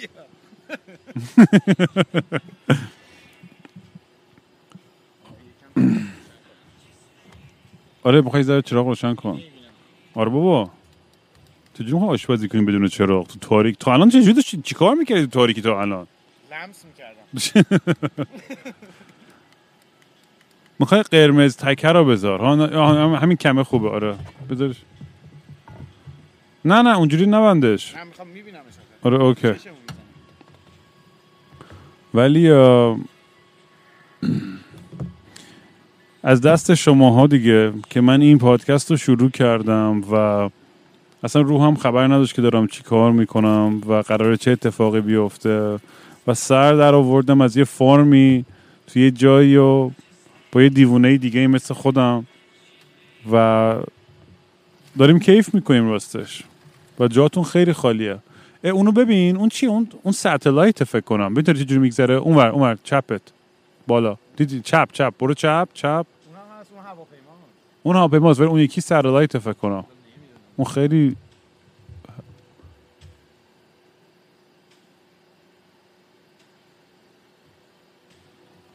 آره 8.03 8.21
بخوای 8.21 8.43
ذره 8.43 8.61
چراغ 8.61 8.87
روشن 8.87 9.15
کن. 9.15 9.39
آره 10.13 10.29
بابا. 10.29 10.69
چجوری 11.79 11.93
می‌خوای 11.93 12.09
آشپزی 12.11 12.47
کنیم 12.47 12.65
بدون 12.65 12.87
چراغ؟ 12.87 13.27
تو 13.27 13.39
تاریک 13.39 13.77
تا 13.79 13.93
الان 13.93 14.09
چجوری 14.09 14.33
داشتی؟ 14.33 14.61
چیکار 14.63 14.95
می‌کردی 14.95 15.21
تو 15.21 15.27
تاریکی 15.27 15.61
تا 15.61 15.81
الان؟ 15.81 16.07
لمس 16.51 16.85
می‌کردم. 16.85 17.21
می‌خوای 20.79 21.01
قرمز 21.01 21.57
تکه 21.57 21.87
رو 21.87 22.05
بذار. 22.05 22.55
نه- 22.55 23.17
همین 23.19 23.37
کمه 23.37 23.63
خوبه. 23.63 23.89
آره. 23.89 24.15
بذارش. 24.49 24.75
نه 26.65 26.81
نه 26.81 26.97
اونجوری 26.97 27.25
نبندش. 27.25 27.95
من 27.95 28.07
می‌خوام 28.07 28.27
میبینمش 28.27 28.63
آره 29.01 29.17
اوکی. 29.21 29.53
ولی 32.13 32.49
از 36.23 36.41
دست 36.41 36.73
شماها 36.75 37.27
دیگه 37.27 37.73
که 37.89 38.01
من 38.01 38.21
این 38.21 38.37
پادکست 38.37 38.91
رو 38.91 38.97
شروع 38.97 39.29
کردم 39.29 40.01
و 40.11 40.49
اصلا 41.23 41.41
روحم 41.41 41.75
خبر 41.75 42.07
نداشت 42.07 42.35
که 42.35 42.41
دارم 42.41 42.67
چی 42.67 42.83
کار 42.83 43.11
می‌کنم 43.11 43.81
و 43.87 43.93
قراره 43.93 44.37
چه 44.37 44.51
اتفاقی 44.51 45.01
بیفته. 45.01 45.79
و 46.27 46.33
سر 46.33 46.73
در 46.73 46.95
آوردم 46.95 47.41
از 47.41 47.57
یه 47.57 47.63
فرمی 47.63 48.45
توی 48.87 49.01
یه 49.01 49.11
جایی 49.11 49.57
و 49.57 49.91
با 50.51 50.61
یه 50.61 50.69
دیوونه 50.69 51.17
دیگه 51.17 51.47
مثل 51.47 51.73
خودم. 51.73 52.25
و 53.31 53.75
داریم 54.97 55.19
کیف 55.19 55.53
می‌کنیم 55.53 55.89
راستش. 55.89 56.43
و 56.99 57.07
جاتون 57.07 57.43
خیلی 57.43 57.73
خالیه. 57.73 58.17
اه، 58.63 58.71
اونو 58.71 58.91
ببین 58.91 59.37
اون 59.37 59.49
چی؟ 59.49 59.65
اون 59.65 59.87
اون 60.03 60.11
satellite 60.11 60.83
فکر 60.83 61.01
کنم. 61.01 61.33
ببین 61.33 61.55
چه 61.55 61.65
جوری 61.65 61.81
میگذره. 61.81 62.13
اونور 62.13 62.47
اونور 62.47 62.77
چپت. 62.83 63.21
بالا. 63.87 64.17
دیدی؟ 64.35 64.61
چپ 64.61 64.89
چپ. 64.93 65.13
برو 65.19 65.33
چپ 65.33 65.67
چپ. 65.73 65.85
اون 65.85 66.35
هم 66.35 66.65
اون 66.75 66.85
هواپیما 66.85 67.31
اون 67.83 67.95
هواپیماست 67.95 68.39
ولی 68.39 68.49
اون 68.49 68.59
یکی 68.59 68.81
satellite 68.81 69.37
فکر 69.37 69.53
کنم. 69.53 69.85
اون 70.59 70.67
خیلی 70.67 71.15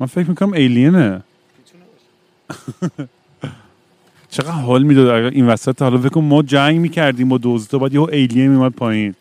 من 0.01 0.07
فکر 0.07 0.29
می‌کنم 0.29 0.53
alien 0.53 1.11
ه 1.11 1.23
چقدر 4.31 4.51
حال 4.51 4.83
می‌داد 4.83 5.09
اگر 5.09 5.27
این 5.27 5.47
وسط 5.47 5.83
حالا 5.83 5.99
فکر 5.99 6.10
کن 6.10 6.19
ما 6.19 6.43
جنگ 6.43 6.79
می‌کردیم 6.81 7.29
با 7.29 7.39
دوزتا 7.39 7.79
بعد 7.79 7.95
یهو 7.95 8.09
alien 8.13 8.51
میومد 8.51 8.73
پایین. 8.73 9.15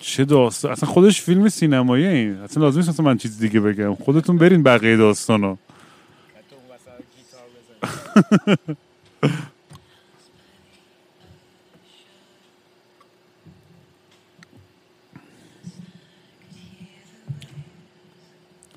چه 0.00 0.24
داستان. 0.24 0.72
اصلا 0.72 0.88
خودش 0.88 1.22
فیلم 1.22 1.48
سینمایی 1.48 2.06
این. 2.06 2.36
اصلا 2.36 2.62
لازم 2.62 2.80
نیست 2.80 3.00
من 3.00 3.18
چیز 3.18 3.38
دیگه 3.38 3.60
بگم. 3.60 3.94
خودتون 3.94 4.38
برین 4.38 4.62
بقیه 4.62 4.96
داستانو 4.96 5.50
حتی 6.36 6.56
اون 6.56 6.64
وسط 6.74 7.04
گیتار 7.16 7.42
بزنی 7.56 8.76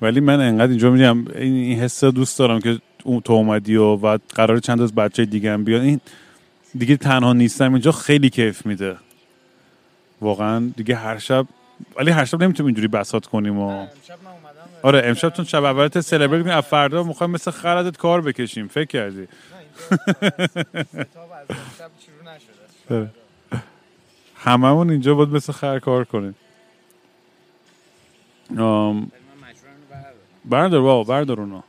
ولی 0.04 0.20
من 0.20 0.40
انقدر 0.40 0.70
اینجا 0.70 0.90
میگم 0.90 1.28
این 1.28 1.54
این 1.54 1.78
حس 1.78 2.04
دوست 2.04 2.38
دارم 2.38 2.60
که 2.60 2.78
اون 3.04 3.20
تو 3.20 3.32
اومدی 3.32 3.76
و 3.76 3.96
بعد 3.96 4.20
قرار 4.34 4.58
چند 4.58 4.80
از 4.80 4.94
بچه 4.94 5.24
دیگه 5.24 5.52
هم 5.52 5.64
بیان. 5.64 5.80
این 5.82 6.00
دیگه 6.78 6.96
تنها 6.96 7.32
نیستم 7.32 7.72
اینجا 7.72 7.92
خیلی 7.92 8.30
کیف 8.30 8.66
میده. 8.66 8.96
واقعا 10.20 10.72
دیگه 10.76 10.96
هر 10.96 11.18
شب 11.18 11.46
ولی 11.96 12.10
هر 12.10 12.24
شب 12.24 12.42
نمی‌تونیم 12.42 12.66
اینجوری 12.66 12.88
بساط 12.88 13.26
کنیم 13.26 13.58
و 13.58 13.68
من 13.70 13.76
اومدم 13.76 13.88
آره 14.82 15.02
امشب 15.04 15.32
چون 15.32 15.44
شب 15.44 15.64
اولت 15.64 16.00
سلبریت 16.00 16.42
کنیم 16.42 16.56
از 16.56 16.64
فردا 16.64 17.02
می‌خوایم 17.02 17.30
مثل 17.30 17.50
خردت 17.50 17.96
کار 17.96 18.20
بکشیم. 18.20 18.68
فکر 18.68 18.84
کردی. 18.86 19.28
آره. 22.90 23.10
هممون 24.36 24.90
اینجا 24.90 25.14
باید 25.14 25.28
مثل 25.28 25.52
خر 25.52 25.78
کار 25.78 26.04
کنیم 26.04 26.34
آم، 28.50 28.56
ولی 28.56 28.60
من 28.60 29.48
مجبورم 29.48 29.74
اینو 29.74 29.86
بردارم 29.90 30.14
بردار 30.44 30.80
بابا 30.80 31.04
بردار 31.04 31.40
اونا. 31.40 31.64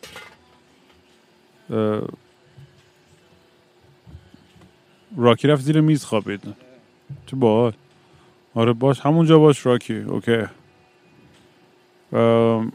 راکی 5.18 5.48
رفت 5.48 5.62
زیر 5.62 5.82
میز 5.82 6.06
خوابید. 6.06 6.42
چه 7.26 7.36
باحال. 7.36 7.74
آره 8.54 8.74
باش 8.74 9.00
همونجا 9.00 9.40
باش 9.40 9.66
راکی. 9.66 9.94
اوکی. 9.94 10.44
ام، 12.14 12.72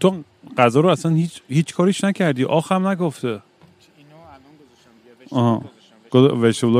تو 0.00 0.22
غذا 0.58 0.80
رو 0.80 0.88
اصلا 0.88 1.12
هیچ 1.12 1.42
هیچ 1.48 1.74
کاریش 1.74 2.04
نکردی. 2.04 2.44
آخم 2.44 2.88
نگفته. 2.88 3.28
اینو 3.28 3.42
الان 4.16 4.42
گذاشتم. 4.60 5.36
آها. 5.36 5.64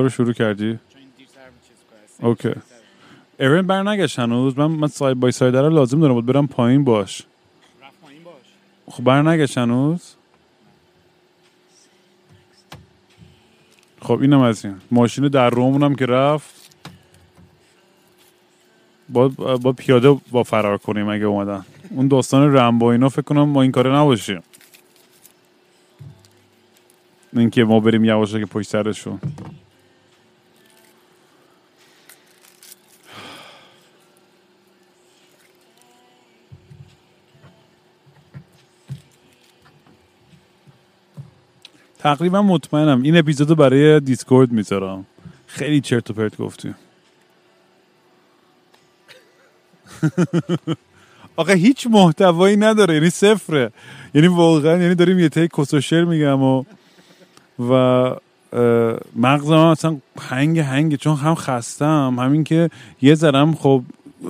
رو 0.01 0.09
شروع 0.09 0.33
کردی؟ 0.33 0.79
اوکی. 2.21 2.55
ایرن 3.43 3.63
بر 3.63 3.83
نگشت 3.83 4.19
هنوز. 4.19 4.59
من 4.59 4.67
من 4.67 4.89
ساید 4.89 5.21
بای 5.21 5.33
ساید 5.33 5.57
رو 5.57 5.71
لازم 5.71 6.01
دارم 6.01 6.15
باید 6.15 6.27
برم 6.27 6.47
پایین 6.47 6.85
باش. 6.85 7.23
رفت 7.83 8.01
پایین 8.03 8.25
باش 8.25 8.43
خب 8.87 9.05
بر 9.05 9.23
نگشت 9.23 9.59
هنوز. 9.59 10.15
خب 14.03 14.21
اینم 14.21 14.41
از 14.41 14.65
این. 14.65 14.77
ماشین 14.91 15.29
در 15.29 15.51
رومون 15.51 15.83
هم 15.83 15.95
که 15.95 16.07
رفت. 16.07 16.55
با, 19.09 19.29
با 19.57 19.73
پیاده 19.73 20.13
با 20.31 20.43
فرار 20.43 20.79
کنیم 20.79 21.09
اگه 21.09 21.25
اومدن. 21.25 21.65
اون 21.91 22.09
داستان 22.09 22.57
رمبو 22.57 22.87
اینا 22.87 23.09
فکر 23.09 23.23
کنم 23.23 23.49
ما 23.49 23.63
این 23.63 23.73
کاره 23.73 23.97
نباشیم. 23.97 24.43
اینکه 27.33 27.65
ما 27.65 27.81
بریم 27.81 28.05
یواشه 28.05 28.41
که 28.41 28.47
پشت 28.47 28.69
سرشون. 28.69 29.21
تقریبا 42.03 42.43
مطمئنم. 42.43 43.03
این 43.03 43.17
اپیزودو 43.17 43.55
برای 43.55 44.01
دیسکورد 44.01 44.53
می‌ذارم. 44.53 45.07
خیلی 45.47 45.81
چرت 45.81 46.11
و 46.11 46.15
پرت 46.15 46.37
گفتیم 46.37 46.75
آقا 51.37 51.53
هیچ 51.53 51.87
محتوایی 51.91 52.57
نداره. 52.57 52.95
یعنی 52.95 53.11
صفره. 53.11 53.73
یعنی 54.15 54.29
واقعا 54.29 54.83
یعنی 54.83 54.95
داریم 54.95 55.19
یه 55.19 55.29
تای 55.29 55.49
کسوشر 55.59 56.05
میگم 56.05 56.43
و 56.43 56.65
و 57.59 57.73
مغزم 59.17 59.53
اصلا 59.53 59.97
هنگ 60.21 60.59
هنگ. 60.59 60.97
چون 60.97 61.17
هم 61.17 61.35
خستم 61.35 62.17
همین 62.19 62.45
که 62.45 62.71
یه 63.03 63.15
ذرم 63.15 63.55
خب 63.55 63.83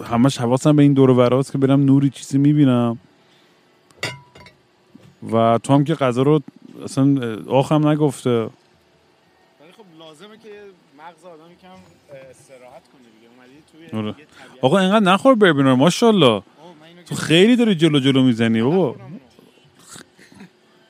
همش 0.05 0.39
حواسم 0.39 0.77
به 0.77 0.83
این 0.83 0.93
دور 0.93 1.11
و 1.11 1.43
که 1.43 1.59
برم 1.59 1.85
نوری 1.85 2.11
چیزی 2.11 2.39
می‌بینم. 2.39 2.99
و 5.33 5.59
تو 5.62 5.75
هم 5.75 5.85
که 5.85 5.95
غذا 5.95 6.23
رو 6.23 6.41
اصلا 6.85 7.39
آخم 7.49 7.89
نگفته. 7.89 8.31
ولی 8.31 8.51
خب 9.77 9.85
لازمه 9.99 10.37
که 10.39 10.49
مغز 10.99 11.25
آدم 11.25 11.43
اه، 11.43 12.18
استراحت 12.31 12.83
کنه 12.93 13.03
دیگه. 13.14 13.29
اومدی 13.37 13.91
توی 13.93 13.99
آره. 14.01 14.12
طبیعت 14.12 14.29
آقا 14.62 14.79
اینقدر 14.79 15.05
نخور 15.12 15.35
بربینار 15.35 15.75
ماشاءالله. 15.75 16.43
تو 17.07 17.14
خیلی 17.14 17.57
داری 17.57 17.75
جلو 17.75 17.99
جلو 17.99 18.23
می‌زنی 18.23 18.62
بابا. 18.62 18.97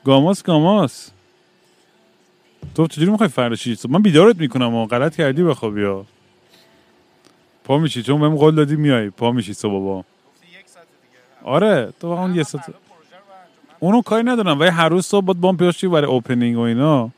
گاماس 0.05 0.43
گاماس. 0.43 1.11
تو 2.75 2.87
چجوری 2.87 3.11
می‌خوای 3.11 3.29
فردا 3.29 3.57
صبح؟ 3.57 3.93
من 3.93 4.03
بیدارت 4.03 4.37
می‌کنم 4.37 4.75
و 4.75 4.87
غلط 4.87 5.17
کردی 5.17 5.43
بخوابی 5.43 5.83
ها 5.83 6.07
پا 7.65 7.79
میشی 7.79 8.03
چون 8.03 8.21
بهم 8.21 8.37
قول 8.37 8.55
دادی 8.55 8.77
میای. 8.77 9.11
پا 9.11 9.33
میشی 9.33 9.53
صبح 9.55 9.73
بابا. 9.73 10.05
آره 11.45 11.93
تو 12.01 12.09
واقعا 12.09 12.35
یه 12.35 12.43
ساعت 12.43 12.65
پروژه 12.65 12.77
رو 12.77 13.23
برم 13.29 13.39
انجام- 13.39 13.69
من 13.69 13.72
اونو 13.83 14.03
کاری 14.03 14.23
ندارم 14.23 14.61
ولی 14.61 14.71
هر 14.71 14.89
روز 14.89 15.07
صبح 15.07 15.27
باید 15.27 15.41
بام 15.41 15.57
پیاشی 15.57 15.89
برای 15.89 16.07
اوپنینگ 16.07 16.57
و 16.57 16.61
اینا 16.61 17.11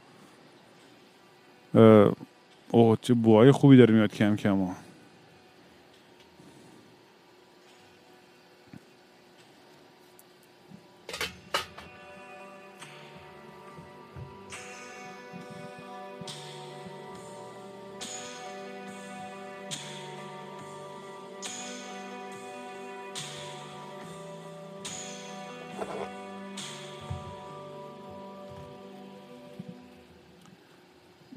اوه 2.71 2.99
چه 3.03 3.15
بوهای 3.15 3.53
خوبی 3.53 3.77
داره 3.77 3.95
میاد 3.95 4.12
کم 4.12 4.37
کم 4.37 4.61
ها. 4.61 4.84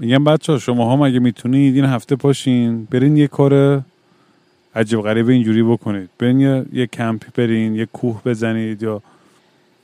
میگم 0.08 0.24
بچه 0.24 0.60
شما 0.60 0.94
هم 0.94 1.02
اگه 1.02 1.20
می‌تونید 1.20 1.76
این 1.76 1.86
هفته 1.86 2.16
پاشین؟ 2.16 2.88
برین 2.92 3.18
یه 3.18 3.28
کار 3.28 3.84
عجیب 4.76 5.02
غریب 5.02 5.30
اینجوری 5.30 5.64
بکنید. 5.64 6.10
برین 6.20 6.40
یه, 6.40 6.66
یه 6.74 6.88
کمپی 6.88 7.28
برین 7.36 7.76
یه 7.76 7.86
کوه 7.86 8.22
بزنید 8.24 8.84
یا 8.84 9.02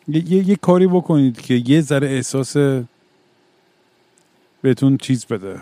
یه, 0.07 0.31
یه, 0.31 0.49
یه 0.49 0.55
کاری 0.55 0.87
بکنید 0.87 1.41
که 1.41 1.53
یه 1.53 1.81
ذره 1.81 2.07
احساس 2.07 2.57
بهتون 4.61 4.97
چیز 4.97 5.25
بده. 5.25 5.59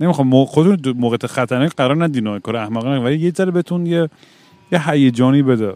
نمی‌خوام 0.00 0.44
خودتون 0.44 0.96
موقع 0.96 1.26
خطرناک 1.26 1.72
قرار 1.76 2.04
ندین 2.04 2.38
کار 2.38 2.56
احمقانه 2.56 3.00
ولی 3.00 3.18
یه 3.18 3.30
ذره 3.30 3.50
بهتون 3.50 3.86
یه 3.86 4.08
یه 4.72 4.90
هیجانی 4.90 5.42
بده. 5.42 5.74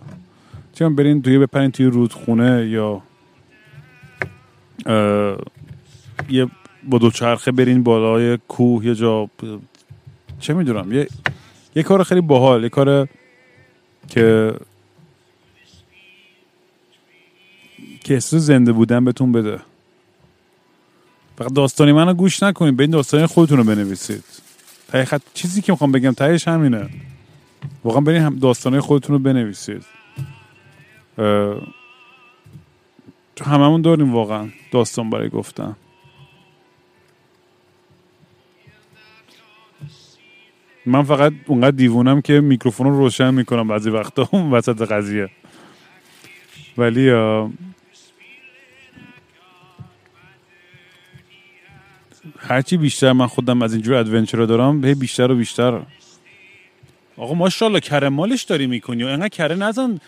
چون 0.75 0.97
برین 0.97 1.23
توی 1.23 1.39
بپرین 1.39 1.71
توی 1.71 1.87
رودخونه 1.87 2.67
یا 2.67 3.03
یه 6.31 6.47
با 6.85 6.99
دوچرخه 6.99 7.53
برین 7.53 7.83
بالای 7.83 8.39
کوه 8.49 8.87
یه 8.87 8.95
جا 8.95 9.31
چه 10.41 10.55
می‌دونم 10.55 10.93
یه 10.93 11.09
یه 11.77 11.83
کار 11.83 12.05
خیلی 12.05 12.21
باحال 12.21 12.63
یه 12.63 12.69
کار 12.69 13.09
که 14.09 14.55
که 18.05 18.15
احساس 18.15 18.43
زنده 18.43 18.73
بودن 18.73 19.05
بهتون 19.05 19.33
بده. 19.33 19.61
فقط 21.39 21.53
داستانی 21.53 21.93
منو 21.93 22.15
گوش 22.15 22.43
نکنید 22.43 22.77
به 22.77 22.83
این 22.83 22.91
داستانی 22.91 23.27
خودتون 23.27 23.59
رو 23.59 23.65
بنویسید. 23.65 24.25
حقیقت 24.89 25.23
چیزی 25.35 25.63
که 25.63 25.73
می‌خوام 25.73 25.93
بگم 25.93 26.13
تهش 26.13 26.49
همینه. 26.49 26.89
واقعا 27.85 28.01
برین 28.01 28.23
هم 28.23 28.39
داستانه 28.39 28.81
خودتون 28.81 29.17
رو 29.17 29.23
بنویسید. 29.23 29.85
چون 33.35 33.47
هممون 33.47 33.83
داریم 33.83 34.15
واقعا 34.15 34.49
داستان 34.73 35.11
برای 35.11 35.29
گفتن. 35.29 35.77
من 40.87 41.03
فقط 41.03 41.33
اونقدر 41.47 41.71
دیوونم 41.71 42.21
که 42.21 42.41
میکروفون 42.41 42.87
رو 42.87 42.99
روشن 42.99 43.35
می‌کنم 43.35 43.69
بعضی 43.69 43.91
وقتا. 43.91 44.29
اون 44.33 44.51
وسط 44.51 44.83
قضیه. 44.83 45.29
ولی 46.79 47.11
هرچی 52.39 52.77
بیشتر 52.77 53.13
من 53.13 53.27
خودم 53.27 53.63
از 53.63 53.73
اینجور 53.73 53.95
ادونچر 53.95 54.39
رو 54.39 54.47
دارم 54.47 54.85
هی 54.85 54.95
بیشتر 54.95 55.31
و 55.31 55.35
بیشتر. 55.35 55.81
آقا 57.17 57.35
ماشاءالله 57.35 57.81
کره 57.81 58.09
مالش 58.09 58.43
داری 58.43 58.67
می‌کنی 58.67 59.03
و 59.03 59.07
انقدر 59.07 59.29
کره 59.29 59.55
نزن. 59.55 60.01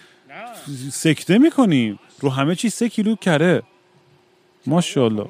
سکته 0.91 1.39
می‌کنی. 1.39 1.99
رو 2.20 2.31
همه 2.31 2.55
چی 2.55 2.70
سه 2.70 2.89
کیلو 2.89 3.16
کره. 3.16 3.62
ماشاءالله. 4.67 5.27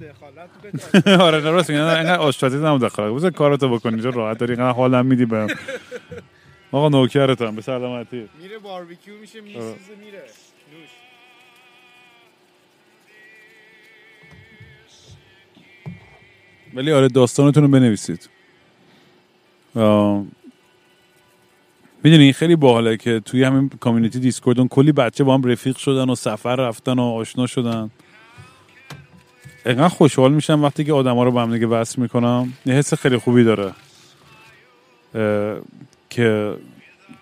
دخالت 0.00 1.08
آره 1.20 1.40
نه 1.40 1.50
راست 1.50 1.70
میگم 1.70 1.82
انقدر 1.82 2.18
آشپزی 2.18 2.56
نمو 2.58 2.78
داخل 2.78 3.10
بذار 3.10 3.30
کاراتو 3.30 3.68
بکنی 3.68 3.92
اینجا 3.94 4.10
راحت 4.10 4.38
داری؟ 4.38 4.52
انقدر 4.52 4.70
حالم 4.76 5.06
میدی 5.06 5.24
بهم. 5.24 5.48
آقا 6.72 6.88
نوکرتم 6.88 7.56
به 7.56 7.62
سلامتی. 7.62 8.28
میره 8.42 8.58
باربیکیو 8.58 9.14
میشه 9.20 9.40
میسوزه 9.40 9.66
میره. 10.04 10.22
نوش. 10.72 10.88
ولی 16.74 16.92
آره 16.92 17.08
داستانتون 17.08 17.62
رو 17.62 17.68
بنویسید. 17.68 18.28
می‌دونی 22.04 22.32
خیلی 22.32 22.56
باحاله 22.56 22.96
که 22.96 23.20
توی 23.20 23.42
همین 23.42 23.68
کامیونیتی 23.68 24.18
دیسکوردون 24.20 24.68
کلی 24.68 24.92
بچه 24.92 25.24
با 25.24 25.34
هم 25.34 25.42
رفیق 25.42 25.76
شدن 25.76 26.10
و 26.10 26.14
سفر 26.14 26.56
رفتن 26.56 26.98
و 26.98 27.02
آشنا 27.02 27.46
شدن. 27.46 27.90
اینقدر 29.66 29.88
خوشحال 29.88 30.32
میشم 30.32 30.64
وقتی 30.64 30.84
که 30.84 30.92
آدما 30.92 31.24
رو 31.24 31.30
با 31.30 31.42
هم 31.42 31.52
دیگه 31.52 31.66
وصل 31.66 32.02
می‌کنم. 32.02 32.52
یه 32.66 32.74
حس 32.74 32.94
خیلی 32.94 33.16
خوبی 33.16 33.44
داره. 33.44 33.72
که 36.10 36.56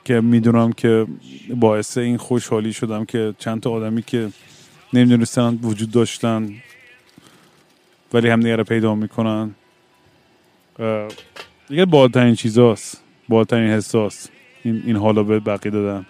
که 0.05 0.21
می‌دونم 0.21 0.73
که 0.73 1.07
باعث 1.55 1.99
این 1.99 2.17
خوشحالی 2.17 2.73
شدم 2.73 3.05
که 3.05 3.35
چند 3.39 3.61
تا 3.61 3.71
آدمی 3.71 4.03
که 4.03 4.29
نمی‌دونستن 4.93 5.59
وجود 5.63 5.91
داشتن 5.91 6.55
ولی 8.13 8.29
هم 8.29 8.47
رو 8.47 8.65
پیدا 8.65 8.95
می‌کنن. 8.95 9.55
دیگه 11.69 11.85
بالترین 11.85 12.35
چیزاست. 12.35 13.03
بالترین 13.29 13.71
حساس. 13.71 14.29
این, 14.63 14.83
این 14.87 14.97
حالا 14.97 15.23
به 15.23 15.41
بقیه 15.41 15.73
دادن. 15.73 16.07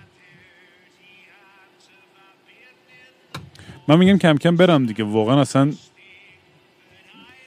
من 3.89 3.99
میگم 3.99 4.19
کم 4.19 4.37
کم 4.37 4.57
برم 4.57 4.87
دیگه. 4.87 5.05
واقعا 5.05 5.41
اصلا 5.41 5.73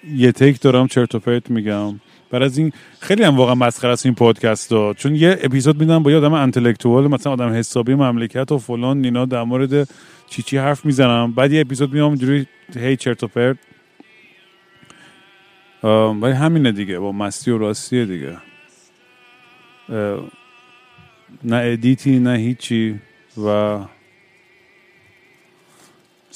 یه 0.07 0.31
تیک 0.31 0.61
دارم 0.61 0.87
چرت 0.87 1.15
و 1.15 1.19
پرت 1.19 1.49
میگم. 1.49 1.99
بر 2.31 2.43
از 2.43 2.57
این 2.57 2.71
خیلی 2.99 3.23
هم 3.23 3.37
واقعا 3.37 3.55
مسخره 3.55 3.91
است 3.91 4.05
این 4.05 4.15
پادکست 4.15 4.71
ها. 4.71 4.93
چون 4.93 5.15
یه 5.15 5.39
اپیزود 5.41 5.79
میدم 5.79 6.03
با 6.03 6.11
یه 6.11 6.17
آدم 6.17 6.33
انتלקتوال 6.33 7.07
مثلا 7.07 7.33
آدم 7.33 7.53
حسابی 7.53 7.95
مملکت 7.95 8.51
و 8.51 8.57
فلان 8.57 9.05
اینا 9.05 9.25
در 9.25 9.43
مورد 9.43 9.89
چی 10.29 10.41
چی 10.41 10.57
حرف 10.57 10.85
می‌زنم. 10.85 11.31
بعد 11.31 11.51
یه 11.51 11.61
اپیزود 11.61 11.93
میام 11.93 12.09
اینجوری 12.09 12.47
هی 12.75 12.97
چرت 12.97 13.23
و 13.23 13.27
پرت. 13.27 13.57
ولی 16.21 16.33
همینه 16.33 16.71
دیگه 16.71 16.99
با 16.99 17.11
مستی 17.11 17.51
و 17.51 17.57
راستیه 17.57 18.05
دیگه. 18.05 18.37
نه 21.43 21.55
ادیتی 21.55 22.19
نه 22.19 22.37
هیچی 22.37 22.99
و 23.45 23.79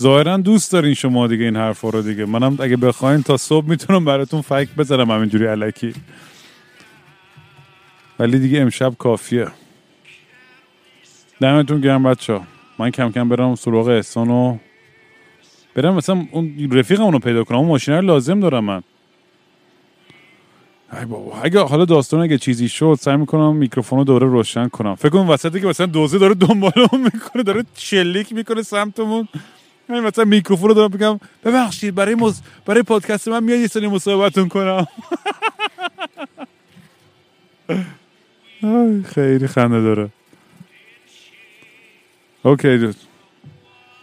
ظاهرا 0.01 0.37
دوست 0.37 0.71
دارین 0.71 0.93
شما 0.93 1.27
دیگه 1.27 1.45
این 1.45 1.55
حرفا 1.55 1.89
رو 1.89 2.01
دیگه. 2.01 2.25
منم 2.25 2.57
اگه 2.59 2.77
بخواین 2.77 3.23
تا 3.23 3.37
صبح 3.37 3.69
می‌تونم 3.69 4.05
براتون 4.05 4.41
فکر 4.41 4.69
بذارم 4.77 5.11
همینجوری 5.11 5.45
علکی. 5.45 5.93
ولی 8.19 8.39
دیگه 8.39 8.61
امشب 8.61 8.93
کافیه. 8.99 9.47
دمتون 11.41 11.81
گرم 11.81 12.03
بچه 12.03 12.39
من 12.79 12.91
کم 12.91 13.11
کم 13.11 13.29
برم 13.29 13.55
سراغ 13.55 13.87
احسان 13.87 14.29
و 14.29 14.57
برم 15.75 15.95
مثلا 15.95 16.25
اون 16.31 16.71
رفیقم 16.71 17.11
رو 17.11 17.19
پیدا 17.19 17.43
کنم. 17.43 17.57
اون 17.57 17.67
ماشینه 17.67 17.97
رو 17.97 18.05
لازم 18.05 18.39
دارم 18.39 18.63
من. 18.63 18.83
ای 20.99 21.05
بابا 21.05 21.41
اگه 21.41 21.59
حالا 21.59 21.85
داستان 21.85 22.21
اگه 22.21 22.37
چیزی 22.37 22.69
شد 22.69 22.97
سعی 23.01 23.17
می‌کنم 23.17 23.55
میکروفون 23.55 23.99
رو 23.99 24.05
دوره 24.05 24.27
روشن 24.27 24.67
کنم. 24.67 24.95
فکر 24.95 25.09
کنم 25.09 25.29
وسطی 25.29 25.61
که 25.61 25.67
مثلا 25.67 25.85
دوزه 25.85 26.17
داره 26.17 26.33
دنبالمون 26.33 27.01
می‌کنه 27.13 27.43
داره 27.43 27.63
شلیک 27.75 28.33
می‌کنه 28.33 28.61
سمتمون. 28.61 29.27
همین 29.89 30.01
مثلا 30.01 30.25
میکروفون 30.25 30.69
رو 30.69 30.73
دارم 30.73 30.87
بگم 30.87 31.19
ببخشید 31.43 31.95
برای 31.95 32.15
مز... 32.15 32.41
برای 32.65 32.83
پادکست 32.83 33.27
من 33.27 33.43
میاد 33.43 33.59
یه 33.59 33.67
سری 33.67 33.87
مصاحبتون 33.87 34.49
کنم. 34.49 34.87
خیلی 39.05 39.47
خنده 39.47 39.81
داره. 39.81 40.09
اوکی 42.43 42.77
دود 42.77 42.95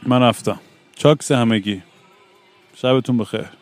من 0.02 0.22
رفتم. 0.22 0.60
چاکس 0.96 1.32
همگی. 1.32 1.82
شبتون 2.74 3.18
بخیر. 3.18 3.61